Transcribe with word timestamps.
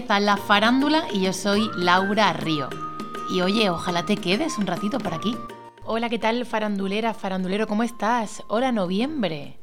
Empieza 0.00 0.18
la 0.20 0.38
farándula 0.38 1.04
y 1.12 1.20
yo 1.20 1.34
soy 1.34 1.70
Laura 1.76 2.32
Río. 2.32 2.70
Y 3.30 3.42
oye, 3.42 3.68
ojalá 3.68 4.06
te 4.06 4.16
quedes 4.16 4.56
un 4.56 4.66
ratito 4.66 4.98
por 4.98 5.12
aquí. 5.12 5.36
Hola, 5.84 6.08
¿qué 6.08 6.18
tal 6.18 6.46
farandulera, 6.46 7.12
farandulero? 7.12 7.66
¿Cómo 7.66 7.82
estás? 7.82 8.42
Hola, 8.48 8.72
noviembre. 8.72 9.58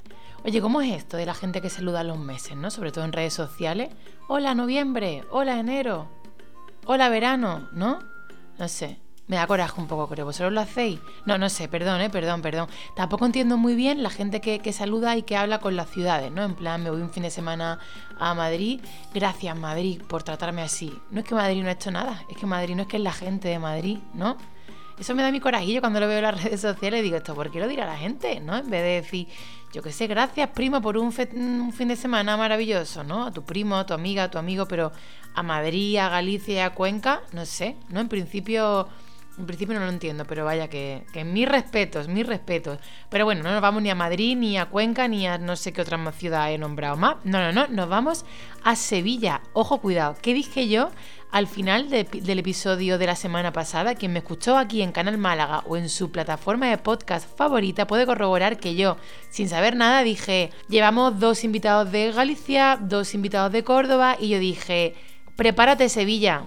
Oye, 0.46 0.62
¿cómo 0.62 0.82
es 0.82 0.94
esto 0.94 1.18
de 1.18 1.26
la 1.26 1.34
gente 1.34 1.60
que 1.60 1.72
saluda 1.72 2.02
a 2.02 2.04
los 2.04 2.20
meses, 2.20 2.56
no? 2.56 2.70
Sobre 2.70 2.92
todo 2.92 3.04
en 3.04 3.14
redes 3.14 3.34
sociales. 3.34 3.90
Hola, 4.28 4.54
noviembre. 4.54 5.24
Hola, 5.32 5.60
enero. 5.60 6.08
Hola, 6.86 7.10
verano, 7.10 7.68
¿no? 7.72 7.98
No 8.60 8.68
sé. 8.68 9.00
Me 9.28 9.36
da 9.36 9.46
coraje 9.46 9.82
un 9.82 9.88
poco, 9.88 10.08
creo. 10.08 10.26
¿Vosotros 10.26 10.54
lo 10.54 10.62
hacéis? 10.62 11.00
No, 11.26 11.38
no 11.38 11.50
sé, 11.50 11.68
perdón, 11.68 12.00
eh, 12.00 12.10
perdón, 12.10 12.42
perdón. 12.42 12.70
Tampoco 12.96 13.26
entiendo 13.26 13.58
muy 13.58 13.76
bien 13.76 14.02
la 14.02 14.10
gente 14.10 14.40
que, 14.40 14.60
que, 14.60 14.72
saluda 14.72 15.18
y 15.18 15.24
que 15.24 15.36
habla 15.36 15.60
con 15.60 15.76
las 15.76 15.90
ciudades, 15.90 16.32
¿no? 16.32 16.44
En 16.44 16.56
plan, 16.56 16.82
me 16.82 16.90
voy 16.90 17.02
un 17.02 17.10
fin 17.10 17.24
de 17.24 17.30
semana 17.30 17.80
a 18.18 18.34
Madrid. 18.34 18.80
Gracias, 19.14 19.56
Madrid, 19.58 20.02
por 20.08 20.24
tratarme 20.24 20.62
así. 20.62 20.98
No 21.12 21.20
es 21.20 21.26
que 21.26 21.36
Madrid 21.36 21.62
no 21.62 21.68
ha 21.68 21.74
hecho 21.74 21.92
nada, 21.92 22.24
es 22.30 22.38
que 22.38 22.46
Madrid 22.46 22.76
no 22.76 22.84
es 22.84 22.88
que 22.88 22.98
es 22.98 23.04
la 23.04 23.12
gente 23.12 23.50
de 23.50 23.60
Madrid, 23.60 24.00
¿no? 24.14 24.38
Eso 24.98 25.14
me 25.14 25.22
da 25.22 25.32
mi 25.32 25.40
corajillo 25.40 25.82
cuando 25.82 26.00
lo 26.00 26.08
veo 26.08 26.18
en 26.18 26.24
las 26.24 26.44
redes 26.44 26.62
sociales 26.62 27.02
y 27.02 27.04
digo, 27.04 27.18
¿esto 27.18 27.36
por 27.36 27.52
qué 27.52 27.60
lo 27.60 27.68
dirá 27.68 27.86
la 27.86 27.98
gente? 27.98 28.40
¿No? 28.40 28.58
En 28.58 28.70
vez 28.70 28.82
de 28.82 29.02
decir, 29.02 29.28
yo 29.74 29.84
qué 29.84 29.92
sé, 29.92 30.08
gracias, 30.08 30.50
primo, 30.52 30.82
por 30.82 30.98
un, 30.98 31.14
un, 31.34 31.74
fin 31.74 31.88
de 31.90 31.96
semana 31.98 32.38
maravilloso, 32.38 33.04
¿no? 33.04 33.26
A 33.26 33.32
tu 33.32 33.44
primo, 33.44 33.76
a 33.76 33.86
tu 33.86 33.94
amiga, 33.94 34.24
a 34.24 34.32
tu 34.32 34.38
amigo, 34.38 34.68
pero 34.68 34.94
a 35.36 35.44
Madrid, 35.44 35.98
a 35.98 36.10
Galicia 36.10 36.68
a 36.68 36.70
Cuenca, 36.72 37.22
no 37.34 37.46
sé, 37.46 37.76
¿no? 37.90 38.00
En 38.00 38.08
principio 38.08 38.88
en 39.38 39.46
principio 39.46 39.78
no 39.78 39.86
lo 39.86 39.92
entiendo, 39.92 40.26
pero 40.26 40.46
vaya 40.46 40.68
que, 40.68 41.06
que 41.14 41.24
mis 41.24 41.48
respetos, 41.48 42.08
mis 42.08 42.26
respetos. 42.26 42.80
Pero 43.10 43.26
bueno, 43.26 43.44
no 43.44 43.52
nos 43.52 43.62
vamos 43.62 43.84
ni 43.84 43.90
a 43.90 43.96
Madrid, 43.96 44.36
ni 44.36 44.58
a 44.58 44.66
Cuenca, 44.66 45.08
ni 45.08 45.28
a 45.28 45.38
no 45.38 45.56
sé 45.56 45.74
qué 45.74 45.82
otra 45.82 46.12
ciudad 46.12 46.52
he 46.52 46.58
nombrado 46.58 46.98
más. 46.98 47.18
No, 47.24 47.40
no, 47.40 47.52
no, 47.52 47.68
nos 47.68 47.88
vamos 47.88 48.26
a 48.64 48.76
Sevilla. 48.76 49.42
Ojo, 49.54 49.80
cuidado. 49.80 50.16
¿Qué 50.22 50.34
dije 50.34 50.68
yo 50.68 50.90
al 51.32 51.46
final 51.46 51.90
de, 51.90 52.06
del 52.06 52.40
episodio 52.40 52.98
de 52.98 53.06
la 53.06 53.16
semana 53.16 53.54
pasada? 53.54 53.94
Quien 53.94 54.14
me 54.14 54.20
escuchó 54.20 54.58
aquí 54.58 54.82
en 54.82 54.92
Canal 54.92 55.20
Málaga 55.20 55.64
o 55.68 55.78
en 55.78 55.90
su 55.90 56.12
plataforma 56.12 56.68
de 56.68 56.80
podcast 56.80 57.30
favorita 57.38 57.86
puede 57.86 58.08
corroborar 58.08 58.58
que 58.58 58.76
yo, 58.76 58.98
sin 59.30 59.50
saber 59.50 59.76
nada, 59.76 60.02
dije, 60.02 60.50
llevamos 60.68 61.20
dos 61.20 61.44
invitados 61.44 61.92
de 61.92 62.12
Galicia, 62.12 62.80
dos 62.82 63.14
invitados 63.14 63.52
de 63.52 63.64
Córdoba, 63.64 64.18
y 64.20 64.30
yo 64.30 64.40
dije, 64.40 64.96
prepárate 65.36 65.90
Sevilla 65.90 66.44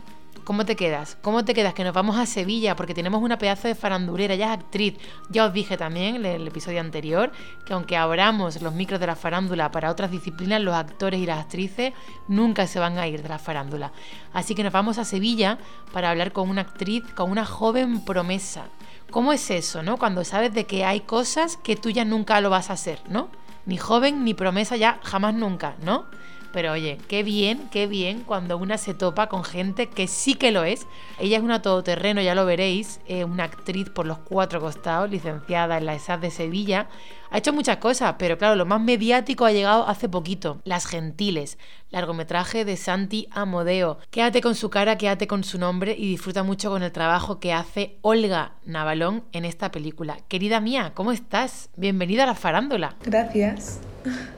¿Cómo 0.51 0.67
te 0.67 0.75
quedas? 0.75 1.17
¿Cómo 1.23 1.45
te 1.45 1.55
quedas? 1.55 1.75
Que 1.75 1.85
nos 1.85 1.95
vamos 1.95 2.19
a 2.19 2.27
Sevilla 2.27 2.75
porque 2.75 2.93
tenemos 2.93 3.23
una 3.23 3.39
pedazo 3.39 3.69
de 3.69 3.77
farandulera, 3.77 4.35
ya 4.35 4.47
es 4.47 4.59
actriz. 4.59 4.99
Ya 5.29 5.47
os 5.47 5.53
dije 5.53 5.77
también 5.77 6.17
en 6.17 6.27
el 6.27 6.49
episodio 6.49 6.81
anterior 6.81 7.31
que 7.65 7.73
aunque 7.73 7.97
abramos 7.97 8.61
los 8.61 8.75
micros 8.75 8.99
de 8.99 9.07
la 9.07 9.15
farándula 9.15 9.71
para 9.71 9.93
otras 9.93 10.11
disciplinas, 10.11 10.61
los 10.61 10.75
actores 10.75 11.21
y 11.21 11.27
las 11.27 11.39
actrices 11.39 11.93
nunca 12.27 12.67
se 12.67 12.81
van 12.81 12.99
a 12.99 13.07
ir 13.07 13.23
de 13.23 13.29
la 13.29 13.39
farándula. 13.39 13.93
Así 14.33 14.57
que 14.57 14.65
nos 14.65 14.73
vamos 14.73 14.99
a 14.99 15.05
Sevilla 15.05 15.57
para 15.93 16.11
hablar 16.11 16.33
con 16.33 16.51
una 16.51 16.63
actriz, 16.63 17.05
con 17.15 17.31
una 17.31 17.47
joven 17.47 18.05
promesa. 18.05 18.65
¿Cómo 19.13 19.33
es 19.33 19.53
eso, 19.53 19.85
no? 19.85 19.99
Cuando 19.99 20.25
sabes 20.25 20.53
de 20.53 20.67
que 20.67 20.85
hay 20.85 21.03
cosas 21.03 21.59
que 21.59 21.77
tú 21.77 21.91
ya 21.91 22.05
nunca 22.05 22.41
lo 22.41 22.51
vas 22.51 22.71
a 22.71 22.73
hacer, 22.73 23.01
¿no? 23.09 23.29
Ni 23.67 23.77
joven 23.77 24.25
ni 24.25 24.35
promesa 24.35 24.77
ya 24.77 24.99
jamás 25.05 25.33
nunca, 25.33 25.77
¿no? 25.85 26.07
Pero 26.53 26.73
oye, 26.73 26.99
qué 27.09 27.23
bien, 27.23 27.69
qué 27.71 27.87
bien 27.87 28.25
cuando 28.27 28.59
una 28.59 28.77
se 28.77 28.93
topa 28.93 29.29
con 29.29 29.45
gente 29.45 29.89
que 29.89 30.09
sí 30.09 30.35
que 30.35 30.51
lo 30.51 30.65
es. 30.65 30.87
Ella 31.19 31.37
es 31.37 31.43
una 31.43 31.63
todoterreno, 31.63 32.21
ya 32.21 32.35
lo 32.35 32.45
veréis, 32.45 33.01
una 33.09 33.45
actriz 33.45 33.89
por 33.89 34.07
los 34.07 34.19
cuatro 34.19 34.61
costados, 34.61 35.11
licenciada 35.11 35.79
en 35.79 35.87
la 35.87 35.95
ESAD 35.95 36.19
de 36.19 36.31
Sevilla. 36.31 36.89
Ha 37.33 37.39
hecho 37.39 37.53
muchas 37.53 37.77
cosas, 37.77 38.17
pero 38.19 38.39
claro, 38.39 38.57
lo 38.57 38.67
más 38.67 38.81
mediático 38.81 39.45
ha 39.45 39.53
llegado 39.53 39.87
hace 39.87 40.09
poquito. 40.09 40.61
Las 40.65 40.87
Gentiles, 40.87 41.59
largometraje 41.91 42.65
de 42.65 42.77
Santi 42.77 43.29
Amodeo. 43.31 43.99
Quédate 44.11 44.41
con 44.41 44.57
su 44.57 44.69
cara, 44.69 44.99
quédate 44.99 45.29
con 45.29 45.45
su 45.45 45.57
nombre 45.57 45.95
y 45.97 46.09
disfruta 46.09 46.43
mucho 46.43 46.71
con 46.71 46.83
el 46.83 46.91
trabajo 46.91 47.39
que 47.39 47.53
hace 47.53 47.99
Olga 48.03 48.55
Navalón 48.65 49.23
en 49.31 49.45
esta 49.45 49.71
película. 49.71 50.19
Querida 50.27 50.61
mía, 50.61 50.91
¿cómo 50.95 51.13
estás? 51.13 51.71
Bienvenida 51.77 52.25
a 52.25 52.27
la 52.27 52.35
farándula. 52.35 52.97
Gracias. 53.05 53.79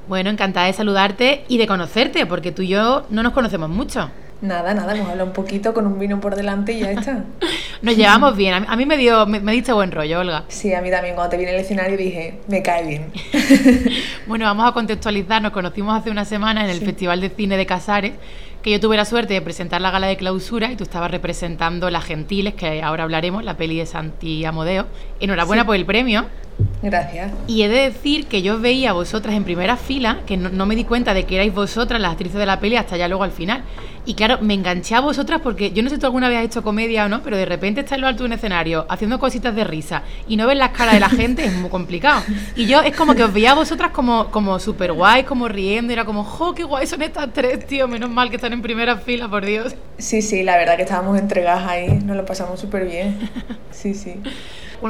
Bueno, 0.07 0.29
encantada 0.29 0.67
de 0.67 0.75
saludarte 0.75 1.45
y 1.49 1.57
de 1.57 1.67
conocerte, 1.67 2.27
porque 2.27 2.53
tú 2.53 2.61
y 2.61 2.69
yo 2.69 3.07
no 3.09 3.23
nos 3.23 3.33
conocemos 3.33 3.71
mucho. 3.71 4.11
Nada, 4.43 4.75
nada, 4.75 4.95
hemos 4.95 5.09
hablado 5.09 5.29
un 5.29 5.35
poquito 5.35 5.73
con 5.73 5.87
un 5.87 5.99
vino 6.01 6.21
por 6.21 6.35
delante 6.35 6.73
y 6.73 6.81
ya 6.81 6.91
está. 6.91 7.25
Nos 7.83 7.97
llevamos 7.97 8.37
bien. 8.37 8.65
A 8.69 8.77
mí 8.77 8.87
me 8.87 8.97
dio, 8.97 9.27
me, 9.27 9.41
me 9.41 9.53
diste 9.53 9.73
buen 9.73 9.91
rollo, 9.91 10.21
Olga. 10.21 10.45
Sí, 10.49 10.73
a 10.73 10.81
mí 10.81 10.91
también. 10.91 11.17
Cuando 11.17 11.31
te 11.31 11.37
vi 11.37 11.43
en 11.43 11.51
el 11.51 11.57
escenario 11.57 11.97
dije, 11.97 12.39
me 12.47 12.63
cae 12.63 12.87
bien. 12.87 13.13
bueno, 14.27 14.45
vamos 14.45 14.69
a 14.69 14.73
contextualizar. 14.73 15.43
Nos 15.43 15.51
conocimos 15.51 15.99
hace 15.99 16.11
una 16.11 16.25
semana 16.25 16.65
en 16.65 16.71
el 16.71 16.79
sí. 16.79 16.85
Festival 16.85 17.21
de 17.21 17.31
Cine 17.31 17.57
de 17.57 17.67
Casares, 17.67 18.13
que 18.63 18.71
yo 18.71 18.79
tuve 18.79 18.97
la 18.97 19.05
suerte 19.05 19.35
de 19.35 19.43
presentar 19.43 19.81
la 19.81 19.91
gala 19.91 20.07
de 20.07 20.17
clausura 20.17 20.71
y 20.71 20.77
tú 20.77 20.85
estabas 20.85 21.11
representando 21.11 21.91
Las 21.91 22.05
Gentiles, 22.05 22.55
que 22.55 22.83
ahora 22.83 23.03
hablaremos, 23.03 23.43
la 23.43 23.57
peli 23.57 23.79
de 23.79 23.87
Santi 23.87 24.45
Amodeo. 24.45 24.87
Enhorabuena 25.19 25.63
sí. 25.63 25.67
por 25.67 25.77
el 25.77 25.85
premio. 25.85 26.27
Gracias. 26.83 27.31
Y 27.47 27.63
he 27.63 27.69
de 27.69 27.91
decir 27.91 28.27
que 28.27 28.43
yo 28.43 28.59
veía 28.61 28.91
a 28.91 28.93
vosotras 28.93 29.35
en 29.37 29.45
primera 29.45 29.77
fila, 29.77 30.19
que 30.27 30.37
no, 30.37 30.49
no, 30.49 30.67
me 30.67 30.75
di 30.75 30.85
cuenta 30.85 31.15
de 31.15 31.25
que 31.25 31.37
erais 31.37 31.55
vosotras 31.55 32.01
las 32.01 32.13
actrices 32.13 32.39
de 32.39 32.47
la 32.47 32.59
peli 32.59 32.77
hasta 32.77 32.97
ya 32.97 33.07
luego 33.07 33.23
al 33.23 33.31
final. 33.31 33.63
Y 34.05 34.15
claro, 34.15 34.39
me 34.41 34.55
enganché 34.55 34.97
a 34.97 35.01
vosotras 35.01 35.41
porque 35.43 35.71
yo 35.71 35.83
no 35.83 35.89
sé 35.89 35.95
si 35.95 36.01
tú 36.01 36.07
alguna 36.07 36.29
vez 36.29 36.39
has 36.39 36.45
hecho 36.47 36.65
comedia 36.65 37.05
o 37.05 37.09
no, 37.09 37.23
pero 37.23 37.37
de 37.37 37.45
repente 37.45 37.81
estás 37.81 37.97
en 37.97 38.01
lo 38.01 38.09
alto 38.09 38.25
de 38.25 38.27
un 38.27 38.33
escenario 38.33 38.85
haciendo 38.89 39.21
cositas 39.21 39.55
de 39.55 39.63
risa 39.63 40.03
y 40.27 40.37
no 40.37 40.49
ves 40.49 40.57
las 40.59 40.71
caras 40.71 40.95
de 40.95 41.01
la 41.01 41.09
gente, 41.09 41.45
es 41.45 41.55
muy 41.55 41.71
complicado. 41.71 42.21
Y 42.57 42.67
yo 42.67 42.81
es 42.81 42.97
como 42.97 43.15
que 43.15 43.23
os 43.23 43.33
veía 43.33 43.53
a 43.53 43.55
vosotras 43.55 43.93
como, 43.93 44.29
como 44.33 44.59
súper 44.59 44.93
guay, 44.93 45.23
como 45.23 45.47
riendo, 45.47 45.93
y 45.93 45.95
era 45.95 46.05
como, 46.05 46.25
¡jo, 46.25 46.53
qué 46.53 46.65
guay 46.65 46.87
son 46.89 47.03
estas 47.03 47.33
tres, 47.33 47.65
tío! 47.67 47.87
Menos 47.87 48.11
mal 48.11 48.29
que 48.29 48.37
están 48.37 48.53
en 48.53 48.61
primera 48.61 48.97
fila, 48.97 49.29
por 49.29 49.47
Dios. 49.47 49.77
Sí, 49.99 50.21
sí, 50.21 50.43
la 50.43 50.57
verdad 50.57 50.77
que 50.77 50.83
estábamos 50.83 51.17
entregadas 51.17 51.69
ahí, 51.69 51.89
nos 52.05 52.17
lo 52.17 52.25
pasamos 52.27 52.59
súper 52.59 52.87
bien. 52.87 53.31
Sí, 53.71 53.95
sí. 53.95 54.15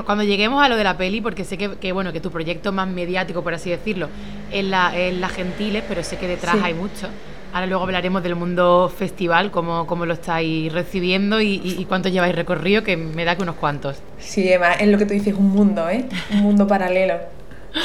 Cuando 0.00 0.24
lleguemos 0.24 0.64
a 0.64 0.68
lo 0.70 0.76
de 0.76 0.84
la 0.84 0.96
peli, 0.96 1.20
porque 1.20 1.44
sé 1.44 1.58
que, 1.58 1.76
que 1.76 1.92
bueno 1.92 2.12
que 2.12 2.20
tu 2.20 2.30
proyecto 2.30 2.72
más 2.72 2.88
mediático, 2.88 3.42
por 3.42 3.52
así 3.52 3.68
decirlo, 3.68 4.08
es 4.50 4.64
la, 4.64 4.96
es 4.96 5.14
la 5.14 5.28
Gentiles, 5.28 5.84
pero 5.86 6.02
sé 6.02 6.16
que 6.16 6.26
detrás 6.26 6.56
sí. 6.56 6.62
hay 6.64 6.72
mucho. 6.72 7.08
Ahora 7.52 7.66
luego 7.66 7.82
hablaremos 7.84 8.22
del 8.22 8.34
mundo 8.34 8.90
festival, 8.96 9.50
cómo, 9.50 9.86
cómo 9.86 10.06
lo 10.06 10.14
estáis 10.14 10.72
recibiendo 10.72 11.42
y, 11.42 11.60
y, 11.62 11.76
y, 11.78 11.84
cuánto 11.84 12.08
lleváis 12.08 12.34
recorrido, 12.34 12.82
que 12.82 12.96
me 12.96 13.26
da 13.26 13.36
que 13.36 13.42
unos 13.42 13.56
cuantos. 13.56 13.98
Sí, 14.18 14.50
Emma, 14.50 14.72
es 14.72 14.88
lo 14.88 14.96
que 14.96 15.04
tú 15.04 15.12
dices, 15.12 15.34
un 15.34 15.50
mundo, 15.50 15.86
¿eh? 15.90 16.06
Un 16.32 16.38
mundo 16.38 16.66
paralelo. 16.66 17.16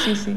Sí, 0.04 0.16
sí. 0.16 0.34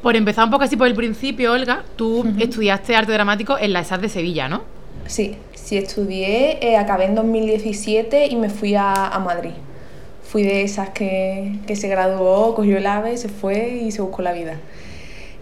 Por 0.00 0.14
empezar 0.14 0.44
un 0.44 0.52
poco 0.52 0.62
así 0.62 0.76
por 0.76 0.86
el 0.86 0.94
principio, 0.94 1.52
Olga, 1.52 1.82
tú 1.96 2.20
uh 2.20 2.24
-huh. 2.24 2.40
estudiaste 2.42 2.94
arte 2.94 3.10
dramático 3.10 3.58
en 3.58 3.72
la 3.72 3.80
ESAD 3.80 3.98
de 3.98 4.08
Sevilla, 4.08 4.48
¿no? 4.48 4.62
Sí, 5.06 5.36
sí 5.54 5.76
estudié, 5.76 6.58
eh, 6.64 6.76
acabé 6.76 7.06
en 7.06 7.16
2017 7.16 8.26
y 8.26 8.36
me 8.36 8.50
fui 8.50 8.76
a, 8.76 9.08
a 9.08 9.18
Madrid 9.18 9.54
fui 10.28 10.42
de 10.42 10.62
esas 10.62 10.90
que, 10.90 11.58
que, 11.66 11.74
se 11.74 11.88
graduó, 11.88 12.54
cogió 12.54 12.76
el 12.76 12.86
AVE, 12.86 13.16
se 13.16 13.28
fue 13.28 13.80
y 13.82 13.90
se 13.90 14.02
buscó 14.02 14.20
la 14.20 14.32
vida. 14.32 14.56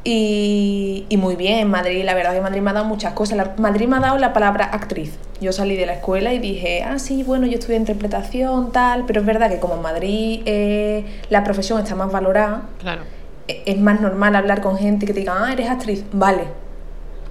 Y, 0.04 1.04
y, 1.08 1.16
muy 1.16 1.34
bien, 1.34 1.58
en 1.58 1.68
Madrid, 1.68 2.04
la 2.04 2.14
verdad 2.14 2.32
que 2.32 2.40
Madrid 2.40 2.60
me 2.60 2.70
ha 2.70 2.74
dado 2.74 2.86
muchas 2.86 3.12
cosas. 3.12 3.36
La, 3.36 3.54
Madrid 3.58 3.88
me 3.88 3.96
ha 3.96 4.00
dado 4.00 4.18
la 4.18 4.32
palabra 4.32 4.66
actriz. 4.66 5.18
Yo 5.40 5.52
salí 5.52 5.74
de 5.76 5.84
la 5.84 5.94
escuela 5.94 6.32
y 6.32 6.38
dije, 6.38 6.84
ah, 6.84 7.00
sí, 7.00 7.24
bueno, 7.24 7.46
yo 7.46 7.54
estudié 7.58 7.76
interpretación, 7.76 8.70
tal, 8.70 9.04
pero 9.06 9.20
es 9.20 9.26
verdad 9.26 9.50
que 9.50 9.58
como 9.58 9.74
en 9.74 9.82
Madrid 9.82 10.42
eh, 10.46 11.04
la 11.30 11.42
profesión 11.42 11.82
está 11.82 11.96
más 11.96 12.12
valorada, 12.12 12.62
claro. 12.78 13.02
es 13.48 13.78
más 13.78 14.00
normal 14.00 14.36
hablar 14.36 14.60
con 14.60 14.78
gente 14.78 15.04
que 15.04 15.12
te 15.12 15.20
diga, 15.20 15.34
ah, 15.36 15.52
eres 15.52 15.68
actriz, 15.68 16.04
vale. 16.12 16.44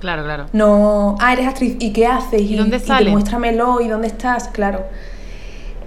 Claro, 0.01 0.23
claro. 0.23 0.47
No, 0.51 1.15
ah, 1.21 1.31
eres 1.31 1.47
actriz, 1.47 1.77
¿y 1.79 1.93
qué 1.93 2.05
haces? 2.05 2.41
¿Y, 2.41 2.53
¿Y 2.53 2.57
dónde 2.57 2.79
sales? 2.79 3.13
Muéstramelo, 3.13 3.79
¿y 3.79 3.87
dónde 3.87 4.07
estás? 4.07 4.49
Claro. 4.49 4.83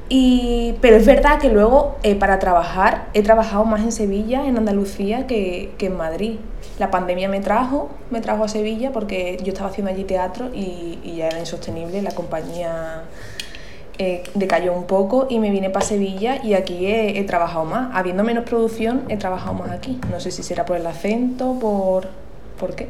Y, 0.09 0.75
pero 0.81 0.97
es 0.97 1.05
verdad 1.05 1.39
que 1.39 1.51
luego 1.51 1.97
eh, 2.03 2.15
para 2.15 2.39
trabajar 2.39 3.09
he 3.13 3.23
trabajado 3.23 3.65
más 3.65 3.82
en 3.82 3.93
Sevilla, 3.93 4.47
en 4.47 4.56
Andalucía, 4.56 5.27
que, 5.27 5.73
que, 5.77 5.87
en 5.87 5.97
Madrid. 5.97 6.38
La 6.79 6.91
pandemia 6.91 7.29
me 7.29 7.41
trajo, 7.41 7.91
me 8.11 8.21
trajo 8.21 8.44
a 8.44 8.49
Sevilla 8.49 8.91
porque 8.93 9.38
yo 9.43 9.53
estaba 9.53 9.69
haciendo 9.69 9.91
allí 9.91 10.05
teatro 10.05 10.50
y, 10.55 10.99
ya 11.17 11.27
era 11.29 11.41
insostenible, 11.41 12.00
la 12.00 12.12
compañía 12.12 13.03
eh, 13.99 14.23
decayó 14.35 14.73
un 14.73 14.85
poco 14.85 15.27
y 15.29 15.41
me 15.41 15.50
vine 15.50 15.71
para 15.71 15.85
Sevilla 15.85 16.41
y 16.43 16.55
aquí 16.55 16.87
he, 16.87 17.23
trabajado 17.25 17.65
más. 17.65 17.91
Habiendo 17.94 18.25
menos 18.25 18.44
producción, 18.44 19.03
he 19.09 19.17
trabajado 19.19 19.55
más 19.55 19.71
aquí. 19.71 20.00
No 20.11 20.21
sé 20.21 20.31
si 20.31 20.43
será 20.43 20.65
por 20.65 20.77
el 20.77 20.87
acento, 20.87 21.59
por... 21.61 22.28
¿Por 22.58 22.75
qué? 22.75 22.88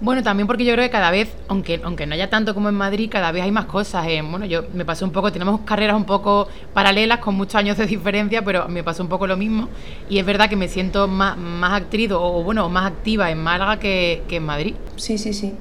Bueno, 0.00 0.22
también 0.22 0.46
porque 0.46 0.64
yo 0.64 0.72
creo 0.72 0.84
que 0.86 0.90
cada 0.90 1.10
vez, 1.10 1.30
aunque, 1.48 1.80
aunque 1.84 2.06
no 2.06 2.14
haya 2.14 2.30
tanto 2.30 2.54
como 2.54 2.70
en 2.70 2.74
Madrid, 2.74 3.10
cada 3.10 3.32
vez 3.32 3.42
hay 3.42 3.50
más 3.50 3.66
cosas. 3.66 4.06
Eh, 4.08 4.22
bueno, 4.22 4.46
yo 4.46 4.64
me 4.72 4.84
pasó 4.84 5.04
un 5.04 5.12
poco, 5.12 5.30
tenemos 5.30 5.60
carreras 5.60 5.94
un 5.94 6.06
poco 6.06 6.48
paralelas 6.72 7.18
con 7.18 7.34
muchos 7.34 7.56
años 7.56 7.76
de 7.76 7.86
diferencia, 7.86 8.42
pero 8.42 8.66
me 8.68 8.82
pasó 8.82 9.02
un 9.02 9.08
poco 9.08 9.26
lo 9.26 9.36
mismo. 9.36 9.68
Y 10.08 10.18
es 10.18 10.24
verdad 10.24 10.48
que 10.48 10.56
me 10.56 10.68
siento 10.68 11.06
más, 11.06 11.36
más 11.36 11.72
actriz 11.72 12.10
o, 12.12 12.42
bueno, 12.42 12.68
más 12.70 12.86
activa 12.86 13.30
en 13.30 13.42
Málaga 13.42 13.78
que, 13.78 14.22
que 14.26 14.36
en 14.36 14.46
Madrid. 14.46 14.74
Sí, 14.96 15.18
sí, 15.18 15.34
sí. 15.34 15.54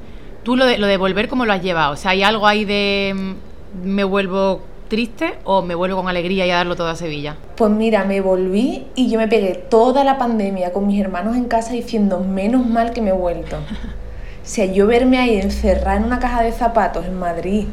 ¿Tú 0.44 0.56
lo 0.56 0.66
de, 0.66 0.78
lo 0.78 0.88
de 0.88 0.98
volver 0.98 1.28
cómo 1.28 1.46
lo 1.46 1.52
has 1.52 1.62
llevado? 1.62 1.94
O 1.94 1.98
sea, 1.98 2.12
¿hay 2.12 2.24
algo 2.24 2.48
ahí 2.48 2.64
de 2.64 3.14
mm, 3.14 3.88
me 3.88 4.04
vuelvo 4.06 4.62
triste 4.90 5.36
o 5.46 5.62
me 5.62 5.76
vuelvo 5.76 5.98
con 5.98 6.10
alegría 6.10 6.46
y 6.46 6.52
a 6.52 6.56
darlo 6.56 6.76
todo 6.76 6.90
a 6.90 6.96
Sevilla? 6.96 7.38
Pues 7.56 7.72
mira, 7.72 8.04
me 8.04 8.20
volví 8.20 8.88
y 8.96 9.10
yo 9.10 9.18
me 9.20 9.28
pegué 9.30 9.56
toda 9.56 10.04
la 10.04 10.18
pandemia 10.18 10.74
con 10.74 10.86
mis 10.88 11.00
hermanos 11.00 11.38
en 11.38 11.46
casa 11.46 11.72
diciendo 11.72 12.20
menos 12.20 12.66
mal 12.66 12.92
que 12.92 13.02
me 13.02 13.12
he 13.12 13.14
vuelto. 13.14 13.58
sea, 14.50 14.66
yo 14.66 14.88
verme 14.88 15.20
ahí 15.20 15.40
encerrada 15.40 15.98
en 15.98 16.06
una 16.06 16.20
caja 16.20 16.42
de 16.42 16.52
zapatos 16.52 17.06
en 17.06 17.20
Madrid, 17.20 17.68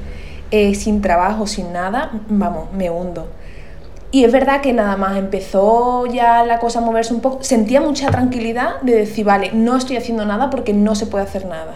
eh, 0.50 0.74
sin 0.74 1.00
trabajo, 1.00 1.46
sin 1.46 1.72
nada, 1.72 2.10
vamos, 2.28 2.70
me 2.72 2.90
hundo. 2.90 3.28
Y 4.10 4.24
es 4.24 4.32
verdad 4.32 4.60
que 4.60 4.74
nada 4.74 4.96
más 4.96 5.16
empezó 5.16 6.06
ya 6.06 6.44
la 6.44 6.58
cosa 6.58 6.80
a 6.80 6.82
moverse 6.82 7.14
un 7.14 7.20
poco, 7.20 7.42
sentía 7.42 7.80
mucha 7.80 8.10
tranquilidad 8.10 8.80
de 8.82 8.94
decir, 8.94 9.24
vale, 9.24 9.52
no 9.52 9.76
estoy 9.76 9.96
haciendo 9.96 10.26
nada 10.26 10.50
porque 10.50 10.74
no 10.74 10.94
se 10.94 11.06
puede 11.06 11.24
hacer 11.24 11.46
nada. 11.46 11.72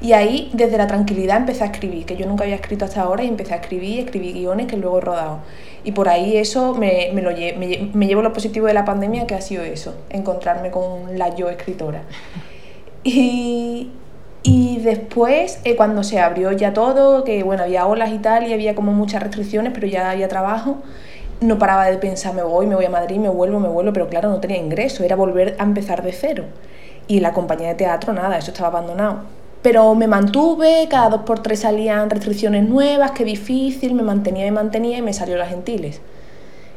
Y 0.00 0.12
ahí, 0.12 0.50
desde 0.52 0.76
la 0.76 0.86
tranquilidad, 0.86 1.38
empecé 1.38 1.64
a 1.64 1.68
escribir, 1.68 2.04
que 2.04 2.16
yo 2.16 2.26
nunca 2.26 2.44
había 2.44 2.56
escrito 2.56 2.84
hasta 2.84 3.02
ahora, 3.02 3.24
y 3.24 3.28
empecé 3.28 3.54
a 3.54 3.56
escribir, 3.56 4.00
escribí 4.00 4.32
guiones 4.32 4.66
que 4.66 4.76
luego 4.76 4.98
he 4.98 5.00
rodado. 5.00 5.38
Y 5.84 5.92
por 5.92 6.08
ahí 6.08 6.36
eso 6.36 6.74
me, 6.74 7.10
me, 7.14 7.22
lo 7.22 7.30
me, 7.30 7.90
me 7.92 8.06
llevo 8.06 8.22
lo 8.22 8.32
positivo 8.32 8.66
de 8.66 8.74
la 8.74 8.84
pandemia, 8.84 9.26
que 9.26 9.34
ha 9.34 9.40
sido 9.40 9.62
eso, 9.62 9.94
encontrarme 10.10 10.70
con 10.70 11.18
la 11.18 11.34
yo 11.34 11.48
escritora. 11.48 12.02
Y, 13.08 13.92
y 14.42 14.78
después, 14.78 15.60
eh, 15.62 15.76
cuando 15.76 16.02
se 16.02 16.18
abrió 16.18 16.50
ya 16.50 16.72
todo, 16.72 17.22
que 17.22 17.44
bueno, 17.44 17.62
había 17.62 17.86
olas 17.86 18.10
y 18.10 18.18
tal, 18.18 18.48
y 18.48 18.52
había 18.52 18.74
como 18.74 18.92
muchas 18.92 19.22
restricciones, 19.22 19.72
pero 19.72 19.86
ya 19.86 20.10
había 20.10 20.26
trabajo, 20.26 20.78
no 21.40 21.58
paraba 21.58 21.86
de 21.86 21.98
pensar, 21.98 22.34
me 22.34 22.42
voy, 22.42 22.66
me 22.66 22.74
voy 22.74 22.84
a 22.84 22.90
Madrid, 22.90 23.18
me 23.18 23.28
vuelvo, 23.28 23.60
me 23.60 23.68
vuelvo, 23.68 23.92
pero 23.92 24.08
claro, 24.08 24.28
no 24.28 24.40
tenía 24.40 24.58
ingreso, 24.58 25.04
era 25.04 25.16
volver 25.16 25.54
a 25.58 25.62
empezar 25.62 26.02
de 26.02 26.12
cero. 26.12 26.44
Y 27.06 27.20
la 27.20 27.32
compañía 27.32 27.68
de 27.68 27.74
teatro, 27.74 28.12
nada, 28.12 28.38
eso 28.38 28.50
estaba 28.50 28.68
abandonado. 28.68 29.20
Pero 29.66 29.96
me 29.96 30.06
mantuve, 30.06 30.86
cada 30.88 31.08
dos 31.08 31.22
por 31.22 31.40
tres 31.40 31.62
salían 31.62 32.08
restricciones 32.08 32.68
nuevas, 32.68 33.10
qué 33.10 33.24
difícil, 33.24 33.94
me 33.94 34.04
mantenía, 34.04 34.44
me 34.44 34.52
mantenía 34.52 34.98
y 34.98 35.02
me 35.02 35.12
salió 35.12 35.36
las 35.36 35.48
gentiles. 35.48 36.00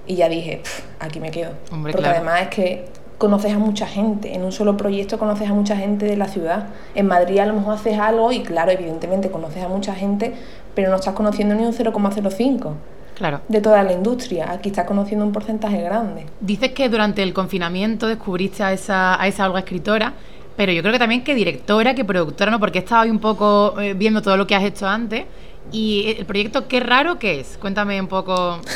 Y 0.08 0.16
ya 0.16 0.28
dije, 0.28 0.64
aquí 1.00 1.20
me 1.20 1.30
quedo. 1.30 1.52
Porque 1.70 2.04
además 2.04 2.42
es 2.42 2.48
que 2.48 2.86
conoces 3.20 3.54
a 3.54 3.60
mucha 3.60 3.86
gente, 3.86 4.34
en 4.34 4.44
un 4.44 4.52
solo 4.52 4.76
proyecto 4.76 5.20
conoces 5.20 5.48
a 5.52 5.54
mucha 5.54 5.78
gente 5.78 6.08
de 6.08 6.18
la 6.18 6.28
ciudad. 6.30 6.70
En 6.96 7.06
Madrid 7.06 7.38
a 7.38 7.46
lo 7.46 7.54
mejor 7.54 7.76
haces 7.76 8.00
algo 8.00 8.32
y 8.32 8.42
claro, 8.42 8.72
evidentemente 8.72 9.30
conoces 9.30 9.64
a 9.64 9.68
mucha 9.68 9.94
gente, 9.94 10.34
pero 10.74 10.90
no 10.90 10.96
estás 10.96 11.14
conociendo 11.14 11.54
ni 11.54 11.66
un 11.66 11.74
0,05. 11.74 12.74
Claro. 13.14 13.42
De 13.50 13.62
toda 13.62 13.84
la 13.84 13.94
industria. 13.94 14.52
Aquí 14.52 14.70
estás 14.70 14.88
conociendo 14.88 15.24
un 15.24 15.32
porcentaje 15.32 15.80
grande. 15.80 16.26
Dices 16.40 16.72
que 16.72 16.90
durante 16.90 17.22
el 17.22 17.36
confinamiento 17.36 18.08
descubriste 18.08 18.64
a 18.64 18.74
esa, 18.74 19.22
a 19.22 19.28
esa 19.28 19.44
algo 19.44 19.60
escritora, 19.60 20.14
pero 20.60 20.74
yo 20.74 20.82
creo 20.82 20.92
que 20.92 21.00
también 21.00 21.24
que 21.24 21.36
directora, 21.36 21.96
que 21.96 22.04
productora, 22.04 22.52
¿no? 22.52 22.60
Porque 22.60 22.80
he 22.80 22.82
estado 22.82 23.04
ahí 23.04 23.10
un 23.10 23.20
poco 23.20 23.80
eh, 23.80 23.94
viendo 23.94 24.22
todo 24.22 24.36
lo 24.36 24.46
que 24.46 24.56
has 24.56 24.64
hecho 24.66 24.86
antes. 24.90 25.24
Y 25.72 26.16
el 26.20 26.26
proyecto, 26.26 26.68
qué 26.68 26.82
raro 26.82 27.18
que 27.18 27.40
es. 27.40 27.58
Cuéntame 27.58 27.98
un 28.02 28.08
poco. 28.10 28.60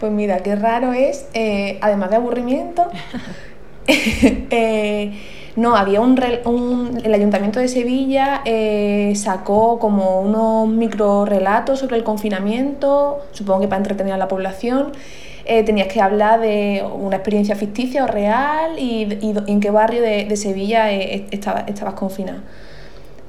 Pues 0.00 0.10
mira, 0.10 0.38
qué 0.38 0.56
raro 0.56 0.94
es, 0.94 1.26
eh, 1.34 1.78
además 1.82 2.08
de 2.08 2.16
aburrimiento, 2.16 2.86
eh, 3.86 5.12
no, 5.56 5.76
había 5.76 6.00
un, 6.00 6.18
el 7.04 7.12
Ayuntamiento 7.12 7.60
de 7.60 7.68
Sevilla 7.68 8.40
eh, 8.46 9.12
sacó 9.14 9.78
como 9.78 10.22
unos 10.22 10.68
micro 10.68 11.26
relatos 11.26 11.80
sobre 11.80 11.96
el 11.98 12.02
confinamiento, 12.02 13.18
supongo 13.32 13.60
que 13.60 13.68
para 13.68 13.80
entretener 13.80 14.14
a 14.14 14.16
la 14.16 14.26
población. 14.26 14.92
Tenías 15.64 15.88
que 15.88 16.00
hablar 16.00 16.40
de 16.40 16.84
una 16.94 17.16
experiencia 17.16 17.56
ficticia 17.56 18.04
o 18.04 18.06
real 18.06 18.78
y, 18.78 19.08
en 19.46 19.60
qué 19.60 19.70
barrio 19.70 20.02
de, 20.02 20.36
Sevilla 20.36 20.90
estabas 20.90 21.94
confinado 21.94 22.40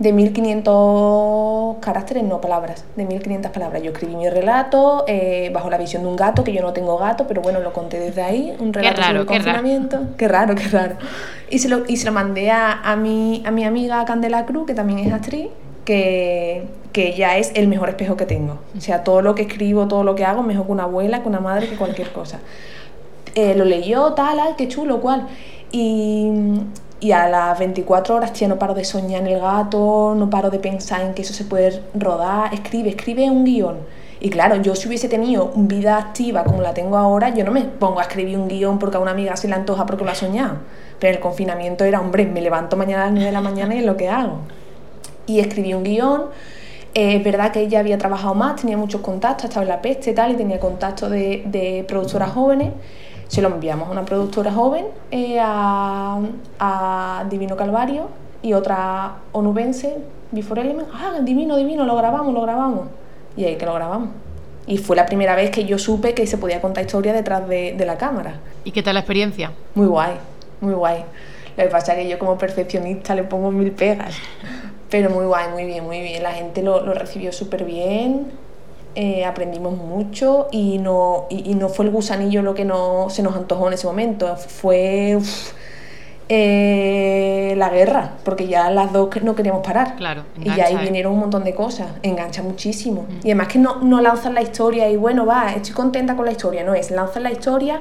de 0.02 0.14
1500 0.14 1.78
caracteres, 1.80 2.24
no 2.24 2.42
palabras, 2.42 2.86
de 2.96 3.06
1500 3.06 3.52
palabras. 3.52 3.84
Yo 3.84 3.92
escribí 3.92 4.16
mi 4.16 4.28
relato 4.30 5.06
eh, 5.08 5.52
bajo 5.54 5.70
la 5.70 5.78
visión 5.78 6.02
de 6.02 6.10
un 6.10 6.16
gato, 6.16 6.44
que 6.44 6.52
yo 6.52 6.62
no 6.64 6.74
tengo 6.74 6.98
gato, 6.98 7.28
pero 7.28 7.42
bueno, 7.42 7.60
lo 7.60 7.72
conté 7.72 8.00
desde 8.00 8.24
ahí, 8.24 8.56
un 8.60 8.74
relato 8.74 8.96
qué 8.96 9.02
raro, 9.02 9.20
sobre 9.20 9.36
el 9.36 9.44
confinamiento. 9.44 10.00
Qué 10.18 10.28
raro, 10.28 10.56
qué 10.56 10.68
raro. 10.70 10.96
Y 11.52 11.60
se 11.60 11.70
lo, 11.70 11.84
y 11.88 11.98
se 11.98 12.06
lo 12.08 12.14
mandé 12.14 12.50
a, 12.50 12.82
a, 12.82 12.96
mi, 12.96 13.44
a 13.46 13.52
mi 13.52 13.64
amiga 13.64 14.04
Candela 14.06 14.46
Cruz, 14.48 14.66
que 14.66 14.74
también 14.74 15.00
es 15.00 15.14
actriz, 15.14 15.50
que, 15.86 16.66
que 16.92 17.10
ella 17.10 17.38
es 17.38 17.52
el 17.56 17.68
mejor 17.68 17.90
espejo 17.90 18.18
que 18.18 18.26
tengo. 18.26 18.60
O 18.78 18.82
sea, 18.82 19.04
todo 19.04 19.22
lo 19.22 19.36
que 19.36 19.44
escribo, 19.44 19.88
todo 19.88 20.04
lo 20.04 20.16
que 20.16 20.26
hago, 20.26 20.44
mejor 20.44 20.66
que 20.66 20.72
una 20.72 20.84
abuela, 20.84 21.22
que 21.22 21.30
una 21.30 21.40
madre, 21.40 21.70
que 21.70 21.76
cualquier 21.76 22.12
cosa. 22.12 22.40
Eh, 23.36 23.56
lo 23.56 23.66
leyó, 23.66 24.14
tal, 24.14 24.40
ay, 24.40 24.54
qué 24.58 24.68
chulo, 24.68 25.00
cual. 25.00 25.28
Y, 25.72 26.30
y 27.00 27.12
a 27.14 27.30
las 27.30 27.58
24 27.58 28.16
horas, 28.16 28.34
tía, 28.34 28.48
no 28.48 28.60
paro 28.60 28.74
de 28.74 28.84
soñar 28.84 29.22
en 29.22 29.28
el 29.28 29.40
gato, 29.40 30.14
no 30.18 30.30
paro 30.30 30.50
de 30.50 30.60
pensar 30.60 31.02
en 31.02 31.14
que 31.14 31.22
eso 31.22 31.34
se 31.34 31.46
puede 31.46 31.82
rodar. 31.94 32.54
Escribe, 32.54 32.90
escribe 32.90 33.30
un 33.30 33.46
guion. 33.46 33.78
Y 34.20 34.30
claro, 34.30 34.58
yo 34.58 34.76
si 34.76 34.88
hubiese 34.88 35.10
tenido 35.10 35.52
vida 35.56 35.98
activa 35.98 36.44
como 36.44 36.62
la 36.62 36.76
tengo 36.76 36.96
ahora, 36.96 37.30
yo 37.30 37.44
no 37.44 37.52
me 37.52 37.62
pongo 37.64 38.00
a 38.00 38.04
escribir 38.04 38.38
un 38.38 38.48
guion 38.48 38.78
porque 38.78 38.98
a 38.98 39.00
una 39.00 39.12
amiga 39.12 39.36
se 39.36 39.48
le 39.48 39.56
antoja 39.56 39.88
porque 39.88 40.06
lo 40.06 40.12
ha 40.12 40.16
soñado. 40.16 40.58
Pero 41.00 41.16
el 41.16 41.20
confinamiento 41.20 41.86
era, 41.86 42.00
hombre, 42.00 42.28
me 42.28 42.42
levanto 42.42 42.78
mañana 42.78 43.04
a 43.04 43.06
las 43.06 43.14
9 43.14 43.26
de 43.26 43.32
la 43.32 43.42
mañana 43.42 43.74
y 43.74 43.80
es 43.80 43.86
lo 43.86 43.98
que 43.98 44.10
hago. 44.10 44.42
Y 45.26 45.40
escribí 45.40 45.74
un 45.74 45.84
guion. 45.84 46.26
Eh, 46.94 47.16
es 47.16 47.24
verdad 47.24 47.52
que 47.52 47.62
ella 47.62 47.80
había 47.80 47.98
trabajado 47.98 48.36
más, 48.36 48.62
tenía 48.62 48.78
muchos 48.78 49.02
contactos, 49.02 49.46
estaba 49.46 49.64
en 49.64 49.70
la 49.70 49.82
peste 49.82 50.12
y 50.12 50.14
tal, 50.14 50.32
y 50.32 50.36
tenía 50.36 50.60
contactos 50.60 51.10
de, 51.10 51.44
de 51.46 51.86
productoras 51.88 52.32
jóvenes 52.32 52.72
se 53.32 53.42
lo 53.42 53.48
enviamos 53.48 53.88
a 53.88 53.92
una 53.92 54.04
productora 54.04 54.52
joven, 54.52 54.88
eh, 55.10 55.38
a, 55.40 56.20
Divino 57.30 57.56
Calvario 57.56 58.10
y 58.42 58.52
otra 58.52 59.20
onubense, 59.32 60.00
Before 60.32 60.60
Element. 60.60 60.90
Ah, 60.94 61.18
Divino, 61.22 61.56
Divino, 61.56 61.86
lo 61.86 61.96
grabamos, 61.96 62.34
lo 62.34 62.42
grabamos. 62.42 62.90
Y 63.38 63.46
ahí 63.46 63.56
que 63.56 63.66
lo 63.66 63.74
grabamos. 63.74 64.10
Y 64.68 64.80
fue 64.80 64.98
la 64.98 65.06
primera 65.06 65.34
vez 65.34 65.50
que 65.50 65.64
yo 65.64 65.80
supe 65.80 66.14
que 66.14 66.28
se 66.28 66.38
podía 66.38 66.60
contar 66.60 66.84
historia 66.84 67.14
detrás 67.14 67.48
de, 67.48 67.82
la 67.86 67.98
cámara. 67.98 68.42
¿Y 68.66 68.72
qué 68.72 68.84
tal 68.84 68.96
la 68.96 69.00
experiencia? 69.00 69.54
Muy 69.76 69.88
guay, 69.88 70.16
muy 70.60 70.74
guay. 70.74 71.06
Lo 71.56 71.64
que 71.64 71.70
pasa 71.70 71.94
es 71.94 72.00
que 72.00 72.10
yo 72.10 72.20
como 72.20 72.38
perfeccionista 72.38 73.16
le 73.16 73.24
pongo 73.24 73.50
mil 73.50 73.72
pegas. 73.72 74.14
Pero 74.92 75.10
muy 75.10 75.26
guay, 75.26 75.50
muy 75.50 75.66
bien, 75.66 75.84
muy 75.84 76.02
bien. 76.02 76.22
La 76.22 76.34
gente 76.34 76.62
lo, 76.62 76.86
lo 76.86 76.94
recibió 76.94 77.32
súper 77.32 77.64
bien. 77.64 78.28
Eh, 78.94 79.24
aprendimos 79.24 79.78
mucho 79.78 80.50
y 80.52 80.78
no, 80.78 81.28
y, 81.30 81.56
no 81.56 81.70
fue 81.70 81.86
el 81.86 81.92
gusanillo 81.92 82.42
lo 82.42 82.54
que 82.54 82.66
no, 82.66 83.10
se 83.10 83.24
nos 83.24 83.38
antojó 83.38 83.68
en 83.68 83.74
ese 83.74 83.88
momento, 83.88 84.36
fue 84.36 85.18
eh, 86.28 87.54
la 87.56 87.70
guerra, 87.70 88.16
porque 88.26 88.50
ya 88.50 88.70
las 88.70 88.92
dos 88.92 89.10
no 89.24 89.34
queríamos 89.34 89.66
parar. 89.66 89.96
Claro, 89.96 90.26
y 90.38 90.54
ya 90.54 90.66
ahí 90.66 90.76
¿eh? 90.76 90.80
vinieron 90.82 91.14
un 91.14 91.20
montón 91.20 91.46
de 91.46 91.56
cosas, 91.56 91.88
engancha 92.04 92.44
muchísimo. 92.44 93.04
Mm. 93.04 93.28
Y 93.28 93.30
además 93.30 93.48
que 93.48 93.60
no, 93.60 93.78
no 93.82 94.02
lanzas 94.02 94.34
la 94.34 94.42
historia 94.42 94.90
y 94.90 94.98
bueno, 94.98 95.26
va, 95.26 95.54
estoy 95.54 95.74
contenta 95.74 96.18
con 96.18 96.26
la 96.26 96.34
historia, 96.34 96.66
no 96.66 96.74
es, 96.74 96.92
lanzas 96.92 97.24
la 97.24 97.32
historia 97.32 97.80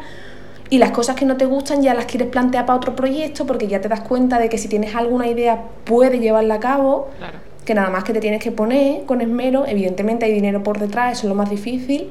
y 0.70 0.78
las 0.78 0.92
cosas 0.92 1.16
que 1.16 1.24
no 1.24 1.36
te 1.36 1.44
gustan 1.44 1.82
ya 1.82 1.92
las 1.94 2.06
quieres 2.06 2.28
plantear 2.28 2.64
para 2.64 2.76
otro 2.76 2.96
proyecto 2.96 3.44
porque 3.46 3.66
ya 3.66 3.80
te 3.80 3.88
das 3.88 4.00
cuenta 4.00 4.38
de 4.38 4.48
que 4.48 4.56
si 4.56 4.68
tienes 4.68 4.94
alguna 4.94 5.26
idea 5.26 5.64
puedes 5.84 6.20
llevarla 6.20 6.54
a 6.54 6.60
cabo. 6.60 7.08
Claro 7.18 7.50
que 7.64 7.74
nada 7.74 7.90
más 7.90 8.04
que 8.04 8.12
te 8.12 8.20
tienes 8.20 8.42
que 8.42 8.50
poner 8.50 9.04
con 9.04 9.20
esmero, 9.20 9.64
evidentemente 9.66 10.26
hay 10.26 10.32
dinero 10.32 10.62
por 10.62 10.78
detrás, 10.78 11.12
eso 11.12 11.26
es 11.26 11.28
lo 11.28 11.34
más 11.34 11.50
difícil, 11.50 12.10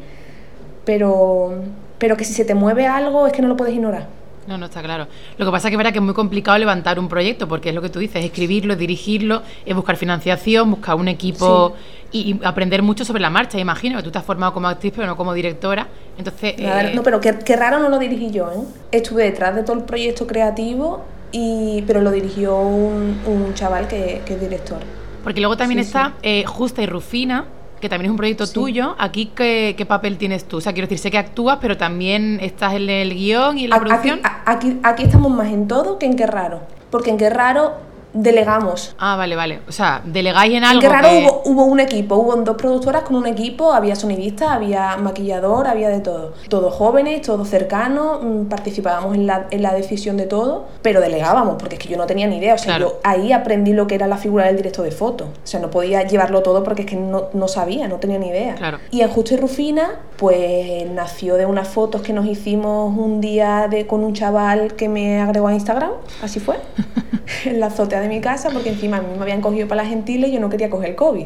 pero, 0.86 1.54
pero 1.98 2.16
que 2.18 2.24
si 2.24 2.34
se 2.34 2.46
te 2.46 2.56
mueve 2.56 2.88
algo 2.88 3.28
es 3.28 3.34
que 3.34 3.42
no 3.42 3.48
lo 3.48 3.58
puedes 3.58 3.74
ignorar. 3.74 4.08
No, 4.50 4.58
no 4.58 4.66
está 4.66 4.82
claro. 4.82 5.06
Lo 5.38 5.46
que 5.46 5.52
pasa 5.52 5.70
es 5.70 5.78
que 5.78 5.84
que 5.92 6.00
es 6.00 6.04
muy 6.04 6.16
complicado 6.16 6.58
levantar 6.58 6.98
un 6.98 7.08
proyecto, 7.08 7.48
porque 7.48 7.70
es 7.70 7.76
lo 7.76 7.84
que 7.84 7.90
tú 7.90 8.00
dices, 8.00 8.26
escribirlo, 8.26 8.76
dirigirlo, 8.76 9.44
es 9.64 9.76
buscar 9.76 9.96
financiación, 9.96 10.72
buscar 10.72 10.96
un 10.96 11.08
equipo 11.08 11.76
y, 12.12 12.36
aprender 12.44 12.82
mucho 12.82 13.06
sobre 13.06 13.22
la 13.22 13.30
marcha. 13.30 13.60
Imagino 13.60 13.98
que 13.98 14.04
tú 14.04 14.10
te 14.10 14.18
has 14.18 14.26
formado 14.26 14.52
como 14.52 14.68
actriz, 14.68 14.92
pero 14.96 15.06
no 15.06 15.16
como 15.16 15.36
directora. 15.36 15.88
Entonces. 16.18 16.56
Eh, 16.58 16.94
no, 16.96 17.04
pero 17.04 17.22
qué, 17.22 17.56
raro 17.56 17.78
no 17.78 17.90
lo 17.90 18.00
dirigí 18.00 18.32
yo, 18.32 18.52
¿eh? 18.52 18.64
Estuve 18.92 19.26
detrás 19.26 19.56
de 19.56 19.62
todo 19.62 19.78
el 19.78 19.84
proyecto 19.84 20.26
creativo, 20.26 21.06
y, 21.32 21.84
pero 21.86 22.02
lo 22.02 22.10
dirigió 22.10 22.58
un, 22.58 23.22
un 23.28 23.54
chaval 23.54 23.88
que, 23.88 24.24
que 24.26 24.34
es 24.34 24.42
director. 24.42 24.80
Porque 25.24 25.42
luego 25.42 25.58
también 25.58 25.80
está 25.80 26.14
eh, 26.24 26.44
Justa 26.46 26.82
y 26.82 26.88
Rufina, 26.88 27.46
que 27.80 27.90
también 27.90 28.08
es 28.08 28.12
un 28.12 28.18
proyecto 28.18 28.48
tuyo. 28.48 28.96
Aquí, 28.98 29.32
¿qué, 29.36 29.76
¿qué, 29.78 29.86
papel 29.86 30.18
tienes 30.18 30.46
tú? 30.46 30.58
O 30.58 30.62
sea, 30.62 30.74
quiero 30.74 30.88
decir, 30.88 31.00
sé 31.00 31.12
que 31.12 31.18
actúas, 31.18 31.60
pero 31.62 31.78
también 31.78 32.40
estás 32.42 32.74
en 32.74 32.90
el 32.90 33.14
guion 33.14 33.58
y 33.58 33.66
en 33.66 33.70
la 33.70 33.80
producción. 33.80 34.22
Aquí, 34.46 34.80
aquí, 34.84 35.04
estamos 35.04 35.32
más 35.32 35.48
en 35.48 35.68
todo 35.68 35.98
que 35.98 36.06
en 36.06 36.16
Qué 36.16 36.28
Raro. 36.28 36.62
Porque 36.90 37.10
en 37.10 37.18
Qué 37.18 37.30
Raro 37.30 37.89
delegamos. 38.14 38.96
Ah, 38.98 39.16
vale, 39.16 39.36
vale. 39.36 39.60
O 39.68 39.72
sea, 39.72 40.02
delegáis 40.04 40.54
en 40.54 40.64
algo. 40.64 40.84
En 40.84 40.92
raro 40.92 41.10
hubo, 41.10 41.42
hubo, 41.46 41.64
un 41.66 41.80
equipo, 41.80 42.16
hubo 42.16 42.36
dos 42.36 42.58
productoras 42.58 43.04
con 43.04 43.16
un 43.16 43.28
equipo, 43.28 43.74
había 43.74 43.96
sonidista, 43.96 44.54
había 44.54 44.98
maquillador, 44.98 45.68
había 45.68 45.90
de 45.90 46.00
todo. 46.00 46.34
Todos 46.50 46.74
jóvenes, 46.74 47.22
todos 47.22 47.48
cercanos, 47.48 48.24
mm, 48.24 48.46
participábamos 48.46 49.16
en 49.16 49.28
la, 49.28 49.48
en 49.52 49.62
la 49.62 49.74
decisión 49.74 50.18
de 50.18 50.26
todo, 50.26 50.66
pero 50.82 51.02
delegábamos, 51.02 51.56
porque 51.60 51.76
es 51.76 51.82
que 51.82 51.90
yo 51.90 51.98
no 51.98 52.06
tenía 52.06 52.28
ni 52.28 52.38
idea. 52.38 52.56
O 52.56 52.58
sea, 52.58 52.80
yo 52.80 53.00
ahí 53.04 53.32
aprendí 53.32 53.74
lo 53.74 53.88
que 53.88 53.96
era 53.96 54.08
la 54.08 54.18
figura 54.18 54.46
del 54.46 54.58
director 54.58 54.86
de 54.86 54.92
foto. 54.92 55.26
O 55.26 55.48
sea, 55.48 55.60
no 55.60 55.70
podía 55.70 56.04
llevarlo 56.04 56.42
todo 56.42 56.64
porque 56.64 56.84
es 56.84 56.88
que 56.88 56.96
no, 56.96 57.30
no 57.34 57.48
sabía, 57.48 57.88
no 57.88 57.98
tenía 57.98 58.18
ni 58.18 58.30
idea. 58.30 58.56
Claro. 58.56 58.80
Y 58.92 59.02
en 59.02 59.10
Justo 59.10 59.34
y 59.34 59.38
Rufina, 59.38 60.00
pues 60.18 60.90
nació 60.92 61.36
de 61.36 61.46
unas 61.46 61.68
fotos 61.68 62.02
que 62.02 62.14
nos 62.14 62.26
hicimos 62.26 62.98
un 62.98 63.22
día 63.22 63.68
de, 63.70 63.88
con 63.88 64.04
un 64.04 64.14
chaval 64.14 64.76
que 64.76 64.90
me 64.90 65.22
agregó 65.22 65.48
a 65.48 65.54
Instagram, 65.54 65.92
así 66.22 66.40
fue, 66.40 66.58
en 67.46 67.60
la 67.60 67.68
azotea 67.68 67.99
de 68.00 68.08
mi 68.08 68.22
casa 68.22 68.50
porque 68.52 68.70
encima 68.70 68.98
a 68.98 69.02
mí 69.02 69.08
me 69.16 69.22
habían 69.22 69.42
cogido 69.42 69.68
para 69.68 69.84
la 69.84 69.90
gentiles 69.90 70.30
y 70.30 70.34
yo 70.34 70.40
no 70.40 70.50
quería 70.50 70.70
coger 70.70 70.92
el 70.92 70.96
COVID. 70.96 71.26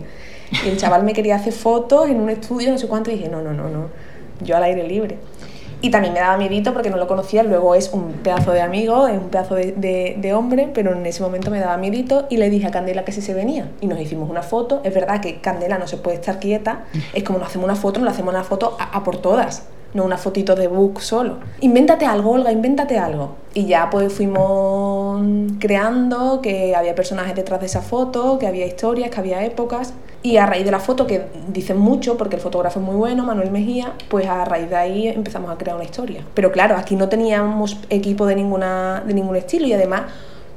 Y 0.66 0.70
el 0.70 0.78
chaval 0.78 1.04
me 1.04 1.14
quería 1.14 1.36
hacer 1.36 1.54
fotos 1.54 2.10
en 2.10 2.20
un 2.20 2.30
estudio, 2.30 2.72
no 2.72 2.78
sé 2.78 2.88
cuánto, 2.88 3.12
y 3.12 3.16
dije, 3.16 3.30
no, 3.30 3.42
no, 3.42 3.54
no, 3.54 3.70
no, 3.70 3.90
yo 4.42 4.56
al 4.56 4.64
aire 4.64 4.88
libre. 4.88 5.18
Y 5.82 5.92
también 5.92 6.14
me 6.14 6.22
daba 6.22 6.38
miedito 6.38 6.72
porque 6.74 6.90
no 6.90 6.96
lo 6.96 7.08
conocía, 7.08 7.44
luego 7.44 7.76
es 7.76 7.92
un 7.92 8.14
pedazo 8.14 8.52
de 8.52 8.62
amigo, 8.62 9.08
es 9.08 9.18
un 9.18 9.30
pedazo 9.30 9.56
de, 9.56 10.16
de, 10.18 10.34
hombre, 10.34 10.70
pero 10.74 10.94
en 10.94 11.06
ese 11.06 11.22
momento 11.22 11.52
me 11.52 11.60
daba 11.60 11.76
miedito 11.76 12.26
y 12.30 12.38
le 12.38 12.50
dije 12.50 12.68
a 12.68 12.72
Candela 12.72 13.04
que 13.04 13.12
si 13.12 13.22
se 13.22 13.34
venía. 13.34 13.70
Y 13.82 13.88
nos 13.88 14.00
hicimos 14.00 14.30
una 14.30 14.44
foto. 14.44 14.80
Es 14.86 14.94
verdad 14.94 15.20
que 15.20 15.42
Candela 15.42 15.78
no 15.78 15.88
se 15.88 15.98
puede 15.98 16.16
estar 16.16 16.40
quieta, 16.40 16.86
es 17.14 17.24
como 17.24 17.40
nos 17.40 17.50
hacemos 17.50 17.66
una 17.66 17.76
foto, 17.76 18.00
nos 18.00 18.14
hacemos 18.14 18.34
una 18.34 18.46
foto 18.46 18.78
a 18.80 19.04
por 19.04 19.18
todas 19.18 19.68
no 19.94 20.04
una 20.04 20.18
fotito 20.18 20.56
de 20.56 20.68
book 20.68 21.02
solo. 21.02 21.38
Invéntate 21.62 22.06
algo, 22.06 22.32
Olga, 22.32 22.52
invéntate 22.52 22.98
algo. 22.98 23.36
Y 23.54 23.66
ya 23.66 23.90
pues 23.90 24.12
fuimos 24.12 25.22
creando 25.60 26.42
que 26.42 26.76
había 26.76 26.96
personajes 26.96 27.36
detrás 27.36 27.60
de 27.60 27.68
esa 27.68 27.82
foto, 27.82 28.40
que 28.40 28.48
había 28.48 28.66
historias, 28.66 29.10
que 29.10 29.20
había 29.20 29.44
épocas. 29.46 29.94
Y 30.24 30.38
a 30.38 30.46
raíz 30.46 30.64
de 30.64 30.72
la 30.72 30.80
foto, 30.80 31.06
que 31.06 31.26
dicen 31.50 31.78
mucho, 31.78 32.18
porque 32.18 32.38
el 32.38 32.42
fotógrafo 32.42 32.80
es 32.80 32.86
muy 32.86 32.96
bueno, 32.96 33.26
Manuel 33.26 33.52
Mejía, 33.52 33.94
pues 34.08 34.26
a 34.26 34.46
raíz 34.46 34.70
de 34.70 34.76
ahí 34.78 35.08
empezamos 35.10 35.52
a 35.52 35.58
crear 35.58 35.76
una 35.76 35.84
historia. 35.84 36.24
Pero 36.34 36.52
claro, 36.52 36.78
aquí 36.78 36.96
no 36.96 37.10
teníamos 37.10 37.78
equipo 37.90 38.26
de, 38.26 38.36
ninguna, 38.36 39.04
de 39.06 39.14
ningún 39.14 39.36
estilo 39.36 39.68
y 39.68 39.74
además 39.74 40.04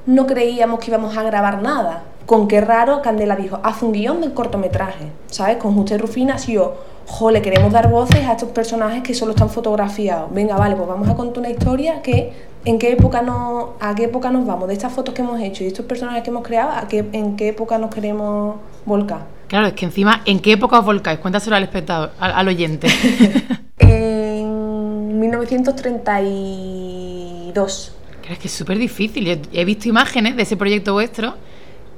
no 0.07 0.27
creíamos 0.27 0.81
que 0.81 0.91
íbamos 0.91 1.17
a 1.17 1.23
grabar 1.23 1.63
nada. 1.63 2.05
Con 2.25 2.49
qué 2.49 2.61
raro, 2.61 3.03
Candela 3.03 3.37
dijo, 3.37 3.61
haz 3.63 3.83
un 3.83 3.93
guion 3.93 4.21
del 4.21 4.35
cortometraje, 4.35 5.13
¿sabes? 5.27 5.59
Con 5.59 5.75
Justo 5.75 5.95
y 5.95 5.99
Rufina, 5.99 6.39
si 6.39 6.55
yo 6.55 6.75
jo, 7.07 7.31
le 7.31 7.41
queremos 7.41 7.73
dar 7.73 7.89
voces 7.89 8.27
a 8.27 8.33
estos 8.33 8.51
personajes 8.51 9.03
que 9.03 9.15
solo 9.15 9.31
están 9.33 9.49
fotografiados. 9.49 10.33
Venga, 10.33 10.57
vale, 10.57 10.75
pues 10.75 10.89
vamos 10.89 11.09
a 11.09 11.15
contar 11.15 11.39
una 11.39 11.51
historia 11.51 12.03
que 12.03 12.33
en 12.65 12.81
qué 12.81 12.91
época 12.93 13.23
no, 13.23 13.75
a 13.81 13.95
qué 13.95 14.05
época 14.05 14.31
nos 14.31 14.45
vamos, 14.45 14.67
de 14.67 14.75
estas 14.75 14.93
fotos 14.93 15.15
que 15.15 15.23
hemos 15.23 15.41
hecho 15.41 15.63
y 15.63 15.69
estos 15.69 15.87
personajes 15.87 16.25
que 16.25 16.31
hemos 16.31 16.43
creado, 16.43 16.73
a 16.73 16.89
qué, 16.89 17.09
en 17.13 17.37
qué 17.37 17.47
época 17.49 17.79
nos 17.79 17.95
queremos 17.95 18.57
volcar. 18.85 19.21
Claro, 19.47 19.69
es 19.69 19.75
que 19.75 19.85
encima, 19.85 20.23
¿en 20.25 20.41
qué 20.41 20.51
época 20.53 20.81
os 20.81 20.85
volcáis? 20.85 21.21
Cuéntaselo 21.21 21.55
al 21.55 21.63
espectador, 21.63 22.11
al, 22.19 22.49
oyente. 22.49 22.89
en 23.79 25.21
1932. 25.21 27.93
Claro, 28.27 28.35
es 28.35 28.39
que 28.41 28.49
es 28.49 28.55
súper 28.55 28.77
difícil. 28.77 29.41
he 29.53 29.65
visto 29.65 29.89
imágenes 29.89 30.35
de 30.35 30.43
ese 30.43 30.57
proyecto 30.57 30.95
vuestro 30.95 31.37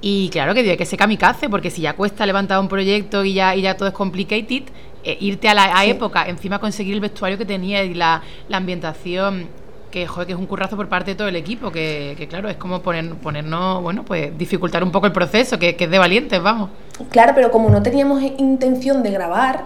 y 0.02 0.28
claro 0.28 0.52
que 0.52 0.60
tiene 0.60 0.76
que 0.76 0.84
ser 0.84 0.98
kamikaze, 0.98 1.48
porque 1.48 1.70
si 1.70 1.80
ya 1.80 1.94
cuesta 1.94 2.26
levantar 2.26 2.60
un 2.60 2.68
proyecto 2.68 3.24
y 3.24 3.32
ya, 3.32 3.56
y 3.56 3.62
ya 3.62 3.78
todo 3.78 3.88
es 3.88 3.94
complicated, 3.94 4.64
eh, 5.04 5.16
irte 5.20 5.48
a 5.48 5.54
la 5.54 5.86
época, 5.86 6.28
encima 6.28 6.58
conseguir 6.58 6.92
el 6.92 7.00
vestuario 7.00 7.38
que 7.38 7.46
tenía 7.46 7.82
y 7.82 7.94
la, 7.94 8.20
ambientación, 8.52 9.46
que 9.90 10.06
joder, 10.06 10.26
que 10.26 10.34
es 10.34 10.38
un 10.38 10.44
currazo 10.44 10.76
por 10.76 10.90
parte 10.90 11.12
de 11.12 11.14
todo 11.14 11.28
el 11.28 11.36
equipo, 11.36 11.72
que, 11.72 12.26
claro, 12.28 12.50
es 12.50 12.56
como 12.56 12.82
poner, 12.82 13.14
ponernos, 13.14 13.82
bueno, 13.82 14.04
pues 14.04 14.36
dificultar 14.36 14.84
un 14.84 14.92
poco 14.92 15.06
el 15.06 15.12
proceso, 15.12 15.58
que, 15.58 15.74
es 15.78 15.90
de 15.90 15.98
valientes, 15.98 16.42
vamos. 16.42 16.68
Claro, 17.08 17.32
pero 17.34 17.50
como 17.50 17.70
no 17.70 17.82
teníamos 17.82 18.22
intención 18.22 19.02
de 19.02 19.12
grabar, 19.12 19.64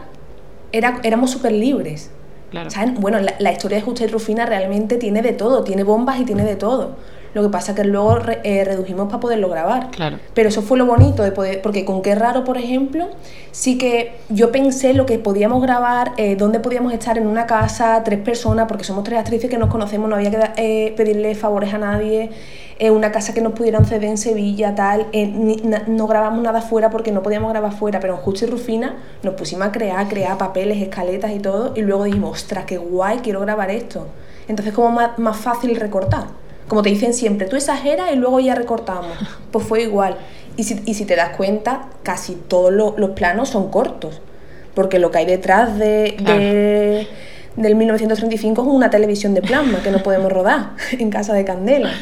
era, 0.71 1.01
éramos 1.03 1.33
súper 1.33 1.51
libres. 1.51 2.13
Claro. 2.53 2.71
Bueno, 3.01 3.19
la, 3.19 3.35
la, 3.41 3.51
historia 3.51 3.79
de 3.79 3.83
Justa 3.83 4.05
y 4.05 4.07
Rufina 4.07 4.47
realmente 4.47 4.97
tiene 4.99 5.23
de 5.23 5.33
todo, 5.33 5.65
tiene 5.65 5.83
bombas 5.83 6.21
y 6.21 6.25
tiene 6.25 6.45
de 6.45 6.55
todo. 6.55 6.97
Lo 7.35 7.43
que 7.43 7.49
pasa 7.49 7.73
es 7.73 7.77
que 7.77 7.85
luego 7.85 8.19
eh, 8.45 8.65
redujimos 8.65 9.07
para 9.07 9.21
poderlo 9.21 9.49
grabar. 9.49 9.91
Claro. 9.91 10.19
Pero 10.35 10.51
eso 10.51 10.61
fue 10.61 10.77
lo 10.77 10.85
bonito 10.85 11.23
de 11.23 11.33
poder, 11.33 11.63
porque 11.63 11.85
con 11.85 12.03
Qué 12.03 12.15
Raro, 12.15 12.45
por 12.45 12.59
ejemplo, 12.59 13.09
sí 13.53 13.79
que 13.79 14.17
yo 14.29 14.53
pensé 14.53 14.93
lo 14.93 15.07
que 15.07 15.19
podíamos 15.19 15.63
grabar, 15.63 16.13
eh, 16.19 16.37
dónde 16.37 16.61
podíamos 16.61 16.93
estar 16.93 17.17
en 17.17 17.27
una 17.27 17.47
casa, 17.47 18.03
tres 18.05 18.19
personas, 18.21 18.69
porque 18.69 18.85
somos 18.85 19.05
tres 19.05 19.19
actrices 19.19 19.49
que 19.49 19.57
nos 19.57 19.71
conocemos, 19.71 20.11
no 20.11 20.17
había 20.17 20.31
que 20.31 20.51
eh, 20.57 20.95
pedirle 20.95 21.35
favores 21.35 21.73
a 21.73 21.79
nadie, 21.79 22.31
una 22.91 23.13
casa 23.13 23.33
que 23.33 23.41
nos 23.41 23.53
pudieran 23.53 23.85
ceder 23.85 24.05
en 24.05 24.19
Sevilla, 24.19 24.75
tal. 24.75 25.07
no 25.87 26.07
grabamos 26.07 26.43
nada 26.43 26.63
fuera 26.63 26.91
porque 26.91 27.13
no 27.13 27.23
podíamos 27.23 27.51
grabar 27.51 27.73
fuera, 27.73 28.01
pero 28.01 28.15
en 28.15 28.21
Justo 28.21 28.45
y 28.45 28.49
Rufina 28.49 28.97
nos 29.23 29.35
pusimos 29.35 29.69
a 29.69 29.73
crear, 29.73 30.09
crear 30.09 30.37
papeles, 30.37 30.83
escaletas 30.83 31.31
y 31.33 31.39
todo, 31.39 31.73
y 31.77 31.83
luego 31.83 32.05
dijimos, 32.05 32.43
ostras, 32.43 32.65
qué 32.65 32.79
guay, 32.79 33.19
quiero 33.19 33.41
grabar 33.41 33.71
esto. 33.71 34.07
Entonces, 34.49 34.75
como 34.75 34.91
más, 34.91 35.19
más 35.19 35.37
fácil 35.37 35.77
recortar 35.77 36.43
como 36.73 36.81
te 36.81 36.89
dicen 36.89 37.13
siempre, 37.13 37.47
tú 37.47 37.57
exageras 37.57 38.13
y 38.15 38.17
luego 38.17 38.41
ya 38.41 38.55
recortamos. 38.55 39.13
Pues 39.53 39.67
fue 39.67 39.83
igual. 39.83 40.17
Y 40.57 40.65
si, 40.65 40.81
y 40.87 40.95
si 40.95 41.05
te 41.05 41.15
das 41.15 41.37
cuenta, 41.37 41.91
casi 42.03 42.35
todos 42.35 42.73
los 42.73 43.11
planos 43.11 43.51
son 43.51 43.71
cortos. 43.71 44.23
Porque 44.75 44.99
lo 44.99 45.11
que 45.11 45.19
hay 45.19 45.27
detrás 45.27 45.79
de, 45.79 47.07
del 47.57 47.77
1935 47.77 48.63
es 48.63 48.69
una 48.69 48.89
televisión 48.89 49.35
de 49.35 49.43
plasma 49.43 49.83
que 49.83 49.91
no 49.91 50.03
podemos 50.03 50.33
rodar 50.33 50.71
en 50.93 51.11
casa 51.11 51.35
de 51.35 51.45
Candela. 51.45 51.93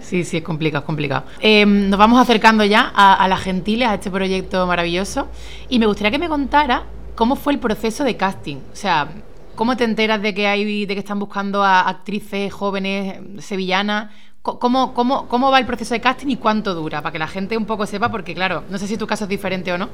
Sí, 0.00 0.24
sí, 0.24 0.38
es 0.38 0.42
complicado, 0.42 0.80
es 0.82 0.86
complicado. 0.86 1.24
Em, 1.40 1.88
nos 1.88 1.98
vamos 1.98 2.20
acercando 2.20 2.64
ya 2.64 2.92
a, 2.94 3.14
a 3.14 3.28
las 3.28 3.40
gentiles, 3.40 3.88
a 3.88 3.94
este 3.94 4.10
proyecto 4.10 4.66
maravilloso. 4.66 5.28
Y 5.68 5.78
me 5.78 5.86
gustaría 5.86 6.10
que 6.10 6.18
me 6.18 6.28
contara 6.28 6.84
cómo 7.14 7.36
fue 7.36 7.52
el 7.52 7.58
proceso 7.58 8.04
de 8.04 8.16
casting. 8.16 8.56
O 8.72 8.76
sea, 8.76 9.08
¿Cómo 9.54 9.76
te 9.76 9.84
enteras 9.84 10.20
de 10.20 10.34
que 10.34 10.48
hay, 10.48 10.84
de 10.84 10.94
que 10.94 10.98
están 11.00 11.20
buscando 11.20 11.62
a 11.62 11.88
actrices 11.88 12.52
jóvenes 12.52 13.20
sevillanas? 13.38 14.10
¿Cómo, 14.42 14.92
cómo, 14.92 15.28
cómo 15.28 15.50
va 15.50 15.58
el 15.58 15.64
proceso 15.64 15.94
de 15.94 16.00
casting 16.00 16.28
y 16.28 16.36
cuánto 16.36 16.74
dura? 16.74 17.00
Para 17.02 17.12
que 17.12 17.18
la 17.18 17.28
gente 17.28 17.56
un 17.56 17.64
poco 17.64 17.86
sepa, 17.86 18.10
porque 18.10 18.34
claro, 18.34 18.64
no 18.68 18.78
sé 18.78 18.88
si 18.88 18.96
tu 18.98 19.06
caso 19.06 19.24
es 19.24 19.30
diferente 19.30 19.72
o 19.72 19.78
no, 19.78 19.88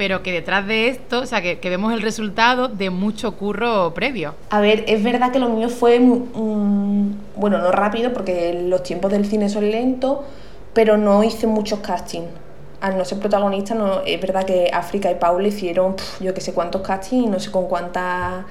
pero 0.00 0.22
que 0.22 0.32
detrás 0.32 0.66
de 0.66 0.88
esto, 0.88 1.20
o 1.20 1.26
sea, 1.26 1.42
que, 1.42 1.58
vemos 1.68 1.92
el 1.92 2.00
resultado 2.00 2.68
de 2.68 2.88
mucho 2.88 3.36
curro 3.36 3.92
previo. 3.92 4.34
A 4.48 4.58
ver, 4.58 4.82
es 4.88 5.02
verdad 5.02 5.30
que 5.30 5.38
lo 5.38 5.50
mío 5.50 5.68
fue, 5.68 5.98
bueno, 5.98 7.58
no 7.58 7.70
rápido, 7.70 8.10
porque 8.14 8.64
los 8.66 8.82
tiempos 8.82 9.12
del 9.12 9.26
cine 9.26 9.50
son 9.50 9.70
lentos, 9.70 10.20
pero 10.72 10.96
no 10.96 11.22
hice 11.22 11.46
muchos 11.46 11.80
castings 11.80 12.30
al 12.80 12.96
no 12.96 13.04
ser 13.04 13.18
protagonista, 13.18 13.76
es 14.06 14.18
verdad 14.22 14.46
que 14.46 14.70
África 14.72 15.10
y 15.10 15.16
Paula 15.16 15.48
hicieron 15.48 15.96
yo 16.18 16.32
que 16.32 16.40
sé 16.40 16.54
cuántos 16.54 16.80
castings 16.80 17.26
y 17.26 17.28
no 17.28 17.38
sé 17.38 17.50
con 17.50 17.66
cuántas 17.66 18.46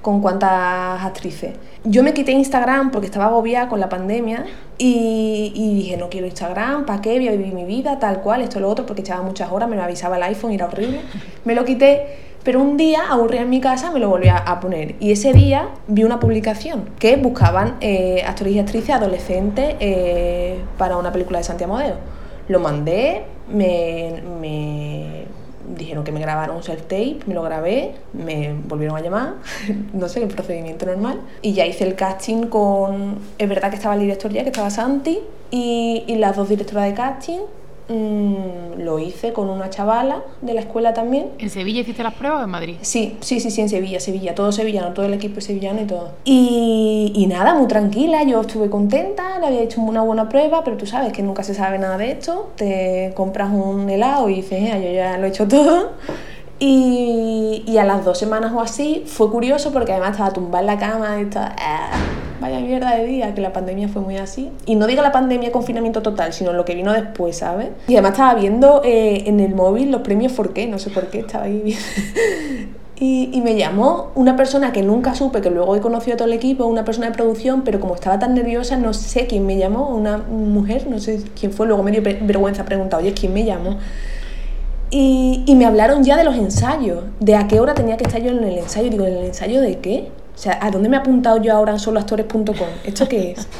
con 0.00 0.20
cuántas 0.20 1.02
actrices. 1.02 1.54
Yo 1.86 2.02
me 2.02 2.14
quité 2.14 2.32
Instagram 2.32 2.90
porque 2.90 3.06
estaba 3.06 3.26
agobiada 3.26 3.68
con 3.68 3.78
la 3.78 3.90
pandemia 3.90 4.46
y, 4.78 5.52
dije, 5.54 5.98
no 5.98 6.08
quiero 6.08 6.26
Instagram, 6.26 6.86
¿para 6.86 7.02
qué? 7.02 7.18
Voy 7.18 7.28
a 7.28 7.32
vivir 7.32 7.52
mi 7.52 7.66
vida, 7.66 7.98
tal 7.98 8.22
cual, 8.22 8.40
esto 8.40 8.58
lo 8.58 8.70
otro, 8.70 8.86
porque 8.86 9.02
echaba 9.02 9.22
muchas 9.22 9.52
horas, 9.52 9.68
me 9.68 9.76
lo 9.76 9.82
avisaba 9.82 10.16
el 10.16 10.22
iPhone 10.22 10.52
y 10.52 10.54
era 10.54 10.64
horrible. 10.64 11.00
Me 11.44 11.54
lo 11.54 11.66
quité, 11.66 12.06
pero 12.42 12.62
un 12.62 12.78
día, 12.78 13.02
aburrida 13.10 13.42
en 13.42 13.50
mi 13.50 13.60
casa, 13.60 13.90
me 13.90 14.00
lo 14.00 14.08
volví 14.08 14.28
a, 14.28 14.60
poner. 14.60 14.94
Y 14.98 15.12
ese 15.12 15.34
día 15.34 15.68
vi 15.86 16.04
una 16.04 16.20
publicación 16.20 16.88
que 16.98 17.16
buscaban 17.16 17.76
eh, 17.82 18.22
actores 18.26 18.54
y 18.54 18.58
actrices 18.60 18.94
adolescentes 18.94 19.76
eh, 19.78 20.60
para 20.78 20.96
una 20.96 21.12
película 21.12 21.36
de 21.36 21.44
Santiago 21.44 21.74
Modeo. 21.74 21.96
Lo 22.48 22.60
mandé, 22.60 23.24
me 23.52 25.23
dijeron 25.76 26.04
que 26.04 26.12
me 26.12 26.20
grabaron 26.20 26.56
un 26.56 26.62
self-tape, 26.62 27.20
me 27.26 27.34
lo 27.34 27.42
grabé, 27.42 27.94
me 28.12 28.54
volvieron 28.66 28.96
a 28.96 29.00
llamar, 29.00 29.34
no 29.92 30.08
sé, 30.08 30.22
el 30.22 30.28
procedimiento 30.28 30.86
normal. 30.86 31.20
Y 31.42 31.52
ya 31.52 31.66
hice 31.66 31.84
el 31.84 31.94
casting 31.94 32.46
con... 32.46 33.18
Es 33.38 33.48
verdad 33.48 33.70
que 33.70 33.76
estaba 33.76 33.94
el 33.94 34.00
director 34.00 34.32
ya, 34.32 34.42
que 34.42 34.50
estaba 34.50 34.70
Santi, 34.70 35.20
y, 35.50 36.04
y 36.06 36.16
las 36.16 36.36
dos 36.36 36.48
directoras 36.48 36.86
de 36.86 36.94
casting, 36.94 37.40
Mm, 37.88 38.80
lo 38.82 38.98
hice 38.98 39.34
con 39.34 39.50
una 39.50 39.68
chavala 39.68 40.22
de 40.40 40.54
la 40.54 40.60
escuela 40.60 40.94
también. 40.94 41.28
¿En 41.38 41.50
Sevilla 41.50 41.82
hiciste 41.82 42.02
las 42.02 42.14
pruebas 42.14 42.40
o 42.40 42.44
en 42.44 42.50
Madrid? 42.50 42.76
Sí, 42.80 43.16
sí, 43.20 43.40
sí, 43.40 43.50
sí, 43.50 43.60
en 43.60 43.68
Sevilla, 43.68 44.00
Sevilla, 44.00 44.34
todo 44.34 44.52
sevillano, 44.52 44.94
todo 44.94 45.04
el 45.04 45.12
equipo 45.12 45.40
sevillano 45.42 45.82
y 45.82 45.84
todo. 45.84 46.12
Y, 46.24 47.12
y 47.14 47.26
nada, 47.26 47.54
muy 47.54 47.68
tranquila, 47.68 48.22
yo 48.22 48.40
estuve 48.40 48.70
contenta, 48.70 49.38
le 49.38 49.46
había 49.46 49.60
hecho 49.60 49.82
una 49.82 50.02
buena 50.02 50.28
prueba, 50.30 50.64
pero 50.64 50.78
tú 50.78 50.86
sabes 50.86 51.12
que 51.12 51.22
nunca 51.22 51.42
se 51.42 51.52
sabe 51.52 51.78
nada 51.78 51.98
de 51.98 52.12
esto, 52.12 52.50
te 52.56 53.12
compras 53.14 53.50
un 53.52 53.90
helado 53.90 54.30
y 54.30 54.36
dices, 54.36 54.62
yo 54.82 54.90
ya 54.90 55.18
lo 55.18 55.26
he 55.26 55.28
hecho 55.28 55.46
todo. 55.46 55.92
Y, 56.58 57.64
y, 57.66 57.78
a 57.78 57.84
las 57.84 58.04
dos 58.04 58.16
semanas 58.18 58.52
o 58.54 58.60
así 58.60 59.02
fue 59.06 59.30
curioso 59.30 59.72
porque 59.72 59.92
además 59.92 60.12
estaba 60.12 60.32
tumbada 60.32 60.60
en 60.60 60.66
la 60.66 60.78
cama 60.78 61.18
y 61.18 61.22
estaba... 61.22 61.54
Ah, 61.58 61.90
vaya 62.40 62.60
mierda 62.60 62.96
de 62.96 63.04
día, 63.06 63.34
que 63.34 63.40
la 63.40 63.52
pandemia 63.52 63.88
fue 63.88 64.02
muy 64.02 64.16
así. 64.18 64.50
Y 64.66 64.74
no 64.74 64.86
digo 64.86 65.02
la 65.02 65.12
pandemia 65.12 65.50
confinamiento 65.50 66.02
total, 66.02 66.32
sino 66.32 66.52
lo 66.52 66.64
que 66.64 66.74
vino 66.74 66.92
después, 66.92 67.38
¿sabes? 67.38 67.68
Y 67.88 67.94
además 67.94 68.12
estaba 68.12 68.34
viendo 68.34 68.82
eh, 68.84 69.24
en 69.26 69.40
el 69.40 69.54
móvil 69.54 69.90
los 69.90 70.02
premios 70.02 70.32
por 70.32 70.52
qué, 70.52 70.66
no 70.66 70.78
sé 70.78 70.90
por 70.90 71.08
qué, 71.08 71.20
estaba 71.20 71.44
ahí 71.44 71.60
viendo. 71.64 71.84
Y, 72.96 73.28
y, 73.32 73.40
me 73.40 73.56
llamó 73.56 74.12
una 74.14 74.36
persona 74.36 74.72
que 74.72 74.80
nunca 74.82 75.16
supe, 75.16 75.40
que 75.40 75.50
luego 75.50 75.74
he 75.74 75.80
conocido 75.80 76.14
a 76.14 76.16
todo 76.16 76.28
el 76.28 76.32
equipo, 76.32 76.64
una 76.64 76.84
persona 76.84 77.08
de 77.08 77.12
producción, 77.12 77.62
pero 77.62 77.80
como 77.80 77.96
estaba 77.96 78.20
tan 78.20 78.34
nerviosa, 78.34 78.76
no 78.76 78.94
sé 78.94 79.26
quién 79.26 79.44
me 79.44 79.58
llamó, 79.58 79.88
una 79.88 80.18
mujer, 80.18 80.86
no 80.88 81.00
sé 81.00 81.20
quién 81.38 81.52
fue, 81.52 81.66
luego 81.66 81.82
me 81.82 81.90
dio 81.90 82.02
vergüenza 82.02 82.64
preguntar, 82.64 83.00
oye, 83.00 83.12
¿quién 83.12 83.34
me 83.34 83.44
llamó? 83.44 83.78
Y, 84.96 85.42
y, 85.44 85.56
me 85.56 85.66
hablaron 85.66 86.04
ya 86.04 86.16
de 86.16 86.22
los 86.22 86.36
ensayos, 86.36 87.02
de 87.18 87.34
a 87.34 87.48
qué 87.48 87.58
hora 87.58 87.74
tenía 87.74 87.96
que 87.96 88.04
estar 88.04 88.22
yo 88.22 88.30
en 88.30 88.44
el 88.44 88.58
ensayo. 88.58 88.90
Digo, 88.90 89.04
¿en 89.04 89.14
el 89.14 89.24
ensayo 89.24 89.60
de 89.60 89.80
qué? 89.80 90.08
O 90.32 90.38
sea, 90.38 90.56
¿a 90.62 90.70
dónde 90.70 90.88
me 90.88 90.94
he 90.94 91.00
apuntado 91.00 91.42
yo 91.42 91.52
ahora 91.52 91.72
en 91.72 91.80
soloactores.com? 91.80 92.68
¿Esto 92.84 93.08
qué 93.08 93.32
es? 93.32 93.48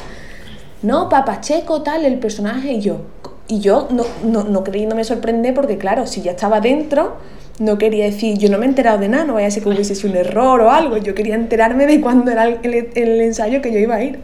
No, 0.81 1.09
Papacheco, 1.09 1.81
tal, 1.81 2.05
el 2.05 2.19
personaje 2.19 2.73
y 2.73 2.79
yo. 2.79 3.01
Y 3.47 3.59
yo 3.59 3.87
no, 3.89 4.03
no, 4.23 4.43
no 4.43 4.63
creyéndome 4.63 5.03
sorprender 5.03 5.53
porque, 5.55 5.77
claro, 5.79 6.05
si 6.05 6.21
ya 6.21 6.31
estaba 6.31 6.61
dentro, 6.61 7.17
no 7.59 7.77
quería 7.77 8.05
decir, 8.05 8.37
yo 8.37 8.49
no 8.49 8.59
me 8.59 8.65
he 8.65 8.69
enterado 8.69 8.99
de 8.99 9.07
nada, 9.07 9.23
no 9.23 9.33
vaya 9.33 9.47
a 9.47 9.51
ser 9.51 9.63
que 9.63 9.69
hubiese 9.69 9.95
sido 9.95 10.11
un 10.11 10.17
error 10.17 10.61
o 10.61 10.71
algo. 10.71 10.97
Yo 10.97 11.15
quería 11.15 11.35
enterarme 11.35 11.87
de 11.87 12.01
cuándo 12.01 12.31
era 12.31 12.45
el, 12.45 12.89
el, 12.93 13.21
ensayo 13.21 13.61
que 13.61 13.73
yo 13.73 13.79
iba 13.79 13.95
a 13.95 14.03
ir. 14.03 14.19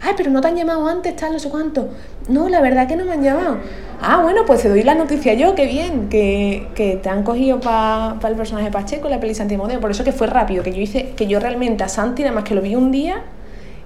Ay, 0.00 0.14
pero 0.16 0.30
no 0.30 0.40
te 0.40 0.48
han 0.48 0.56
llamado 0.56 0.86
antes, 0.86 1.16
tal, 1.16 1.32
no 1.32 1.38
sé 1.38 1.48
cuánto. 1.48 1.88
No, 2.28 2.48
la 2.48 2.60
verdad 2.60 2.86
que 2.86 2.96
no 2.96 3.04
me 3.04 3.12
han 3.12 3.22
llamado. 3.22 3.58
Ah, 4.00 4.20
bueno, 4.22 4.42
pues 4.46 4.62
te 4.62 4.68
doy 4.68 4.82
la 4.82 4.94
noticia 4.94 5.34
yo, 5.34 5.54
qué 5.54 5.66
bien, 5.66 6.08
que, 6.08 6.68
que 6.74 6.96
te 6.96 7.08
han 7.08 7.22
cogido 7.22 7.60
para 7.60 8.18
el 8.28 8.34
personaje 8.34 8.70
Pacheco, 8.70 9.08
la 9.08 9.20
peli 9.20 9.34
Santi 9.34 9.56
Modeo. 9.56 9.80
Por 9.80 9.90
eso 9.90 10.04
que 10.04 10.12
fue 10.12 10.26
rápido, 10.26 10.62
que 10.62 10.72
yo 10.72 10.80
hice, 10.80 11.10
que 11.16 11.26
yo 11.26 11.40
realmente 11.40 11.82
a 11.82 11.88
Santi 11.88 12.22
nada 12.22 12.34
más 12.34 12.44
que 12.44 12.54
lo 12.54 12.60
vi 12.60 12.74
un 12.74 12.92
día 12.92 13.22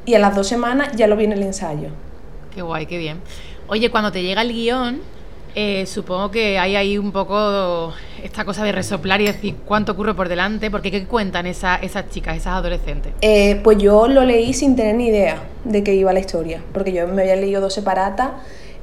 y 0.04 0.14
a 0.14 0.18
las 0.18 0.34
dos 0.34 0.48
semanas 0.48 0.90
ya 0.96 1.06
lo 1.06 1.16
vi 1.16 1.24
en 1.24 1.32
el 1.32 1.42
ensayo. 1.42 1.90
Qué 2.54 2.62
guay, 2.62 2.86
qué 2.86 2.98
bien. 2.98 3.20
Oye, 3.68 3.90
cuando 3.90 4.10
te 4.10 4.22
llega 4.22 4.42
el 4.42 4.52
guion, 4.52 5.00
eh, 5.54 5.86
supongo 5.86 6.30
que 6.30 6.58
hay 6.58 6.76
ahí 6.76 6.98
un 6.98 7.12
poco 7.12 7.92
esta 8.22 8.44
cosa 8.44 8.64
de 8.64 8.72
resoplar 8.72 9.20
y 9.20 9.26
decir 9.26 9.56
cuánto 9.64 9.92
ocurre 9.92 10.14
por 10.14 10.28
delante, 10.28 10.70
porque 10.70 10.90
¿qué 10.90 11.04
cuentan 11.06 11.46
esas 11.46 11.80
chicas, 12.10 12.36
esas 12.36 12.54
adolescentes? 12.54 13.12
Eh, 13.20 13.60
pues 13.62 13.78
yo 13.78 14.08
lo 14.08 14.24
leí 14.24 14.52
sin 14.52 14.76
tener 14.76 14.94
ni 14.94 15.08
idea 15.08 15.42
de 15.64 15.82
qué 15.82 15.94
iba 15.94 16.12
la 16.12 16.20
historia, 16.20 16.62
porque 16.72 16.92
yo 16.92 17.06
me 17.08 17.22
había 17.22 17.36
leído 17.36 17.60
dos 17.60 17.74
separatas 17.74 18.30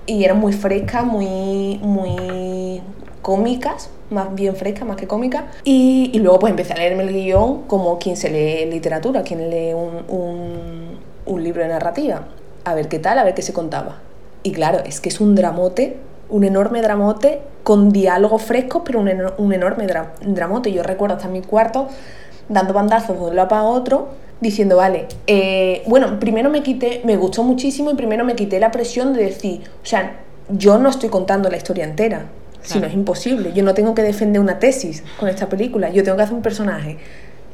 y 0.05 0.23
eran 0.23 0.39
muy 0.39 0.53
frescas, 0.53 1.05
muy, 1.05 1.79
muy 1.81 2.81
cómicas, 3.21 3.89
más 4.09 4.33
bien 4.33 4.55
frescas, 4.55 4.87
más 4.87 4.97
que 4.97 5.07
cómicas. 5.07 5.45
Y, 5.63 6.17
luego 6.19 6.39
pues 6.39 6.51
empecé 6.51 6.73
a 6.73 6.77
leerme 6.77 7.03
el 7.03 7.13
guion 7.13 7.63
como 7.63 7.99
quien 7.99 8.17
se 8.17 8.29
lee 8.29 8.69
literatura, 8.71 9.23
quien 9.23 9.49
lee 9.49 9.73
un, 9.73 10.97
un 11.25 11.43
libro 11.43 11.61
de 11.61 11.69
narrativa, 11.69 12.27
a 12.63 12.73
ver 12.73 12.87
qué 12.87 12.99
tal, 12.99 13.19
a 13.19 13.23
ver 13.23 13.33
qué 13.33 13.41
se 13.41 13.53
contaba. 13.53 13.97
Y 14.43 14.51
claro, 14.51 14.79
es 14.85 15.01
que 15.01 15.09
es 15.09 15.19
un 15.19 15.35
dramote, 15.35 15.97
un 16.29 16.43
enorme 16.43 16.81
dramote 16.81 17.41
con 17.63 17.91
diálogo 17.91 18.37
fresco, 18.37 18.83
pero 18.83 18.99
un, 18.99 19.09
un 19.37 19.53
enorme 19.53 19.87
dramote. 20.21 20.71
Yo 20.71 20.83
recuerdo 20.83 21.15
hasta 21.15 21.27
mi 21.27 21.41
cuarto 21.41 21.87
dando 22.49 22.73
bandazos 22.73 23.17
de 23.17 23.25
un 23.25 23.35
lado 23.35 23.47
para 23.49 23.63
otro, 23.63 24.09
diciendo, 24.39 24.77
vale, 24.77 25.07
eh, 25.25 25.83
bueno, 25.87 26.19
primero 26.19 26.49
me 26.49 26.63
quité, 26.63 27.01
me 27.03 27.17
gustó 27.17 27.43
muchísimo 27.43 27.91
y 27.91 27.95
primero 27.95 28.23
me 28.23 28.35
quité 28.35 28.59
la 28.59 28.71
presión 28.71 29.13
de 29.13 29.23
decir, 29.23 29.63
o 29.83 29.85
sea, 29.85 30.17
yo 30.49 30.77
no 30.77 30.89
estoy 30.89 31.09
contando 31.09 31.49
la 31.49 31.57
historia 31.57 31.83
entera, 31.83 32.27
si 32.61 32.79
no 32.79 32.87
es 32.87 32.93
imposible, 32.93 33.53
yo 33.53 33.63
no 33.63 33.73
tengo 33.73 33.95
que 33.95 34.01
defender 34.01 34.41
una 34.41 34.59
tesis 34.59 35.03
con 35.19 35.29
esta 35.29 35.47
película, 35.47 35.89
yo 35.89 36.03
tengo 36.03 36.17
que 36.17 36.23
hacer 36.23 36.35
un 36.35 36.41
personaje 36.41 36.97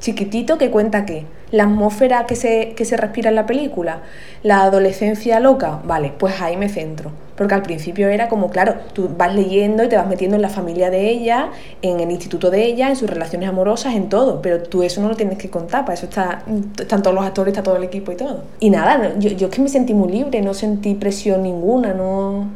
chiquitito 0.04 0.58
que 0.58 0.70
cuenta 0.70 1.06
qué, 1.06 1.26
la 1.50 1.64
atmósfera 1.64 2.26
que 2.26 2.36
se, 2.36 2.74
que 2.76 2.84
se 2.84 2.98
respira 2.98 3.30
en 3.30 3.36
la 3.36 3.46
película, 3.46 4.02
la 4.44 4.64
adolescencia 4.64 5.40
loca, 5.40 5.80
vale, 5.86 6.12
pues 6.18 6.42
ahí 6.42 6.58
me 6.58 6.68
centro. 6.68 7.12
Porque 7.38 7.54
al 7.54 7.62
principio 7.62 8.10
era 8.10 8.28
como, 8.28 8.50
claro, 8.50 8.76
tú 8.92 9.10
vas 9.18 9.34
leyendo 9.34 9.82
y 9.82 9.88
te 9.88 9.96
vas 9.96 10.06
metiendo 10.06 10.36
en 10.36 10.42
la 10.42 10.50
familia 10.50 10.90
de 10.90 11.10
ella, 11.10 11.52
en 11.82 12.02
el 12.02 12.12
instituto 12.12 12.52
de 12.52 12.66
ella, 12.66 12.90
en 12.90 12.98
sus 12.98 13.10
relaciones 13.10 13.48
amorosas, 13.48 13.96
en 13.96 14.10
todo, 14.10 14.42
pero 14.42 14.62
tú 14.64 14.84
eso 14.84 15.02
no 15.02 15.08
lo 15.08 15.16
tienes 15.16 15.38
que 15.38 15.50
contar, 15.50 15.86
para 15.86 15.94
eso 15.94 16.06
está, 16.06 16.44
están 16.78 17.02
todos 17.02 17.16
los 17.16 17.26
actores, 17.26 17.54
está 17.54 17.64
todo 17.64 17.78
el 17.78 17.84
equipo 17.86 18.12
y 18.12 18.18
todo. 18.18 18.44
Y 18.60 18.70
nada, 18.72 19.14
yo, 19.20 19.30
yo 19.30 19.48
es 19.48 19.56
que 19.56 19.62
me 19.62 19.70
sentí 19.70 19.94
muy 19.94 20.12
libre, 20.12 20.42
no 20.42 20.54
sentí 20.54 20.96
presión 20.96 21.44
ninguna, 21.44 21.94
no, 21.94 22.50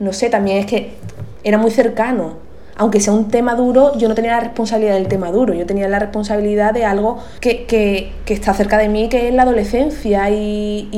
no 0.00 0.12
sé, 0.14 0.30
también 0.30 0.58
es 0.58 0.66
que 0.66 0.92
era 1.44 1.58
muy 1.58 1.70
cercano 1.70 2.45
aunque 2.76 3.00
sea 3.00 3.12
un 3.12 3.28
tema 3.28 3.54
duro, 3.54 3.96
yo 3.98 4.08
no 4.08 4.14
tenía 4.14 4.32
la 4.32 4.40
responsabilidad 4.40 4.94
del 4.94 5.08
tema 5.08 5.30
duro, 5.30 5.54
yo 5.54 5.66
tenía 5.66 5.88
la 5.88 5.98
responsabilidad 5.98 6.74
de 6.74 6.84
algo 6.84 7.22
que, 7.40 7.64
que, 7.64 8.12
que 8.24 8.34
está 8.34 8.52
cerca 8.52 8.76
de 8.78 8.88
mí, 8.88 9.08
que 9.08 9.28
es 9.28 9.34
la 9.34 9.42
adolescencia 9.42 10.30
y, 10.30 10.88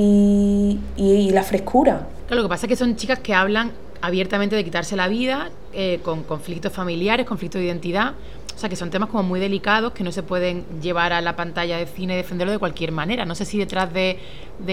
y, 0.97 1.31
la 1.31 1.43
frescura. 1.43 2.09
lo 2.31 2.43
que 2.43 2.49
pasa 2.49 2.67
es 2.67 2.71
que 2.71 2.77
son 2.77 2.97
chicas 2.97 3.19
que 3.21 3.35
hablan 3.35 3.71
abiertamente 4.01 4.57
de 4.57 4.65
quitarse 4.65 4.97
la 4.97 5.07
vida, 5.09 5.51
eh, 5.73 6.01
con 6.03 6.23
conflictos 6.23 6.73
familiares, 6.73 7.27
conflictos 7.27 7.61
de 7.61 7.67
identidad. 7.67 8.15
O 8.59 8.61
sea, 8.61 8.69
que 8.69 8.75
son 8.75 8.91
temas 8.91 9.09
como 9.09 9.23
muy 9.23 9.39
delicados 9.39 9.93
que 9.93 10.03
no 10.03 10.11
se 10.11 10.25
pueden 10.25 10.65
llevar 10.83 11.13
a 11.13 11.21
la 11.21 11.37
pantalla 11.37 11.79
de 11.79 11.87
cine 11.87 12.15
y 12.15 12.17
defenderlo 12.17 12.51
de 12.51 12.59
cualquier 12.59 12.91
manera. 12.91 13.25
No 13.25 13.37
sé 13.37 13.45
si 13.45 13.57
detrás 13.57 13.93
de, 13.93 14.19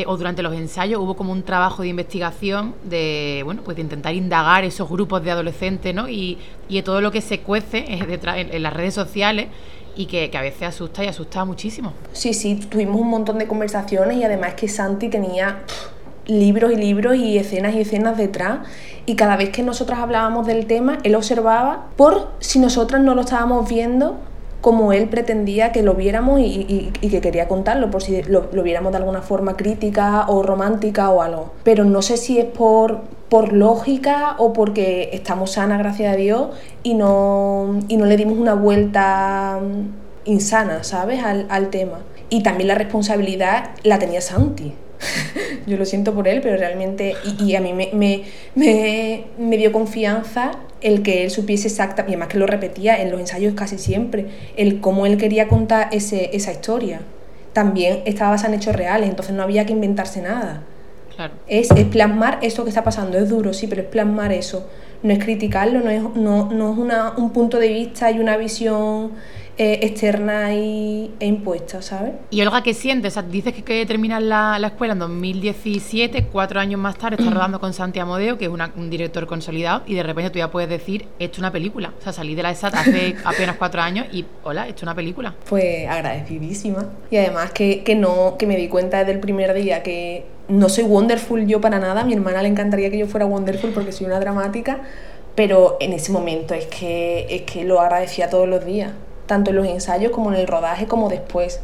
o 0.07 0.17
durante 0.17 0.41
los 0.41 0.55
ensayos 0.55 0.99
hubo 0.99 1.15
como 1.15 1.31
un 1.31 1.43
trabajo 1.43 1.83
de 1.83 1.89
investigación 1.89 2.73
de, 2.83 3.43
bueno, 3.45 3.61
pues 3.63 3.77
de 3.77 3.83
intentar 3.83 4.15
indagar 4.15 4.63
esos 4.63 4.89
grupos 4.89 5.23
de 5.23 5.29
adolescentes, 5.29 5.93
¿no? 5.93 6.09
Y, 6.09 6.39
y 6.67 6.81
todo 6.81 6.99
lo 6.99 7.11
que 7.11 7.21
se 7.21 7.41
cuece 7.41 7.85
detrás, 8.07 8.37
en, 8.37 8.51
en 8.55 8.63
las 8.63 8.73
redes 8.73 8.95
sociales 8.95 9.49
y 9.95 10.07
que, 10.07 10.31
que, 10.31 10.37
a 10.39 10.41
veces 10.41 10.63
asusta 10.63 11.03
y 11.03 11.07
asusta 11.07 11.45
muchísimo. 11.45 11.93
Sí, 12.11 12.33
sí, 12.33 12.55
tuvimos 12.55 12.99
un 12.99 13.09
montón 13.09 13.37
de 13.37 13.45
conversaciones 13.45 14.17
y 14.17 14.23
además 14.23 14.55
que 14.55 14.67
Santi 14.67 15.09
tenía 15.09 15.59
libros 16.27 16.71
y 16.71 16.75
libros 16.75 17.15
y 17.15 17.37
escenas 17.37 17.75
y 17.75 17.81
escenas 17.81 18.17
detrás 18.17 18.59
y 19.05 19.15
cada 19.15 19.37
vez 19.37 19.49
que 19.49 19.63
nosotras 19.63 19.99
hablábamos 19.99 20.47
del 20.47 20.65
tema, 20.65 20.97
él 21.03 21.15
observaba 21.15 21.87
por 21.95 22.29
si 22.39 22.59
nosotras 22.59 23.01
no 23.01 23.13
lo 23.15 23.21
estábamos 23.21 23.69
viendo 23.69 24.17
como 24.61 24.93
él 24.93 25.09
pretendía 25.09 25.71
que 25.71 25.83
lo 25.83 25.93
viéramos 25.93 26.39
y, 26.39 26.91
que 26.99 27.21
quería 27.21 27.47
contarlo, 27.47 27.91
por 27.91 28.01
si 28.01 28.23
lo, 28.23 28.41
viéramos 28.63 28.91
de 28.93 28.97
alguna 28.97 29.21
forma 29.21 29.55
crítica 29.55 30.25
o 30.27 30.41
romántica 30.41 31.11
o 31.11 31.21
algo. 31.21 31.51
Pero 31.63 31.83
no 31.83 32.01
sé 32.01 32.17
si 32.17 32.39
es 32.39 32.45
por, 32.45 33.01
por 33.29 33.53
lógica 33.53 34.33
o 34.39 34.53
porque 34.53 35.11
estamos 35.13 35.51
sanas, 35.51 35.77
gracias 35.77 36.11
a 36.11 36.15
Dios, 36.15 36.47
y 36.81 36.95
no, 36.95 37.77
y 37.89 37.97
no 37.97 38.07
le 38.07 38.17
dimos 38.17 38.39
una 38.39 38.55
vuelta 38.55 39.59
insana, 40.23 40.83
¿sabes?, 40.83 41.23
al, 41.23 41.45
al 41.49 41.69
tema. 41.69 41.99
Y 42.31 42.41
también 42.41 42.69
la 42.69 42.75
responsabilidad 42.75 43.69
la 43.83 43.99
tenía 43.99 44.19
Santi 44.19 44.73
yo 45.67 45.77
lo 45.77 45.85
siento 45.85 46.13
por 46.13 46.27
él, 46.27 46.41
pero 46.41 46.57
realmente, 46.57 47.15
y, 47.39 47.55
a 47.55 47.61
mí 47.61 47.73
me, 47.73 47.89
me, 47.93 49.25
me, 49.37 49.57
dio 49.57 49.71
confianza 49.71 50.51
el 50.81 51.01
que 51.03 51.23
él 51.23 51.31
supiese 51.31 51.67
exacta, 51.67 52.03
y 52.03 52.11
además 52.11 52.29
que 52.29 52.37
lo 52.37 52.47
repetía 52.47 53.01
en 53.01 53.11
los 53.11 53.19
ensayos 53.19 53.53
casi 53.53 53.77
siempre, 53.77 54.27
el 54.55 54.79
cómo 54.79 55.05
él 55.05 55.17
quería 55.17 55.47
contar 55.47 55.89
ese, 55.91 56.35
esa 56.35 56.51
historia. 56.51 57.01
También 57.53 58.01
estaba 58.05 58.31
basada 58.31 58.53
en 58.53 58.59
hechos 58.59 58.75
reales, 58.75 59.09
entonces 59.09 59.33
no 59.33 59.43
había 59.43 59.65
que 59.65 59.73
inventarse 59.73 60.21
nada. 60.21 60.63
Claro. 61.15 61.33
Es, 61.47 61.71
es, 61.71 61.85
plasmar 61.85 62.39
eso 62.41 62.63
que 62.63 62.69
está 62.69 62.83
pasando, 62.83 63.17
es 63.17 63.29
duro, 63.29 63.53
sí, 63.53 63.67
pero 63.67 63.81
es 63.81 63.87
plasmar 63.87 64.33
eso. 64.33 64.67
No 65.01 65.13
es 65.13 65.19
criticarlo, 65.19 65.79
no 65.79 65.89
es, 65.89 66.01
no, 66.01 66.51
no 66.51 66.71
es 66.73 66.77
una, 66.77 67.13
un 67.15 67.31
punto 67.31 67.59
de 67.59 67.69
vista 67.69 68.11
y 68.11 68.19
una 68.19 68.37
visión 68.37 69.11
eh, 69.57 69.79
externa 69.83 70.53
y, 70.53 71.13
e 71.17 71.25
impuesta, 71.25 71.81
¿sabes? 71.81 72.11
Y 72.29 72.41
Olga, 72.41 72.61
¿qué 72.61 72.73
sientes? 72.73 73.17
dices 73.31 73.53
que, 73.53 73.63
que 73.63 73.85
terminas 73.85 74.21
la, 74.21 74.59
la, 74.59 74.67
escuela 74.67 74.91
en 74.91 74.99
2017, 74.99 76.25
cuatro 76.29 76.59
años 76.59 76.77
más 76.77 76.97
tarde 76.97 77.15
estás 77.17 77.33
rodando 77.33 77.61
con 77.61 77.73
Santi 77.73 77.99
Amodeo, 77.99 78.37
que 78.37 78.45
es 78.45 78.51
un 78.51 78.89
director 78.89 79.25
consolidado, 79.27 79.83
y 79.85 79.95
de 79.95 80.03
repente 80.03 80.31
tú 80.31 80.39
ya 80.39 80.51
puedes 80.51 80.69
decir, 80.69 81.07
he 81.19 81.25
hecho 81.25 81.39
una 81.39 81.53
película. 81.53 81.93
O 81.97 82.03
sea, 82.03 82.11
salí 82.11 82.35
de 82.35 82.43
la 82.43 82.51
ESAT 82.51 82.75
hace 82.75 83.15
apenas 83.23 83.55
cuatro 83.55 83.81
años 83.81 84.07
y, 84.11 84.25
hola, 84.43 84.67
he 84.67 84.71
hecho 84.71 84.85
una 84.85 84.93
película. 84.93 85.33
Pues 85.47 85.87
agradecidísima. 85.87 86.89
Y 87.09 87.15
además 87.15 87.51
que, 87.51 87.83
que 87.83 87.95
no, 87.95 88.35
que 88.37 88.47
me 88.47 88.57
di 88.57 88.67
cuenta 88.67 88.99
desde 88.99 89.13
el 89.13 89.19
primer 89.19 89.53
día 89.53 89.83
que 89.83 90.25
no 90.49 90.67
soy 90.67 90.83
wonderful 90.83 91.47
yo 91.47 91.61
para 91.61 91.79
nada, 91.79 92.01
a 92.01 92.03
mi 92.03 92.13
hermana 92.13 92.41
le 92.41 92.49
encantaría 92.49 92.89
que 92.89 92.97
yo 92.97 93.07
fuera 93.07 93.25
wonderful 93.25 93.71
porque 93.71 93.93
soy 93.93 94.07
una 94.07 94.19
dramática, 94.19 94.81
pero 95.33 95.77
en 95.79 95.93
ese 95.93 96.11
momento 96.11 96.53
es 96.53 96.65
que, 96.65 97.25
es 97.29 97.43
que 97.43 97.63
lo 97.63 97.79
agradecía 97.79 98.29
todos 98.29 98.49
los 98.49 98.65
días 98.65 98.91
tanto 99.25 99.51
en 99.51 99.57
los 99.57 99.67
ensayos 99.67 100.11
como 100.11 100.31
en 100.31 100.39
el 100.39 100.47
rodaje 100.47 100.87
como 100.87 101.09
después. 101.09 101.61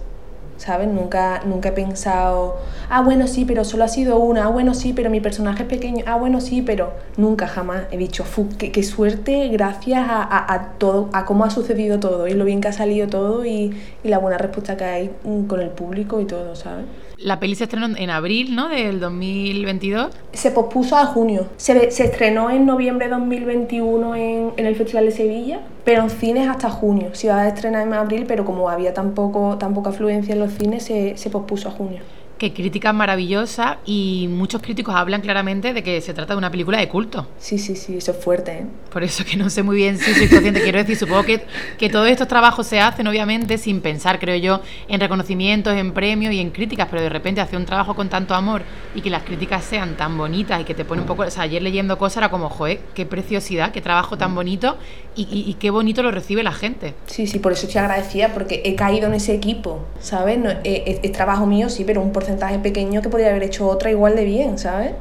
¿Sabes? 0.58 0.88
Nunca, 0.90 1.42
nunca 1.44 1.70
he 1.70 1.72
pensado, 1.72 2.58
ah, 2.88 3.02
bueno, 3.02 3.26
sí, 3.26 3.46
pero 3.46 3.64
solo 3.66 3.84
ha 3.84 3.88
sido 3.88 4.20
una, 4.20 4.46
ah, 4.46 4.48
bueno, 4.50 4.76
sí, 4.76 4.94
pero 4.94 5.10
mi 5.10 5.20
personaje 5.20 5.64
es 5.64 5.70
pequeño, 5.70 6.04
ah, 6.06 6.18
bueno, 6.18 6.40
sí, 6.40 6.62
pero 6.62 6.92
nunca 7.18 7.48
jamás 7.48 7.86
he 7.90 7.98
dicho, 7.98 8.24
qué, 8.60 8.72
qué 8.72 8.84
suerte 8.84 9.48
gracias 9.48 10.06
a, 10.08 10.54
a, 10.54 10.74
todo, 10.78 11.10
a 11.14 11.26
cómo 11.26 11.46
ha 11.46 11.50
sucedido 11.50 12.00
todo 12.00 12.28
y 12.28 12.36
lo 12.36 12.46
bien 12.46 12.62
que 12.62 12.68
ha 12.68 12.74
salido 12.74 13.08
todo 13.08 13.44
y, 13.44 13.76
y 14.04 14.08
la 14.08 14.20
buena 14.20 14.38
respuesta 14.38 14.78
que 14.78 14.84
hay 14.84 15.12
con 15.48 15.62
el 15.62 15.70
público 15.70 16.22
y 16.22 16.26
todo, 16.26 16.56
¿sabes? 16.56 16.86
La 17.24 17.40
peli 17.40 17.56
se 17.56 17.66
estrenó 17.66 17.96
en 17.96 18.10
abril, 18.10 18.56
¿no? 18.56 18.70
Del 18.70 19.00
2022. 19.00 20.12
Se 20.34 20.52
pospuso 20.52 20.98
a 20.98 21.06
junio. 21.06 21.48
Se, 21.58 21.92
se 21.92 22.06
estrenó 22.06 22.50
en 22.50 22.66
noviembre 22.66 23.08
de 23.08 23.12
2021 23.12 24.16
en, 24.16 24.54
en, 24.58 24.66
el 24.66 24.76
Festival 24.76 25.06
de 25.06 25.12
Sevilla, 25.12 25.60
pero 25.84 26.04
en 26.04 26.10
cines 26.10 26.48
hasta 26.48 26.70
junio. 26.70 27.10
Se 27.14 27.28
iba 27.28 27.40
a 27.40 27.48
estrenar 27.48 27.86
en 27.86 27.94
abril, 27.94 28.26
pero 28.28 28.46
como 28.46 28.70
había 28.70 28.94
tan, 28.94 29.14
poco, 29.14 29.58
poca 29.60 29.90
afluencia 29.90 30.34
en 30.34 30.40
los 30.40 30.54
cines, 30.54 30.84
se, 30.84 31.16
se 31.18 31.30
pospuso 31.30 31.70
a 31.70 31.72
junio 31.72 32.02
que 32.42 32.54
crítica 32.54 32.92
maravillosa 32.92 33.78
y 33.86 34.28
muchos 34.28 34.64
críticos 34.64 34.96
hablan 34.96 35.22
claramente 35.22 35.76
de 35.76 35.84
que 35.84 36.02
se 36.02 36.12
trata 36.16 36.34
de 36.34 36.40
una 36.40 36.50
película 36.50 36.80
de 36.80 36.88
culto. 36.88 37.28
Sí, 37.38 37.60
sí, 37.60 37.76
sí, 37.76 37.98
eso 37.98 38.14
es 38.14 38.18
fuerte. 38.18 38.52
¿eh? 38.52 38.66
Por 38.92 39.04
eso 39.04 39.24
que 39.24 39.38
no 39.38 39.48
sé 39.52 39.62
muy 39.62 39.76
bien 39.76 40.00
si 40.00 40.12
soy 40.12 40.28
consciente. 40.28 40.60
Quiero 40.64 40.80
decir, 40.80 40.98
supongo 40.98 41.22
que, 41.22 41.44
que 41.78 41.88
todos 41.88 42.10
estos 42.10 42.28
trabajos 42.28 42.66
se 42.66 42.80
hacen 42.80 43.06
obviamente 43.06 43.60
sin 43.60 43.80
pensar, 43.80 44.20
creo 44.20 44.38
yo, 44.38 44.62
en 44.88 45.00
reconocimientos, 45.00 45.76
en 45.76 45.92
premios 45.92 46.34
y 46.34 46.40
en 46.40 46.50
críticas, 46.50 46.88
pero 46.90 47.04
de 47.04 47.10
repente 47.10 47.42
hacer 47.42 47.60
un 47.60 47.66
trabajo 47.68 47.94
con 47.94 48.10
tanto 48.10 48.34
amor 48.34 48.64
y 48.96 49.02
que 49.02 49.12
las 49.12 49.22
críticas 49.22 49.64
sean 49.64 49.96
tan 49.96 50.18
bonitas 50.18 50.60
y 50.60 50.64
que 50.64 50.74
te 50.74 50.84
pone 50.84 51.02
un 51.02 51.08
poco... 51.08 51.22
O 51.22 51.30
sea, 51.30 51.44
ayer 51.44 51.62
leyendo 51.62 52.00
cosas 52.00 52.18
era 52.18 52.30
como, 52.32 52.50
joder, 52.50 52.80
qué 52.96 53.06
preciosidad, 53.06 53.72
qué 53.72 53.82
trabajo 53.82 54.18
tan 54.18 54.34
bonito 54.34 54.78
y, 55.16 55.28
y, 55.32 55.48
y 55.48 55.54
qué 55.60 55.70
bonito 55.70 56.02
lo 56.02 56.10
recibe 56.10 56.42
la 56.42 56.54
gente. 56.54 56.96
Sí, 57.06 57.28
sí, 57.28 57.38
por 57.38 57.52
eso 57.52 57.68
estoy 57.68 57.82
agradecida 57.82 58.30
porque 58.34 58.64
he 58.66 58.74
caído 58.74 59.06
en 59.06 59.14
ese 59.14 59.36
equipo, 59.36 59.86
¿sabes? 60.00 60.40
No, 60.40 60.50
es, 60.64 61.00
es 61.04 61.12
trabajo 61.12 61.46
mío, 61.46 61.70
sí, 61.70 61.84
pero 61.86 62.02
un 62.02 62.12
porcentaje 62.12 62.31
porcentaje 62.32 62.60
pequeño 62.60 63.02
que 63.02 63.10
podría 63.10 63.30
haber 63.30 63.44
hecho 63.44 63.68
otra 63.68 63.92
igual 63.92 64.16
de 64.16 64.26
bien, 64.26 64.58
¿sabes? 64.58 64.92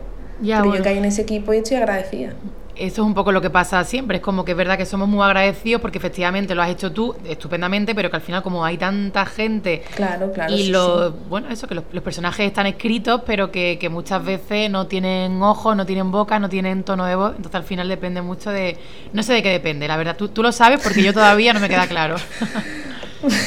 Ya, 0.40 0.56
Pero 0.56 0.70
bueno. 0.70 0.78
yo 0.78 0.84
caí 0.84 0.98
en 0.98 1.04
ese 1.04 1.22
equipo 1.22 1.52
y 1.52 1.58
estoy 1.58 1.76
agradecida. 1.76 2.30
eso 2.74 3.02
es 3.02 3.06
un 3.06 3.12
poco 3.12 3.30
lo 3.30 3.42
que 3.42 3.50
pasa 3.50 3.84
siempre. 3.84 4.16
Es 4.16 4.22
como 4.22 4.44
que 4.44 4.52
es 4.52 4.56
verdad 4.56 4.78
que 4.78 4.86
somos 4.86 5.06
muy 5.06 5.22
agradecidos 5.22 5.82
porque 5.82 5.98
efectivamente 5.98 6.54
lo 6.54 6.62
has 6.62 6.70
hecho 6.70 6.92
tú 6.92 7.14
estupendamente, 7.28 7.94
pero 7.94 8.10
que 8.10 8.16
al 8.16 8.22
final 8.22 8.42
como 8.42 8.64
hay 8.64 8.78
tanta 8.78 9.26
gente 9.26 9.82
claro, 9.94 10.32
claro, 10.32 10.54
y 10.54 10.68
lo, 10.68 11.12
bueno, 11.28 11.48
eso, 11.50 11.68
que 11.68 11.74
los, 11.74 11.84
personajes 11.84 12.46
están 12.46 12.66
escritos, 12.66 13.20
pero 13.26 13.52
que, 13.52 13.88
muchas 13.90 14.24
veces 14.24 14.70
no 14.70 14.86
tienen 14.86 15.42
ojos, 15.42 15.76
no 15.76 15.84
tienen 15.84 16.10
boca, 16.10 16.38
no 16.38 16.48
tienen 16.48 16.82
tono 16.82 17.04
de 17.04 17.14
voz, 17.14 17.32
entonces 17.36 17.54
al 17.54 17.64
final 17.64 17.88
depende 17.88 18.22
mucho 18.22 18.50
de... 18.50 18.78
No 19.12 19.22
sé 19.22 19.34
de 19.34 19.42
qué 19.42 19.50
depende, 19.50 19.86
la 19.86 19.98
verdad, 19.98 20.16
tú, 20.16 20.28
tú 20.28 20.42
lo 20.42 20.52
sabes 20.52 20.80
porque 20.82 21.02
yo 21.02 21.12
todavía 21.12 21.52
no 21.52 21.60
me 21.60 21.68
queda 21.68 21.86
claro. 21.86 22.16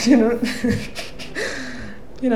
Yo 0.05 0.17
no 0.17 0.29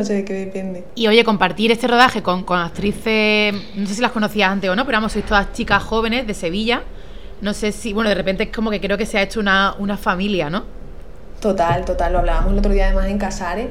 sé 0.04 0.14
de 0.14 0.26
qué 0.26 0.34
depende. 0.34 0.84
Y 0.96 1.08
oye, 1.08 1.24
compartir 1.24 1.72
este 1.72 1.88
rodaje 1.88 2.22
con, 2.22 2.44
con 2.44 2.60
actrices, 2.60 3.54
no 3.76 3.86
sé 3.88 3.96
si 3.96 4.02
las 4.02 4.12
conocías 4.12 4.52
antes 4.52 4.70
o 4.70 4.76
no, 4.76 4.86
pero 4.86 4.98
vamos, 4.98 5.12
sois 5.12 5.26
todas 5.26 5.52
chicas 5.54 5.84
jóvenes 5.84 6.28
de 6.28 6.34
Sevilla. 6.34 6.84
No 7.42 7.54
sé 7.54 7.72
si, 7.72 7.94
bueno, 7.94 8.10
de 8.10 8.16
repente 8.16 8.44
es 8.44 8.50
como 8.50 8.72
que 8.72 8.82
creo 8.82 8.98
que 8.98 9.06
se 9.06 9.18
ha 9.18 9.22
hecho 9.22 9.40
una, 9.40 9.76
una 9.78 9.98
familia, 9.98 10.50
¿no? 10.50 10.64
Total, 11.40 11.86
total, 11.86 12.14
lo 12.14 12.20
hablábamos 12.20 12.52
el 12.54 12.60
otro 12.60 12.72
día 12.72 12.86
además 12.86 13.08
en 13.08 13.20
Casares, 13.20 13.68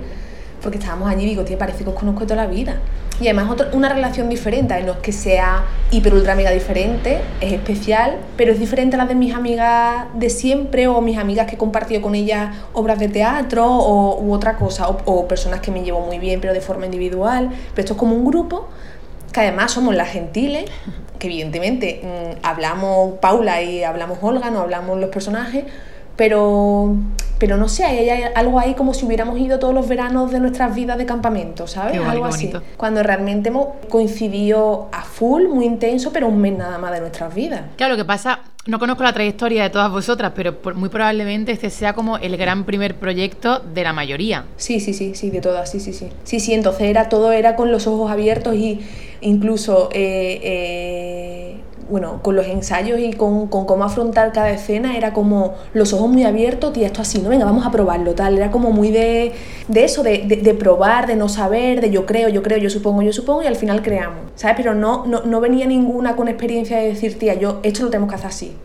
porque 0.62 0.78
estábamos 0.78 1.08
allí 1.10 1.24
y 1.24 1.26
digo, 1.26 1.44
tío, 1.44 1.58
parece 1.58 1.82
que 1.82 1.90
os 1.90 1.96
conozco 1.96 2.24
toda 2.24 2.36
la 2.36 2.46
vida. 2.46 2.80
Y 3.18 3.28
además 3.28 3.50
otra, 3.50 3.70
una 3.72 3.88
relación 3.88 4.28
diferente, 4.28 4.82
no 4.82 4.92
es 4.92 4.98
que 4.98 5.12
sea 5.12 5.64
hiper 5.90 6.12
ultra 6.12 6.34
amiga 6.34 6.50
diferente, 6.50 7.20
es 7.40 7.52
especial, 7.52 8.18
pero 8.36 8.52
es 8.52 8.58
diferente 8.58 8.96
a 8.96 8.98
la 8.98 9.06
de 9.06 9.14
mis 9.14 9.34
amigas 9.34 10.06
de 10.14 10.28
siempre 10.28 10.86
o 10.86 11.00
mis 11.00 11.16
amigas 11.16 11.46
que 11.46 11.54
he 11.54 11.58
compartido 11.58 12.02
con 12.02 12.14
ellas 12.14 12.54
obras 12.74 12.98
de 12.98 13.08
teatro 13.08 13.66
o, 13.66 14.20
u 14.20 14.34
otra 14.34 14.56
cosa, 14.56 14.88
o, 14.88 15.26
personas 15.28 15.60
que 15.60 15.70
me 15.70 15.82
llevo 15.82 16.00
muy 16.00 16.18
bien 16.18 16.42
pero 16.42 16.52
de 16.52 16.60
forma 16.60 16.84
individual. 16.84 17.48
Pero 17.70 17.80
esto 17.80 17.94
es 17.94 17.98
como 17.98 18.14
un 18.14 18.26
grupo 18.26 18.68
que 19.32 19.40
además 19.40 19.72
somos 19.72 19.94
las 19.94 20.10
gentiles, 20.10 20.66
que 21.18 21.28
evidentemente 21.28 22.02
mm, 22.02 22.44
hablamos 22.44 23.14
Paula 23.20 23.62
y 23.62 23.82
hablamos 23.82 24.18
Olga, 24.20 24.50
no 24.50 24.60
hablamos 24.60 24.98
los 24.98 25.08
personajes, 25.08 25.64
pero 26.16 26.96
pero 27.38 27.56
no 27.56 27.68
sé, 27.68 27.84
hay, 27.84 28.08
algo 28.34 28.58
ahí 28.58 28.74
como 28.74 28.94
si 28.94 29.04
hubiéramos 29.04 29.38
ido 29.38 29.58
todos 29.58 29.74
los 29.74 29.86
veranos 29.88 30.30
de 30.30 30.40
nuestras 30.40 30.74
vidas 30.74 30.96
de 30.96 31.04
campamento, 31.04 31.66
¿sabes? 31.66 32.00
algo 32.00 32.24
así. 32.24 32.50
Cuando 32.76 33.02
realmente 33.02 33.50
hemos 33.50 33.68
coincidido 33.90 34.88
a 34.92 35.02
full, 35.02 35.44
muy 35.48 35.66
intenso, 35.66 36.12
pero 36.12 36.28
un 36.28 36.38
mes 36.38 36.56
nada 36.56 36.78
más 36.78 36.92
de 36.92 37.00
nuestras 37.00 37.34
vidas. 37.34 37.62
Claro, 37.76 37.92
lo 37.92 37.98
que 37.98 38.06
pasa, 38.06 38.40
no 38.66 38.78
conozco 38.78 39.02
la 39.02 39.12
trayectoria 39.12 39.64
de 39.64 39.70
todas 39.70 39.90
vosotras, 39.90 40.32
pero 40.34 40.56
muy 40.74 40.88
probablemente 40.88 41.52
este 41.52 41.68
sea 41.68 41.92
como 41.92 42.16
el 42.18 42.36
gran 42.36 42.64
primer 42.64 42.96
proyecto 42.96 43.60
de 43.60 43.84
la 43.84 43.92
mayoría. 43.92 44.44
Sí, 44.56 44.80
sí, 44.80 44.94
sí, 44.94 45.14
sí, 45.14 45.30
de 45.30 45.40
todas, 45.40 45.70
sí, 45.70 45.78
sí, 45.78 45.92
sí. 45.92 46.08
Sí, 46.24 46.40
sí, 46.40 46.54
entonces 46.54 46.82
era 46.82 47.08
todo 47.08 47.32
era 47.32 47.54
con 47.54 47.70
los 47.70 47.86
ojos 47.86 48.10
abiertos 48.10 48.54
y 48.54 48.80
incluso 49.20 49.90
eh, 49.92 50.40
eh, 50.42 51.45
bueno, 51.88 52.20
con 52.22 52.36
los 52.36 52.46
ensayos 52.46 52.98
y 53.00 53.12
con, 53.12 53.48
cómo 53.48 53.84
afrontar 53.84 54.32
cada 54.32 54.50
escena 54.50 54.96
era 54.96 55.12
como 55.12 55.54
los 55.72 55.92
ojos 55.92 56.08
muy 56.08 56.24
abiertos 56.24 56.76
y 56.76 56.84
esto 56.84 57.02
así, 57.02 57.20
no, 57.20 57.28
venga, 57.28 57.44
vamos 57.44 57.66
a 57.66 57.70
probarlo, 57.70 58.14
tal. 58.14 58.36
Era 58.36 58.50
como 58.50 58.70
muy 58.70 58.90
de, 58.90 59.32
eso, 59.74 60.02
de, 60.02 60.56
probar, 60.58 61.06
de 61.06 61.16
no 61.16 61.28
saber, 61.28 61.80
de 61.80 61.90
yo 61.90 62.06
creo, 62.06 62.28
yo 62.28 62.42
creo, 62.42 62.58
yo 62.58 62.70
supongo, 62.70 63.02
yo 63.02 63.12
supongo 63.12 63.42
y 63.42 63.46
al 63.46 63.56
final 63.56 63.82
creamos, 63.82 64.30
¿sabes? 64.34 64.56
Pero 64.56 64.74
no, 64.74 65.06
no, 65.06 65.22
no 65.22 65.40
venía 65.40 65.66
ninguna 65.66 66.16
con 66.16 66.28
experiencia 66.28 66.78
de 66.78 66.88
decir, 66.88 67.18
tía, 67.18 67.34
yo 67.34 67.60
esto 67.62 67.84
lo 67.84 67.90
tenemos 67.90 68.08
que 68.08 68.16
hacer 68.16 68.28
así. 68.28 68.56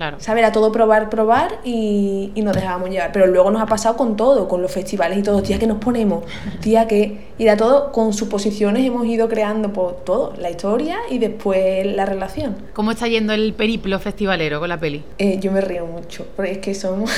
Claro. 0.00 0.16
¿Sabes? 0.18 0.40
Era 0.40 0.50
todo 0.50 0.72
probar, 0.72 1.10
probar 1.10 1.58
y, 1.62 2.32
y, 2.34 2.40
nos 2.40 2.56
dejábamos 2.56 2.88
llevar. 2.88 3.12
Pero 3.12 3.26
luego 3.26 3.50
nos 3.50 3.60
ha 3.60 3.66
pasado 3.66 3.98
con 3.98 4.16
todo, 4.16 4.48
con 4.48 4.62
los 4.62 4.72
festivales 4.72 5.18
y 5.18 5.22
todo. 5.22 5.42
Tía, 5.42 5.58
que 5.58 5.66
nos 5.66 5.76
ponemos. 5.76 6.24
Tía, 6.62 6.88
que. 6.88 7.28
Y 7.36 7.42
era 7.42 7.58
todo 7.58 7.92
con 7.92 8.14
suposiciones 8.14 8.86
hemos 8.86 9.06
ido 9.06 9.28
creando 9.28 9.72
pues, 9.72 10.04
todo, 10.04 10.32
la 10.38 10.50
historia 10.50 10.96
y 11.10 11.18
después 11.18 11.86
la 11.86 12.06
relación. 12.06 12.56
¿Cómo 12.72 12.92
está 12.92 13.08
yendo 13.08 13.34
el 13.34 13.52
periplo 13.52 13.98
festivalero 13.98 14.58
con 14.58 14.70
la 14.70 14.80
peli? 14.80 15.02
Eh, 15.18 15.38
yo 15.38 15.52
me 15.52 15.60
río 15.60 15.84
mucho, 15.84 16.26
porque 16.34 16.52
es 16.52 16.58
que 16.58 16.74
somos. 16.74 17.10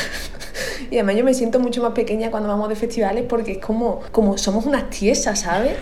y 0.90 0.97
además 0.97 1.16
yo 1.16 1.25
me 1.25 1.35
siento 1.35 1.61
mucho 1.61 1.83
más 1.83 1.92
pequeña 1.92 2.31
cuando 2.31 2.49
vamos 2.49 2.68
de 2.68 2.77
festivales 2.77 3.25
porque 3.29 3.53
es 3.53 3.59
como, 3.59 4.01
como 4.11 4.37
somos 4.38 4.66
unas 4.66 4.90
tiesas, 4.90 5.40
¿sabes? 5.40 5.73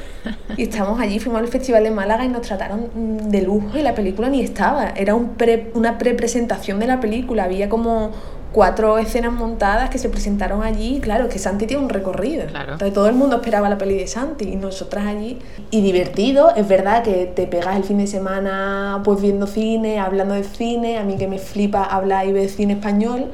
Y 0.57 0.65
estamos 0.65 1.01
allí, 1.01 1.19
fuimos 1.19 1.41
al 1.41 1.49
festival 1.49 1.85
de 1.85 1.91
Málaga 1.91 2.25
y 2.25 2.29
nos 2.29 2.43
trataron 2.43 3.31
de 3.31 3.43
lujo 3.43 3.79
y 3.79 3.83
la 3.83 3.95
película 3.95 4.29
ni 4.29 4.43
estaba. 4.43 4.91
Era 4.97 5.15
un 5.15 5.35
pre, 5.35 5.71
una 5.75 5.99
pre-presentación 5.99 6.79
de 6.79 6.87
la 6.91 7.01
película, 7.01 7.45
había 7.45 7.69
como 7.69 8.11
cuatro 8.53 8.99
escenas 8.99 9.33
montadas 9.33 9.91
que 9.91 9.99
se 9.99 10.09
presentaron 10.09 10.63
allí. 10.63 11.01
Claro, 11.01 11.29
que 11.29 11.39
Santi 11.39 11.67
tiene 11.67 11.83
un 11.83 11.89
recorrido. 11.89 12.43
Entonces 12.43 12.93
todo 12.93 13.09
el 13.09 13.15
mundo 13.15 13.37
esperaba 13.37 13.69
la 13.69 13.79
peli 13.79 13.97
de 13.97 14.07
Santi 14.07 14.49
y 14.51 14.57
nosotras 14.57 15.07
allí. 15.07 15.39
Y 15.71 15.81
divertido, 15.81 16.55
es 16.55 16.67
verdad 16.67 17.03
que 17.03 17.27
te 17.27 17.47
pegas 17.47 17.77
el 17.77 17.85
fin 17.85 17.99
de 17.99 18.07
semana 18.07 19.01
pues 19.05 19.21
viendo 19.21 19.47
cine, 19.47 19.99
hablando 19.99 20.35
de 20.35 20.45
cine, 20.45 20.99
a 20.99 21.05
mí 21.05 21.17
que 21.17 21.29
me 21.29 21.39
flipa 21.39 21.85
hablar 21.85 22.27
y 22.27 22.33
ver 22.33 22.49
cine 22.49 22.75
español. 22.75 23.31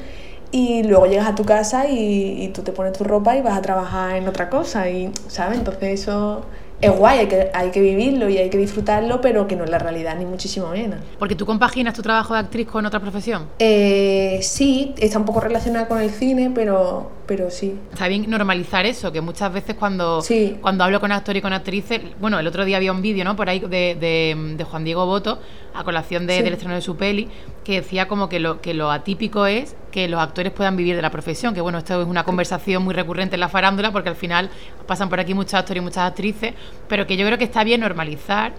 Y 0.49 0.83
luego 0.83 1.07
llegas 1.07 1.27
a 1.27 1.35
tu 1.35 1.43
casa 1.43 1.87
y, 1.87 2.43
y 2.43 2.47
tú 2.49 2.61
te 2.61 2.71
pones 2.71 2.93
tu 2.93 3.03
ropa 3.03 3.35
y 3.35 3.41
vas 3.41 3.57
a 3.57 3.61
trabajar 3.61 4.15
en 4.15 4.27
otra 4.27 4.49
cosa. 4.49 4.89
Y, 4.89 5.11
¿sabes? 5.27 5.57
Entonces 5.57 6.01
eso 6.01 6.45
es 6.79 6.91
guay, 6.91 7.19
hay 7.19 7.27
que, 7.27 7.49
hay 7.53 7.71
que 7.71 7.81
vivirlo 7.81 8.29
y 8.29 8.37
hay 8.37 8.49
que 8.49 8.57
disfrutarlo, 8.57 9.19
pero 9.21 9.47
que 9.47 9.55
no 9.55 9.63
es 9.63 9.69
la 9.69 9.79
realidad, 9.79 10.15
ni 10.17 10.25
muchísimo 10.25 10.69
menos. 10.69 10.99
Porque 11.17 11.35
tú 11.35 11.45
compaginas 11.45 11.93
tu 11.93 12.01
trabajo 12.01 12.33
de 12.33 12.41
actriz 12.41 12.67
con 12.67 12.85
otra 12.85 12.99
profesión. 12.99 13.47
Eh, 13.59 14.39
sí, 14.43 14.93
está 14.97 15.17
un 15.17 15.25
poco 15.25 15.39
relacionada 15.39 15.87
con 15.87 16.01
el 16.01 16.11
cine, 16.11 16.51
pero, 16.53 17.09
pero 17.27 17.51
sí. 17.51 17.77
Está 17.91 18.07
bien 18.07 18.29
normalizar 18.29 18.85
eso, 18.85 19.11
que 19.11 19.21
muchas 19.21 19.51
veces 19.53 19.75
cuando, 19.75 20.23
cuando 20.61 20.83
hablo 20.83 20.99
con 20.99 21.11
actores 21.11 21.39
y 21.39 21.41
con 21.41 21.53
actrices, 21.53 22.01
bueno, 22.19 22.39
el 22.39 22.47
otro 22.47 22.63
día 22.63 22.77
había 22.77 22.91
un 22.91 23.01
vídeo, 23.01 23.25
¿no? 23.25 23.35
Por 23.35 23.49
ahí 23.49 23.59
de, 23.59 24.55
de, 24.57 24.63
Juan 24.63 24.83
Diego 24.85 25.05
Boto, 25.05 25.39
a 25.73 25.83
colación 25.83 26.25
de, 26.25 26.41
del 26.41 26.53
estreno 26.53 26.75
de 26.75 26.81
su 26.81 26.95
peli, 26.95 27.27
que 27.63 27.81
decía 27.81 28.07
como 28.07 28.29
que 28.29 28.39
lo, 28.39 28.61
que 28.61 28.73
lo 28.73 28.89
atípico 28.91 29.45
es 29.45 29.75
que 29.91 30.07
los 30.07 30.21
actores 30.21 30.53
puedan 30.53 30.77
vivir 30.77 30.95
de 30.95 31.01
la 31.01 31.11
profesión, 31.11 31.53
que 31.53 31.61
bueno, 31.61 31.79
esto 31.79 32.01
es 32.01 32.07
una 32.07 32.23
conversación 32.23 32.83
muy 32.83 32.93
recurrente 32.93 33.35
en 33.35 33.41
la 33.41 33.49
farándula, 33.49 33.91
porque 33.91 34.09
al 34.09 34.15
final 34.15 34.49
pasan 34.85 35.09
por 35.09 35.19
aquí 35.19 35.33
muchos 35.33 35.55
actores 35.55 35.81
y 35.81 35.83
muchas 35.83 36.03
actrices, 36.05 36.53
pero 36.87 37.05
que 37.05 37.17
yo 37.17 37.25
creo 37.25 37.37
que 37.37 37.43
está 37.43 37.63
bien 37.63 37.81
normalizar 37.81 38.53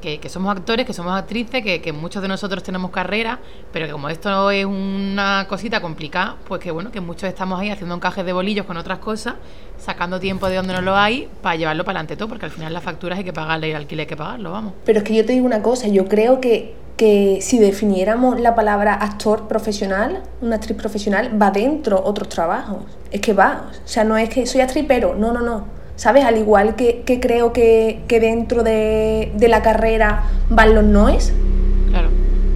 que, 0.00 0.28
somos 0.28 0.56
actores, 0.56 0.86
que 0.86 0.92
somos 0.92 1.16
actrices, 1.16 1.62
que, 1.62 1.92
muchos 1.92 2.22
de 2.22 2.28
nosotros 2.28 2.62
tenemos 2.62 2.90
carrera, 2.90 3.38
pero 3.72 3.86
que 3.86 3.92
como 3.92 4.08
esto 4.08 4.50
es 4.50 4.64
una 4.64 5.46
cosita 5.48 5.80
complicada, 5.80 6.36
pues 6.46 6.60
que 6.60 6.70
bueno, 6.70 6.90
que 6.90 7.00
muchos 7.00 7.28
estamos 7.28 7.60
ahí 7.60 7.70
haciendo 7.70 7.94
encajes 7.94 8.24
de 8.24 8.32
bolillos 8.32 8.66
con 8.66 8.76
otras 8.76 8.98
cosas, 8.98 9.34
sacando 9.78 10.18
tiempo 10.18 10.48
de 10.48 10.56
donde 10.56 10.72
no 10.74 10.80
lo 10.80 10.96
hay 10.96 11.28
para 11.42 11.56
llevarlo 11.56 11.84
para 11.84 11.98
adelante 11.98 12.16
todo, 12.16 12.28
porque 12.28 12.46
al 12.46 12.50
final 12.50 12.72
las 12.72 12.82
facturas 12.82 13.18
hay 13.18 13.24
que 13.24 13.32
pagarle 13.32 13.68
y 13.68 13.70
el 13.70 13.76
alquiler 13.76 14.04
hay 14.04 14.08
que 14.08 14.16
pagarlo, 14.16 14.52
vamos. 14.52 14.72
Pero 14.84 14.98
es 14.98 15.04
que 15.04 15.14
yo 15.14 15.24
te 15.24 15.32
digo 15.32 15.46
una 15.46 15.62
cosa, 15.62 15.88
yo 15.88 16.06
creo 16.06 16.40
que, 16.40 16.74
que 16.96 17.38
si 17.40 17.58
definiéramos 17.58 18.40
la 18.40 18.54
palabra 18.54 18.94
actor 18.94 19.48
profesional, 19.48 20.22
una 20.40 20.56
actriz 20.56 20.76
profesional, 20.76 21.40
va 21.40 21.50
dentro 21.50 22.02
otros 22.04 22.28
trabajos. 22.28 22.84
Es 23.10 23.20
que 23.20 23.32
va, 23.32 23.70
o 23.84 23.88
sea, 23.88 24.04
no 24.04 24.16
es 24.16 24.28
que 24.28 24.46
soy 24.46 24.60
actriz, 24.60 24.84
pero 24.86 25.14
no, 25.14 25.32
no, 25.32 25.40
no 25.40 25.79
¿sabes? 26.00 26.24
Al 26.24 26.38
igual 26.38 26.76
que, 26.76 27.02
creo 27.20 27.52
que, 27.52 28.00
dentro 28.08 28.62
de, 28.62 29.30
la 29.38 29.60
carrera 29.60 30.22
van 30.48 30.74
los 30.74 30.82
noes, 30.82 31.34
claro. 31.90 32.08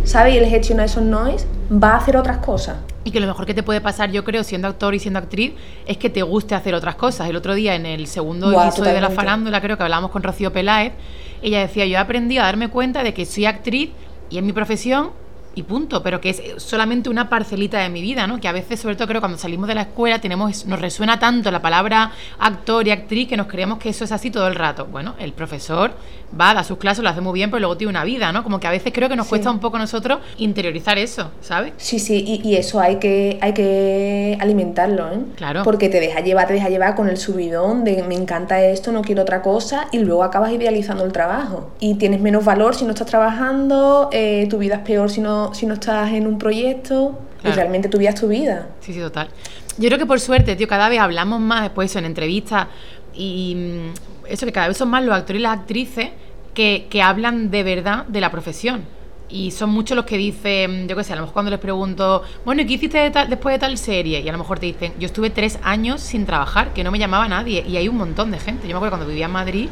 ¿sabes? 0.05 0.35
Y 0.35 0.39
el 0.39 0.47
gestionar 0.47 0.87
esos 0.87 1.03
noes 1.03 1.47
va 1.71 1.91
a 1.91 1.97
hacer 1.99 2.17
otras 2.17 2.39
cosas. 2.39 2.79
Y 3.05 3.11
que 3.11 3.21
lo 3.21 3.27
mejor 3.27 3.45
que 3.45 3.53
te 3.53 3.63
puede 3.63 3.83
pasar, 3.83 4.11
yo 4.11 4.25
creo, 4.25 4.45
siendo 4.45 4.67
actor 4.67 4.95
y 4.95 4.99
siendo 4.99 5.19
actriz, 5.19 5.53
es 5.85 5.99
que 5.99 6.09
te 6.09 6.23
guste 6.23 6.55
hacer 6.55 6.75
otras 6.75 6.95
cosas. 6.95 7.29
El 7.29 7.37
otro 7.37 7.55
día, 7.55 7.75
en 7.75 7.85
el 7.85 8.07
segundo 8.07 8.51
episodio 8.51 8.95
de 8.95 9.01
La 9.03 9.11
Farándula, 9.11 9.61
creo 9.61 9.77
que 9.77 9.83
hablábamos 9.83 10.11
con 10.11 10.23
Rocío 10.23 10.51
Peláez, 10.51 10.95
ella 11.43 11.61
decía, 11.61 11.85
yo 11.85 11.97
he 11.97 11.99
aprendido 11.99 12.43
a 12.43 12.47
darme 12.47 12.69
cuenta 12.69 13.03
de 13.03 13.13
que 13.13 13.27
soy 13.27 13.45
actriz 13.45 13.91
y 14.31 14.39
en 14.39 14.47
mi 14.47 14.55
profesión 14.55 15.11
y 15.55 15.62
punto, 15.62 16.03
pero 16.03 16.21
que 16.21 16.31
es 16.31 16.43
solamente 16.57 17.09
una 17.09 17.29
parcelita 17.29 17.79
de 17.79 17.88
mi 17.88 18.03
vida, 18.03 18.27
¿no? 18.27 18.40
Que 18.40 18.49
a 18.49 18.53
veces, 18.53 18.81
sobre 18.81 18.97
todo 18.97 19.09
creo 19.09 19.21
cuando 19.21 19.38
salimos 19.38 19.69
de 19.69 19.75
la 19.75 19.83
escuela, 19.83 20.21
tenemos, 20.21 20.67
nos 20.67 20.81
resuena 20.81 21.19
tanto 21.19 21.51
la 21.51 21.62
palabra 21.62 22.12
actor 22.38 22.87
y 22.87 22.90
actriz 22.90 23.29
que 23.29 23.37
nos 23.37 23.47
creemos 23.47 23.79
que 23.79 23.88
eso 23.88 24.05
es 24.05 24.12
así 24.12 24.31
todo 24.31 24.47
el 24.49 24.55
rato. 24.55 24.87
Bueno, 24.87 25.14
el 25.19 25.33
profesor 25.33 25.93
va, 26.38 26.55
da 26.55 26.64
sus 26.64 26.79
clases, 26.79 27.03
lo 27.03 27.11
hace 27.11 27.21
muy 27.21 27.33
bien, 27.33 27.51
pero 27.51 27.61
luego 27.61 27.77
tiene 27.77 27.90
una 27.90 28.05
vida, 28.05 28.33
¿no? 28.33 28.43
Como 28.43 28.61
que 28.61 28.67
a 28.67 28.71
veces 28.71 28.93
creo 28.93 29.09
que 29.09 29.17
nos 29.17 29.29
cuesta 29.29 29.51
un 29.51 29.61
poco 29.61 29.77
a 29.77 29.81
nosotros 29.81 30.19
interiorizar 30.38 30.99
eso, 30.99 31.31
¿sabes? 31.40 31.73
Sí, 31.77 31.99
sí, 31.99 32.40
y, 32.43 32.55
eso 32.57 32.81
hay 32.81 32.97
que, 32.97 33.38
hay 33.40 33.53
que 33.53 34.37
alimentarlo, 34.40 35.11
¿eh? 35.11 35.19
Claro. 35.37 35.62
Porque 35.64 35.88
te 35.88 36.01
deja 36.01 36.21
llevar, 36.21 36.47
te 36.47 36.55
deja 36.55 36.69
llevar 36.69 36.95
con 36.95 37.09
el 37.09 37.17
subidón 37.17 37.85
de 37.85 38.03
me 38.03 38.14
encanta 38.14 38.62
esto, 38.62 38.93
no 38.93 39.03
quiero 39.03 39.23
otra 39.23 39.43
cosa, 39.43 39.87
y 39.93 39.99
luego 39.99 40.23
acabas 40.25 40.53
idealizando 40.53 41.05
el 41.05 41.12
trabajo. 41.12 41.71
Y 41.81 41.95
tienes 41.95 42.21
menos 42.21 42.45
valor 42.45 42.75
si 42.75 42.85
no 42.85 42.90
estás 42.90 43.07
trabajando, 43.07 44.09
eh, 44.12 44.47
tu 44.51 44.59
vida 44.59 44.77
es 44.77 44.81
peor 44.81 45.11
si 45.11 45.21
no 45.21 45.44
si 45.53 45.67
no 45.67 45.75
estás 45.75 46.13
en 46.13 46.27
un 46.27 46.39
proyecto 46.39 47.19
y 47.43 47.49
realmente 47.49 47.89
tu 47.89 47.99
vida 47.99 48.11
es 48.11 48.21
tu 48.21 48.29
vida. 48.29 48.69
Sí, 48.81 48.95
sí, 48.95 49.01
total. 49.01 49.29
Yo 49.77 49.89
creo 49.89 49.99
que 49.99 50.07
por 50.07 50.21
suerte, 50.21 50.57
tío, 50.57 50.69
cada 50.69 50.89
vez 50.89 51.01
hablamos 51.01 51.41
más 51.41 51.63
después 51.63 51.91
eso 51.91 51.99
en 51.99 52.07
entrevistas 52.07 52.69
y 53.13 53.55
mm, 53.57 54.27
eso 54.29 54.47
que 54.47 54.53
cada 54.53 54.69
vez 54.69 54.77
son 54.77 54.89
más 54.89 55.05
los 55.05 55.15
actores 55.15 55.41
y 55.41 55.43
las 55.43 55.59
actrices 55.59 56.11
que, 56.55 56.87
que 56.89 57.03
hablan 57.03 57.51
de 57.51 57.63
verdad 57.63 58.07
de 58.07 58.21
la 58.21 58.31
profesión. 58.31 58.85
Y 59.29 59.51
son 59.51 59.71
muchos 59.71 59.97
los 59.97 60.05
que 60.05 60.17
dicen, 60.17 60.87
yo 60.87 60.97
qué 60.97 61.03
sé, 61.03 61.13
a 61.13 61.17
lo 61.17 61.23
mejor 61.23 61.33
cuando 61.33 61.51
les 61.51 61.59
pregunto, 61.59 62.23
bueno, 62.45 62.63
¿y 62.63 62.67
qué 62.67 62.75
hiciste 62.75 63.11
después 63.29 63.55
de 63.55 63.59
tal 63.59 63.77
serie? 63.79 64.21
Y 64.21 64.29
a 64.29 64.33
lo 64.33 64.39
mejor 64.39 64.59
te 64.59 64.67
dicen, 64.67 64.93
yo 64.99 65.07
estuve 65.07 65.31
tres 65.31 65.59
años 65.63 66.01
sin 66.01 66.25
trabajar, 66.25 66.73
que 66.73 66.85
no 66.85 66.93
me 66.93 66.99
llamaba 66.99 67.27
nadie. 67.27 67.65
Y 67.67 67.77
hay 67.77 67.89
un 67.89 67.97
montón 67.97 68.31
de 68.31 68.39
gente. 68.39 68.69
Yo 68.69 68.75
me 68.75 68.77
acuerdo 68.77 68.93
cuando 68.97 69.09
vivía 69.09 69.27
en 69.27 69.33
Madrid, 69.33 69.69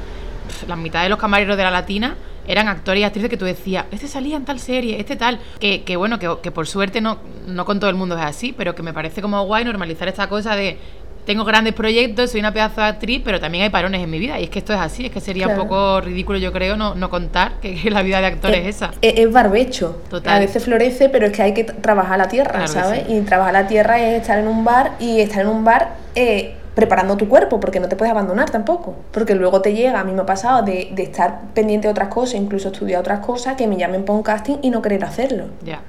la 0.66 0.74
mitad 0.74 1.02
de 1.02 1.10
los 1.10 1.18
camareros 1.18 1.56
de 1.56 1.62
la 1.62 1.70
Latina 1.70 2.16
eran 2.46 2.68
actores 2.68 3.00
y 3.00 3.04
actrices 3.04 3.30
que 3.30 3.36
tú 3.36 3.44
decías, 3.44 3.86
este 3.90 4.08
salía 4.08 4.36
en 4.36 4.44
tal 4.44 4.58
serie, 4.58 4.98
este 4.98 5.16
tal. 5.16 5.38
Que, 5.60 5.82
que 5.82 5.96
bueno, 5.96 6.18
que, 6.18 6.30
que 6.42 6.50
por 6.50 6.66
suerte 6.66 7.00
no, 7.00 7.18
no 7.46 7.64
con 7.64 7.80
todo 7.80 7.90
el 7.90 7.96
mundo 7.96 8.16
es 8.16 8.24
así, 8.24 8.52
pero 8.52 8.74
que 8.74 8.82
me 8.82 8.92
parece 8.92 9.22
como 9.22 9.44
guay 9.44 9.64
normalizar 9.64 10.08
esta 10.08 10.28
cosa 10.28 10.56
de 10.56 10.78
tengo 11.24 11.44
grandes 11.44 11.74
proyectos, 11.74 12.32
soy 12.32 12.40
una 12.40 12.52
pedazo 12.52 12.80
de 12.80 12.88
actriz, 12.88 13.22
pero 13.24 13.38
también 13.38 13.64
hay 13.64 13.70
parones 13.70 14.02
en 14.02 14.10
mi 14.10 14.18
vida. 14.18 14.40
Y 14.40 14.44
es 14.44 14.50
que 14.50 14.58
esto 14.58 14.72
es 14.72 14.80
así, 14.80 15.06
es 15.06 15.12
que 15.12 15.20
sería 15.20 15.48
un 15.48 15.56
poco 15.56 16.00
ridículo, 16.00 16.38
yo 16.38 16.52
creo, 16.52 16.76
no, 16.76 16.94
no 16.94 17.10
contar 17.10 17.60
que, 17.60 17.78
la 17.90 18.02
vida 18.02 18.20
de 18.20 18.26
actor 18.26 18.52
es, 18.52 18.66
esa. 18.66 18.90
Es, 19.00 19.30
barbecho. 19.30 20.02
Total. 20.10 20.34
A 20.34 20.38
veces 20.40 20.64
florece, 20.64 21.08
pero 21.08 21.26
es 21.26 21.32
que 21.32 21.42
hay 21.42 21.54
que 21.54 21.64
trabajar 21.64 22.18
la 22.18 22.28
tierra, 22.28 22.66
¿sabes? 22.66 23.04
Y 23.08 23.20
trabajar 23.20 23.52
la 23.52 23.66
tierra 23.68 24.00
es 24.00 24.20
estar 24.20 24.38
en 24.38 24.48
un 24.48 24.64
bar 24.64 24.92
y 24.98 25.20
estar 25.20 25.42
en 25.42 25.48
un 25.48 25.64
bar 25.64 25.94
eh, 26.14 26.56
preparando 26.74 27.16
tu 27.16 27.28
cuerpo, 27.28 27.60
porque 27.60 27.80
no 27.80 27.88
te 27.88 27.96
puedes 27.96 28.10
abandonar 28.10 28.50
tampoco. 28.50 28.94
Porque 29.10 29.34
luego 29.34 29.60
te 29.60 29.74
llega, 29.74 30.00
a 30.00 30.04
mí 30.04 30.12
me 30.12 30.22
ha 30.22 30.26
pasado 30.26 30.62
de, 30.62 30.90
de 30.92 31.02
estar 31.02 31.40
pendiente 31.54 31.88
de 31.88 31.92
otras 31.92 32.08
cosas, 32.08 32.34
incluso 32.34 32.68
estudiar 32.68 33.00
otras 33.00 33.20
cosas, 33.20 33.56
que 33.56 33.66
me 33.66 33.76
llamen 33.76 34.04
para 34.04 34.16
un 34.16 34.22
casting 34.22 34.56
y 34.62 34.70
no 34.70 34.82
querer 34.82 35.04
hacerlo. 35.04 35.46
Ya 35.62 35.80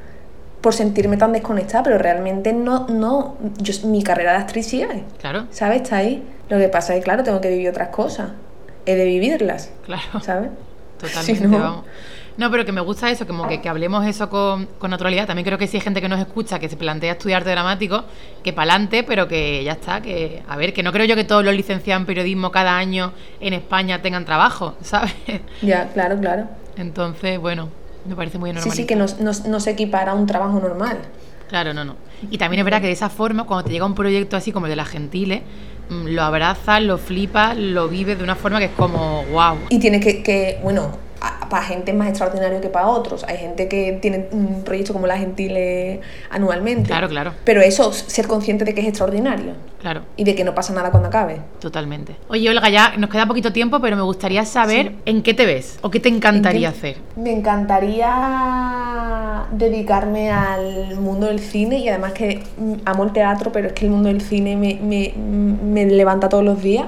por 0.63 0.73
sentirme 0.73 1.17
tan 1.17 1.33
desconectada, 1.33 1.83
pero 1.83 1.97
realmente 1.97 2.53
no, 2.53 2.87
no, 2.87 3.35
yo, 3.57 3.73
mi 3.89 4.01
carrera 4.01 4.31
de 4.31 4.37
actriz 4.37 4.67
sigue. 4.67 5.03
Claro. 5.19 5.45
¿Sabes? 5.51 5.81
Está 5.81 5.97
ahí. 5.97 6.23
Lo 6.47 6.57
que 6.57 6.69
pasa 6.69 6.93
es 6.93 7.01
que, 7.01 7.03
claro, 7.03 7.21
tengo 7.21 7.41
que 7.41 7.49
vivir 7.49 7.67
otras 7.67 7.89
cosas. 7.89 8.29
He 8.85 8.95
de 8.95 9.03
vivirlas. 9.03 9.71
Claro. 9.85 10.21
¿Sabes? 10.21 10.51
Totalmente, 10.97 11.47
no... 11.49 11.59
vamos. 11.59 11.85
No, 12.35 12.49
pero 12.49 12.65
que 12.65 12.71
me 12.71 12.81
gusta 12.81 13.11
eso, 13.11 13.27
como 13.27 13.47
que, 13.47 13.61
que 13.61 13.69
hablemos 13.69 14.05
eso 14.05 14.29
con, 14.29 14.65
con, 14.79 14.89
naturalidad. 14.89 15.27
También 15.27 15.45
creo 15.45 15.57
que 15.57 15.67
si 15.67 15.77
hay 15.77 15.81
gente 15.81 16.01
que 16.01 16.09
nos 16.09 16.19
escucha, 16.19 16.57
que 16.59 16.67
se 16.67 16.77
plantea 16.77 17.13
estudiar 17.13 17.41
arte 17.41 17.51
dramático, 17.51 18.03
que 18.43 18.53
para 18.53 18.73
adelante, 18.73 19.03
pero 19.03 19.27
que 19.27 19.63
ya 19.63 19.73
está, 19.73 20.01
que 20.01 20.41
a 20.47 20.57
ver, 20.57 20.73
que 20.73 20.81
no 20.81 20.91
creo 20.91 21.05
yo 21.05 21.15
que 21.15 21.23
todos 21.23 21.45
los 21.45 21.53
licenciados 21.53 22.01
en 22.01 22.05
periodismo 22.07 22.51
cada 22.51 22.75
año 22.75 23.13
en 23.39 23.53
España 23.53 24.01
tengan 24.01 24.25
trabajo, 24.25 24.75
¿sabes? 24.81 25.13
Ya, 25.61 25.89
claro, 25.93 26.19
claro. 26.19 26.47
Entonces, 26.75 27.39
bueno, 27.39 27.69
me 28.05 28.15
parece 28.15 28.39
muy 28.39 28.51
normal. 28.51 28.71
Sí, 28.71 28.81
sí, 28.81 28.87
que 28.87 28.95
no, 28.95 29.07
se 29.59 29.69
equipara 29.69 30.13
a 30.13 30.15
un 30.15 30.25
trabajo 30.25 30.59
normal. 30.59 30.97
Claro, 31.49 31.73
no, 31.73 31.85
no. 31.85 31.95
Y 32.31 32.37
también 32.39 32.59
es 32.59 32.65
verdad 32.65 32.81
que 32.81 32.87
de 32.87 32.93
esa 32.93 33.09
forma, 33.09 33.43
cuando 33.43 33.65
te 33.65 33.71
llega 33.71 33.85
un 33.85 33.93
proyecto 33.93 34.35
así 34.35 34.51
como 34.51 34.65
el 34.65 34.71
de 34.71 34.75
la 34.75 34.85
Gentile, 34.85 35.43
mm, 35.89 36.07
lo 36.07 36.23
abrazas, 36.23 36.81
lo 36.81 36.97
flipas, 36.97 37.55
lo 37.55 37.87
vives 37.87 38.17
de 38.17 38.23
una 38.23 38.35
forma 38.35 38.57
que 38.57 38.65
es 38.65 38.71
como 38.71 39.23
wow. 39.25 39.57
Y 39.69 39.77
tienes 39.77 40.03
que, 40.03 40.23
que 40.23 40.59
bueno, 40.63 40.97
para 41.53 41.65
gente 41.65 41.93
más 41.93 42.09
extraordinario 42.09 42.59
que 42.61 42.69
para 42.69 42.87
otros. 42.87 43.23
Hay 43.25 43.37
gente 43.37 43.67
que 43.67 43.99
tiene 44.01 44.25
un 44.31 44.63
proyecto 44.63 44.91
como 44.91 45.05
la 45.05 45.19
Gentile 45.19 46.01
anualmente. 46.31 46.87
Claro, 46.87 47.07
claro. 47.07 47.33
Pero 47.43 47.61
eso, 47.61 47.93
ser 47.93 48.25
consciente 48.25 48.65
de 48.65 48.73
que 48.73 48.81
es 48.81 48.87
extraordinario. 48.87 49.53
Claro. 49.79 50.01
Y 50.17 50.23
de 50.23 50.33
que 50.33 50.43
no 50.43 50.55
pasa 50.55 50.73
nada 50.73 50.89
cuando 50.89 51.09
acabe. 51.09 51.41
Totalmente. 51.59 52.15
Oye, 52.27 52.49
Olga, 52.49 52.71
ya 52.71 52.97
nos 52.97 53.11
queda 53.11 53.27
poquito 53.27 53.53
tiempo, 53.53 53.79
pero 53.79 53.95
me 53.95 54.01
gustaría 54.01 54.45
saber 54.45 54.93
en 55.05 55.21
qué 55.21 55.35
te 55.35 55.45
ves 55.45 55.77
o 55.83 55.91
qué 55.91 55.99
te 55.99 56.09
encantaría 56.09 56.69
hacer. 56.69 56.95
Me 57.17 57.31
encantaría 57.31 59.43
dedicarme 59.51 60.31
al 60.31 60.99
mundo 60.99 61.27
del 61.27 61.39
cine 61.39 61.77
y 61.77 61.87
además 61.87 62.13
que 62.13 62.41
amo 62.85 63.03
el 63.03 63.11
teatro, 63.11 63.51
pero 63.51 63.67
es 63.67 63.73
que 63.73 63.85
el 63.85 63.91
mundo 63.91 64.09
del 64.09 64.21
cine 64.21 64.57
me, 64.57 64.79
me, 64.81 65.13
me 65.15 65.85
levanta 65.85 66.29
todos 66.29 66.43
los 66.43 66.63
días. 66.63 66.87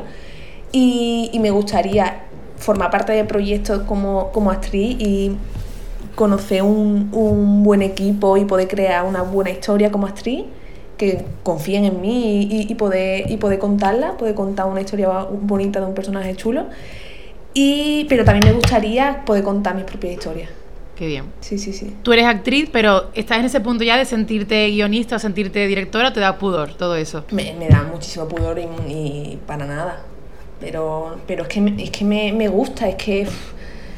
Y, 0.72 1.30
y 1.32 1.40
me 1.40 1.52
gustaría 1.52 2.25
formar 2.66 2.90
parte 2.90 3.14
de 3.14 3.24
proyectos 3.24 3.84
como, 3.84 4.32
como 4.32 4.50
actriz 4.50 4.98
y 5.00 5.38
conocer 6.16 6.64
un, 6.64 7.10
un, 7.14 7.64
buen 7.64 7.84
equipo 7.84 8.38
y 8.38 8.46
poder 8.46 8.68
crear 8.68 9.06
una 9.06 9.22
buena 9.22 9.52
historia 9.52 9.92
como 9.92 10.08
actriz, 10.08 10.46
que 10.98 11.26
confíen 11.44 11.86
en 11.86 12.02
mí 12.02 12.48
y, 12.50 12.72
y, 12.72 12.76
poder, 12.76 13.30
y 13.30 13.38
poder 13.38 13.60
contarla, 13.60 14.18
poder 14.18 14.34
contar 14.34 14.66
una 14.66 14.82
historia 14.82 15.10
bonita 15.42 15.80
de 15.80 15.86
un 15.86 15.94
personaje 15.94 16.36
chulo. 16.36 16.66
Y, 17.54 18.06
pero 18.10 18.26
también 18.26 18.46
me 18.46 18.54
gustaría 18.54 19.24
poder 19.26 19.44
contar 19.44 19.76
mis 19.76 19.86
propias 19.86 20.14
historias. 20.14 20.50
Qué 20.96 21.08
bien. 21.08 21.26
Sí, 21.42 21.60
sí, 21.60 21.72
sí. 21.74 21.96
Tú 22.02 22.14
eres 22.14 22.26
actriz, 22.26 22.70
pero 22.72 23.10
¿estás 23.14 23.40
en 23.40 23.46
ese 23.46 23.60
punto 23.60 23.84
ya 23.84 23.98
de 23.98 24.06
sentirte 24.06 24.70
guionista 24.70 25.18
o 25.18 25.20
sentirte 25.20 25.68
directora? 25.68 26.14
¿Te 26.14 26.22
da 26.22 26.38
pudor 26.38 26.74
todo 26.74 26.96
eso? 26.96 27.26
Me, 27.32 27.54
me 27.54 27.68
da 27.68 27.84
muchísimo 27.84 28.28
pudor 28.28 28.58
y, 28.58 28.64
y 28.92 29.40
para 29.46 29.66
nada 29.66 30.00
pero, 30.60 31.18
pero 31.28 31.44
es 31.44 31.50
que, 31.50 31.62
me, 31.62 31.84
es 31.84 31.92
que 31.92 32.06
me, 32.06 32.32
me 32.34 32.48
gusta, 32.48 32.88
es 32.88 32.96
que 32.96 33.28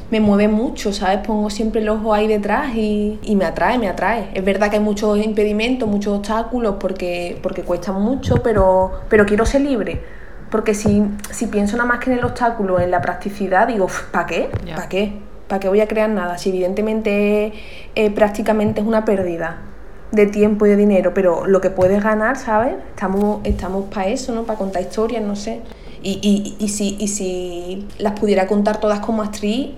me 0.09 0.19
mueve 0.19 0.47
mucho, 0.47 0.93
¿sabes? 0.93 1.19
Pongo 1.19 1.49
siempre 1.49 1.81
el 1.81 1.89
ojo 1.89 2.13
ahí 2.13 2.27
detrás 2.27 2.73
y, 2.75 3.19
y, 3.23 3.35
me 3.35 3.45
atrae, 3.45 3.77
me 3.77 3.89
atrae. 3.89 4.29
Es 4.33 4.43
verdad 4.43 4.69
que 4.69 4.77
hay 4.77 4.83
muchos 4.83 5.17
impedimentos, 5.19 5.87
muchos 5.87 6.17
obstáculos 6.17 6.75
porque, 6.79 7.37
porque 7.43 7.63
cuesta 7.63 7.91
mucho, 7.91 8.41
pero, 8.41 9.01
pero 9.09 9.25
quiero 9.25 9.45
ser 9.45 9.61
libre. 9.61 10.01
Porque 10.49 10.73
si, 10.73 11.03
si 11.29 11.47
pienso 11.47 11.75
nada 11.75 11.89
más 11.89 11.99
que 11.99 12.11
en 12.11 12.19
el 12.19 12.25
obstáculo, 12.25 12.79
en 12.79 12.89
la 12.89 13.01
practicidad, 13.01 13.67
digo, 13.67 13.87
¿para 14.11 14.25
qué? 14.25 14.49
¿Para 14.75 14.87
qué? 14.87 15.13
¿Para 15.47 15.59
qué 15.59 15.67
voy 15.67 15.81
a 15.81 15.87
crear 15.87 16.09
nada? 16.09 16.37
Si 16.37 16.49
evidentemente 16.49 17.53
eh, 17.95 18.11
prácticamente 18.11 18.79
es 18.79 18.87
una 18.87 19.03
pérdida 19.03 19.57
de 20.11 20.25
tiempo 20.25 20.65
y 20.65 20.69
de 20.69 20.77
dinero, 20.77 21.13
pero 21.13 21.45
lo 21.47 21.59
que 21.59 21.69
puedes 21.69 22.01
ganar, 22.01 22.37
¿sabes? 22.37 22.75
Estamos, 22.91 23.41
estamos 23.43 23.85
para 23.93 24.07
eso, 24.07 24.33
¿no? 24.33 24.43
Para 24.43 24.57
contar 24.57 24.81
historias, 24.81 25.21
no 25.21 25.35
sé. 25.35 25.61
Y, 26.03 26.19
y, 26.21 26.55
y, 26.63 26.69
si, 26.69 26.95
y 26.99 27.07
si 27.07 27.85
las 27.97 28.19
pudiera 28.19 28.47
contar 28.47 28.79
todas 28.79 28.99
como 28.99 29.23
actriz, 29.23 29.69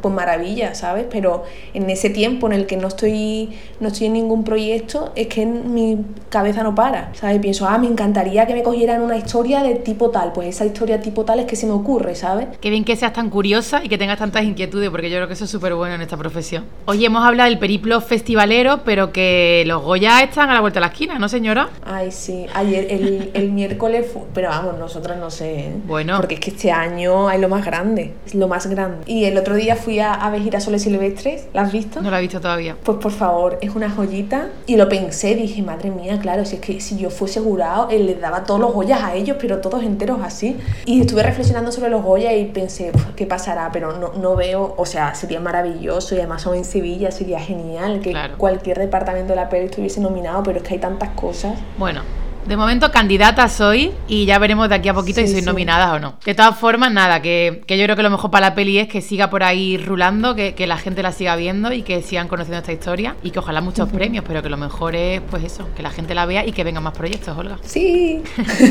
pues 0.00 0.14
maravilla, 0.14 0.74
¿sabes? 0.74 1.06
Pero 1.10 1.44
en 1.74 1.88
ese 1.90 2.10
tiempo 2.10 2.46
en 2.46 2.52
el 2.52 2.66
que 2.66 2.76
no 2.76 2.88
estoy, 2.88 3.50
no 3.80 3.88
estoy 3.88 4.08
en 4.08 4.14
ningún 4.14 4.44
proyecto, 4.44 5.12
es 5.14 5.28
que 5.28 5.46
mi 5.46 5.98
cabeza 6.28 6.62
no 6.62 6.74
para, 6.74 7.14
¿sabes? 7.14 7.38
Pienso, 7.38 7.66
ah, 7.68 7.78
me 7.78 7.86
encantaría 7.86 8.46
que 8.46 8.54
me 8.54 8.62
cogieran 8.62 9.02
una 9.02 9.16
historia 9.16 9.62
de 9.62 9.76
tipo 9.76 10.10
tal, 10.10 10.32
pues 10.32 10.48
esa 10.48 10.66
historia 10.66 11.00
tipo 11.00 11.24
tal 11.24 11.40
es 11.40 11.46
que 11.46 11.56
se 11.56 11.66
me 11.66 11.72
ocurre, 11.72 12.14
¿sabes? 12.14 12.48
Qué 12.60 12.70
bien 12.70 12.84
que 12.84 12.96
seas 12.96 13.12
tan 13.12 13.30
curiosa 13.30 13.82
y 13.84 13.88
que 13.88 13.98
tengas 13.98 14.18
tantas 14.18 14.44
inquietudes, 14.44 14.90
porque 14.90 15.10
yo 15.10 15.16
creo 15.16 15.28
que 15.28 15.34
eso 15.34 15.44
es 15.44 15.50
súper 15.50 15.74
bueno 15.74 15.94
en 15.94 16.02
esta 16.02 16.16
profesión. 16.16 16.64
Hoy 16.86 17.04
hemos 17.04 17.24
hablado 17.24 17.48
del 17.48 17.58
periplo 17.58 18.00
festivalero, 18.00 18.82
pero 18.84 19.12
que 19.12 19.64
los 19.66 19.82
Goya 19.82 20.22
están 20.22 20.50
a 20.50 20.54
la 20.54 20.60
vuelta 20.60 20.80
de 20.80 20.86
la 20.86 20.92
esquina, 20.92 21.18
¿no, 21.18 21.28
señora? 21.28 21.68
Ay, 21.84 22.10
sí. 22.10 22.46
Ayer, 22.54 22.86
el, 22.90 23.30
el 23.34 23.52
miércoles, 23.52 24.06
fue... 24.12 24.22
pero 24.34 24.48
vamos, 24.48 24.78
nosotras 24.78 25.18
no 25.18 25.30
sé. 25.30 25.67
¿Eh? 25.68 25.82
Bueno. 25.86 26.16
Porque 26.16 26.34
es 26.34 26.40
que 26.40 26.50
este 26.50 26.70
año 26.70 27.28
hay 27.28 27.40
lo 27.40 27.48
más 27.48 27.64
grande, 27.64 28.14
es 28.26 28.34
lo 28.34 28.48
más 28.48 28.66
grande. 28.66 28.98
Y 29.06 29.24
el 29.24 29.36
otro 29.38 29.54
día 29.54 29.76
fui 29.76 30.00
a, 30.00 30.12
a 30.12 30.30
ver 30.30 30.42
Girasoles 30.42 30.82
Silvestres, 30.82 31.46
¿la 31.52 31.62
has 31.62 31.72
visto? 31.72 32.00
No 32.02 32.10
la 32.10 32.18
he 32.18 32.22
visto 32.22 32.40
todavía. 32.40 32.76
Pues 32.82 32.98
por 32.98 33.12
favor, 33.12 33.58
es 33.60 33.74
una 33.74 33.90
joyita. 33.90 34.48
Y 34.66 34.76
lo 34.76 34.88
pensé, 34.88 35.34
dije, 35.34 35.62
madre 35.62 35.90
mía, 35.90 36.18
claro, 36.20 36.44
si 36.44 36.56
es 36.56 36.60
que 36.60 36.80
si 36.80 36.96
yo 36.98 37.10
fuese 37.10 37.40
jurado, 37.40 37.88
él 37.90 38.06
les 38.06 38.20
daba 38.20 38.44
todos 38.44 38.60
los 38.60 38.72
Goyas 38.72 39.02
a 39.02 39.14
ellos, 39.14 39.36
pero 39.40 39.58
todos 39.58 39.82
enteros 39.82 40.20
así. 40.22 40.56
Y 40.84 41.00
estuve 41.00 41.22
reflexionando 41.22 41.72
sobre 41.72 41.90
los 41.90 42.02
Goyas 42.02 42.34
y 42.34 42.44
pensé, 42.44 42.92
¿qué 43.16 43.26
pasará? 43.26 43.70
Pero 43.72 43.98
no, 43.98 44.12
no 44.14 44.36
veo, 44.36 44.74
o 44.76 44.86
sea, 44.86 45.14
sería 45.14 45.40
maravilloso 45.40 46.14
y 46.14 46.18
además 46.18 46.42
son 46.42 46.56
en 46.56 46.64
Sevilla, 46.64 47.10
sería 47.10 47.40
genial 47.40 48.00
que 48.00 48.14
cualquier 48.36 48.78
departamento 48.78 49.32
de 49.32 49.36
la 49.36 49.48
peli 49.48 49.66
estuviese 49.66 50.00
nominado, 50.00 50.42
pero 50.42 50.58
es 50.58 50.62
que 50.62 50.74
hay 50.74 50.80
tantas 50.80 51.10
cosas. 51.10 51.58
Bueno, 51.76 52.02
de 52.48 52.56
momento 52.56 52.90
candidata 52.90 53.46
soy 53.48 53.92
y 54.08 54.24
ya 54.24 54.38
veremos 54.38 54.70
de 54.70 54.76
aquí 54.76 54.88
a 54.88 54.94
poquito 54.94 55.20
si 55.20 55.28
soy 55.28 55.42
nominada 55.42 55.92
o 55.92 55.98
no. 55.98 56.14
De 56.24 56.34
todas 56.34 56.56
formas, 56.56 56.90
nada, 56.90 57.20
que, 57.20 57.62
que, 57.66 57.76
yo 57.76 57.84
creo 57.84 57.94
que 57.94 58.02
lo 58.02 58.10
mejor 58.10 58.30
para 58.30 58.48
la 58.48 58.54
peli 58.54 58.78
es 58.78 58.88
que 58.88 59.02
siga 59.02 59.28
por 59.28 59.42
ahí 59.42 59.76
rulando, 59.76 60.34
que, 60.34 60.54
que, 60.54 60.66
la 60.66 60.78
gente 60.78 61.02
la 61.02 61.12
siga 61.12 61.36
viendo 61.36 61.72
y 61.72 61.82
que 61.82 62.00
sigan 62.02 62.26
conociendo 62.26 62.58
esta 62.58 62.72
historia 62.72 63.16
y 63.22 63.30
que 63.32 63.38
ojalá 63.38 63.60
muchos 63.60 63.90
premios, 63.90 64.24
pero 64.26 64.42
que 64.42 64.48
lo 64.48 64.56
mejor 64.56 64.96
es 64.96 65.20
pues 65.30 65.44
eso, 65.44 65.68
que 65.76 65.82
la 65.82 65.90
gente 65.90 66.14
la 66.14 66.24
vea 66.24 66.46
y 66.46 66.52
que 66.52 66.64
vengan 66.64 66.82
más 66.82 66.96
proyectos, 66.96 67.36
Olga. 67.36 67.58
Sí. 67.62 68.22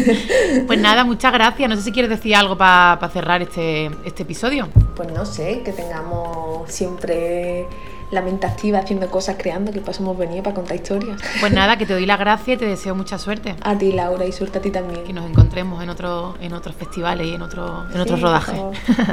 pues 0.67 0.79
nada, 0.79 1.03
muchas 1.03 1.31
gracias. 1.31 1.69
No 1.69 1.75
sé 1.75 1.83
si 1.83 1.91
quieres 1.91 2.09
decir 2.09 2.35
algo 2.35 2.57
para 2.57 2.97
pa 2.99 3.09
cerrar 3.09 3.43
este, 3.43 3.91
este 4.05 4.23
episodio. 4.23 4.69
Pues 4.95 5.11
no 5.11 5.23
sé, 5.23 5.61
que 5.63 5.71
tengamos 5.71 6.71
siempre 6.71 7.67
la 8.11 8.21
mente 8.21 8.47
activa 8.47 8.79
haciendo 8.79 9.09
cosas, 9.09 9.35
creando, 9.37 9.71
que 9.71 9.81
pasamos 9.81 10.17
venido 10.17 10.43
para 10.43 10.55
contar 10.55 10.75
historias. 10.75 11.21
Pues 11.39 11.51
nada, 11.51 11.77
que 11.77 11.85
te 11.85 11.93
doy 11.93 12.05
la 12.05 12.17
gracia 12.27 12.53
y 12.53 12.57
te 12.57 12.65
deseo 12.65 12.95
mucha 12.95 13.17
suerte. 13.17 13.55
A 13.61 13.77
ti, 13.77 13.91
Laura, 13.91 14.25
y 14.25 14.31
suerte 14.31 14.59
a 14.59 14.61
ti 14.61 14.71
también. 14.71 15.03
Que 15.03 15.13
nos 15.13 15.29
encontremos 15.29 15.83
en, 15.83 15.89
otro, 15.89 16.35
en 16.41 16.53
otros 16.53 16.75
festivales 16.75 17.27
y 17.27 17.33
en, 17.33 17.41
otro, 17.41 17.85
en 17.87 17.93
sí, 17.93 17.99
otros 17.99 18.21
rodajes. 18.21 18.59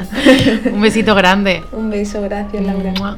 Un 0.71 0.81
besito 0.81 1.15
grande. 1.15 1.63
Un 1.71 1.89
beso, 1.89 2.21
gracias, 2.21 2.63
Laura. 2.63 2.93
Mua. 2.97 3.17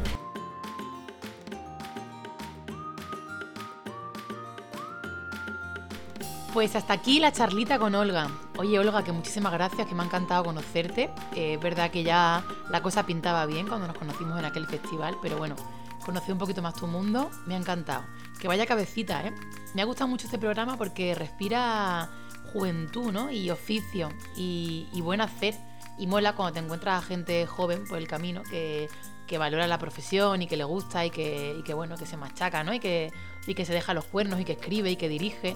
Pues 6.57 6.75
hasta 6.75 6.93
aquí 6.93 7.19
la 7.19 7.31
charlita 7.31 7.77
con 7.77 7.93
Olga. 7.93 8.31
Oye, 8.57 8.79
Olga, 8.79 9.03
que 9.03 9.11
muchísimas 9.11 9.53
gracias, 9.53 9.85
que 9.85 9.93
me 9.93 10.01
ha 10.01 10.05
encantado 10.07 10.43
conocerte. 10.43 11.11
Eh, 11.35 11.53
es 11.53 11.59
verdad 11.59 11.91
que 11.91 12.01
ya 12.01 12.43
la 12.71 12.81
cosa 12.81 13.05
pintaba 13.05 13.45
bien 13.45 13.67
cuando 13.67 13.85
nos 13.85 13.95
conocimos 13.95 14.39
en 14.39 14.45
aquel 14.45 14.65
festival, 14.65 15.17
pero 15.21 15.37
bueno, 15.37 15.55
conocí 16.03 16.31
un 16.31 16.39
poquito 16.39 16.63
más 16.63 16.73
tu 16.73 16.87
mundo, 16.87 17.29
me 17.45 17.53
ha 17.53 17.59
encantado. 17.59 18.05
Que 18.41 18.47
vaya 18.47 18.65
cabecita, 18.65 19.23
¿eh? 19.27 19.35
Me 19.75 19.83
ha 19.83 19.85
gustado 19.85 20.07
mucho 20.07 20.25
este 20.25 20.39
programa 20.39 20.77
porque 20.77 21.13
respira 21.13 22.09
juventud, 22.51 23.11
¿no? 23.11 23.29
Y 23.29 23.51
oficio 23.51 24.09
y, 24.35 24.87
y 24.91 25.01
buen 25.01 25.21
hacer. 25.21 25.53
Y 25.99 26.07
mola 26.07 26.33
cuando 26.33 26.53
te 26.53 26.59
encuentras 26.59 27.03
a 27.03 27.05
gente 27.05 27.45
joven 27.45 27.85
por 27.87 27.99
el 27.99 28.07
camino 28.07 28.41
que, 28.41 28.89
que 29.27 29.37
valora 29.37 29.67
la 29.67 29.77
profesión 29.77 30.41
y 30.41 30.47
que 30.47 30.57
le 30.57 30.63
gusta 30.63 31.05
y 31.05 31.11
que, 31.11 31.55
y 31.59 31.61
que 31.61 31.75
bueno, 31.75 31.97
que 31.97 32.07
se 32.07 32.17
machaca, 32.17 32.63
¿no? 32.63 32.73
Y 32.73 32.79
que, 32.79 33.11
y 33.45 33.53
que 33.53 33.63
se 33.63 33.73
deja 33.73 33.93
los 33.93 34.05
cuernos 34.05 34.39
y 34.39 34.43
que 34.43 34.53
escribe 34.53 34.89
y 34.89 34.95
que 34.95 35.07
dirige 35.07 35.55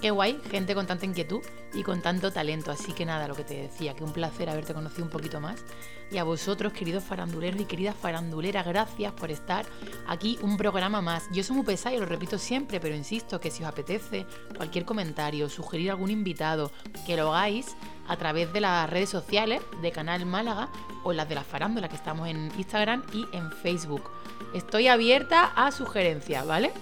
Qué 0.00 0.12
guay, 0.12 0.40
gente 0.48 0.76
con 0.76 0.86
tanta 0.86 1.06
inquietud 1.06 1.40
y 1.74 1.82
con 1.82 2.00
tanto 2.02 2.30
talento. 2.30 2.70
Así 2.70 2.92
que 2.92 3.04
nada, 3.04 3.26
lo 3.26 3.34
que 3.34 3.42
te 3.42 3.62
decía, 3.62 3.94
que 3.94 4.04
un 4.04 4.12
placer 4.12 4.48
haberte 4.48 4.72
conocido 4.72 5.02
un 5.04 5.10
poquito 5.10 5.40
más. 5.40 5.64
Y 6.12 6.18
a 6.18 6.24
vosotros, 6.24 6.72
queridos 6.72 7.02
faranduleros 7.02 7.60
y 7.60 7.64
queridas 7.64 7.96
faranduleras, 7.96 8.64
gracias 8.64 9.12
por 9.12 9.32
estar 9.32 9.66
aquí 10.06 10.38
un 10.40 10.56
programa 10.56 11.02
más. 11.02 11.24
Yo 11.32 11.42
soy 11.42 11.56
muy 11.56 11.66
pesada 11.66 11.96
y 11.96 11.98
lo 11.98 12.06
repito 12.06 12.38
siempre, 12.38 12.78
pero 12.78 12.94
insisto 12.94 13.40
que 13.40 13.50
si 13.50 13.64
os 13.64 13.68
apetece 13.68 14.24
cualquier 14.56 14.84
comentario, 14.84 15.48
sugerir 15.48 15.90
algún 15.90 16.10
invitado, 16.10 16.70
que 17.04 17.16
lo 17.16 17.34
hagáis 17.34 17.76
a 18.06 18.16
través 18.16 18.52
de 18.52 18.60
las 18.60 18.88
redes 18.88 19.10
sociales 19.10 19.60
de 19.82 19.90
Canal 19.90 20.24
Málaga 20.26 20.68
o 21.02 21.12
las 21.12 21.28
de 21.28 21.34
la 21.34 21.42
farándula 21.42 21.88
que 21.88 21.96
estamos 21.96 22.28
en 22.28 22.52
Instagram 22.56 23.02
y 23.12 23.26
en 23.36 23.50
Facebook. 23.50 24.08
Estoy 24.54 24.86
abierta 24.86 25.52
a 25.56 25.72
sugerencias, 25.72 26.46
¿vale? 26.46 26.72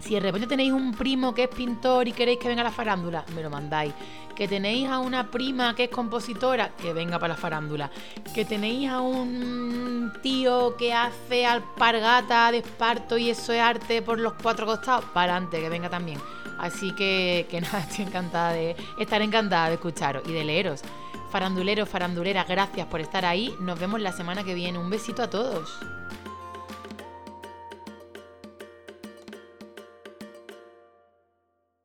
Si 0.00 0.14
de 0.14 0.20
repente 0.20 0.46
tenéis 0.46 0.72
un 0.72 0.92
primo 0.94 1.34
que 1.34 1.44
es 1.44 1.48
pintor 1.48 2.06
y 2.08 2.12
queréis 2.12 2.38
que 2.38 2.48
venga 2.48 2.60
a 2.60 2.64
la 2.64 2.70
farándula, 2.70 3.24
me 3.34 3.42
lo 3.42 3.50
mandáis. 3.50 3.92
Que 4.34 4.46
tenéis 4.46 4.88
a 4.88 4.98
una 4.98 5.30
prima 5.30 5.74
que 5.74 5.84
es 5.84 5.90
compositora, 5.90 6.70
que 6.76 6.92
venga 6.92 7.18
para 7.18 7.34
la 7.34 7.40
farándula. 7.40 7.90
Que 8.34 8.44
tenéis 8.44 8.90
a 8.90 9.00
un 9.00 10.12
tío 10.22 10.76
que 10.76 10.92
hace 10.92 11.46
alpargata 11.46 12.52
de 12.52 12.58
esparto 12.58 13.16
y 13.16 13.30
eso 13.30 13.52
es 13.52 13.60
arte 13.60 14.02
por 14.02 14.20
los 14.20 14.34
cuatro 14.34 14.66
costados, 14.66 15.06
para 15.06 15.32
adelante, 15.32 15.60
que 15.60 15.68
venga 15.68 15.88
también. 15.88 16.20
Así 16.58 16.92
que, 16.92 17.46
que 17.50 17.60
nada, 17.62 17.80
estoy 17.80 18.04
encantada 18.04 18.52
de 18.52 18.76
estar 18.98 19.22
encantada 19.22 19.68
de 19.68 19.74
escucharos 19.74 20.22
y 20.26 20.32
de 20.32 20.44
leeros. 20.44 20.82
Faranduleros, 21.30 21.88
faranduleras, 21.88 22.46
gracias 22.46 22.86
por 22.86 23.00
estar 23.00 23.24
ahí. 23.24 23.54
Nos 23.60 23.78
vemos 23.78 24.00
la 24.00 24.12
semana 24.12 24.44
que 24.44 24.54
viene. 24.54 24.78
Un 24.78 24.90
besito 24.90 25.22
a 25.22 25.30
todos. 25.30 25.78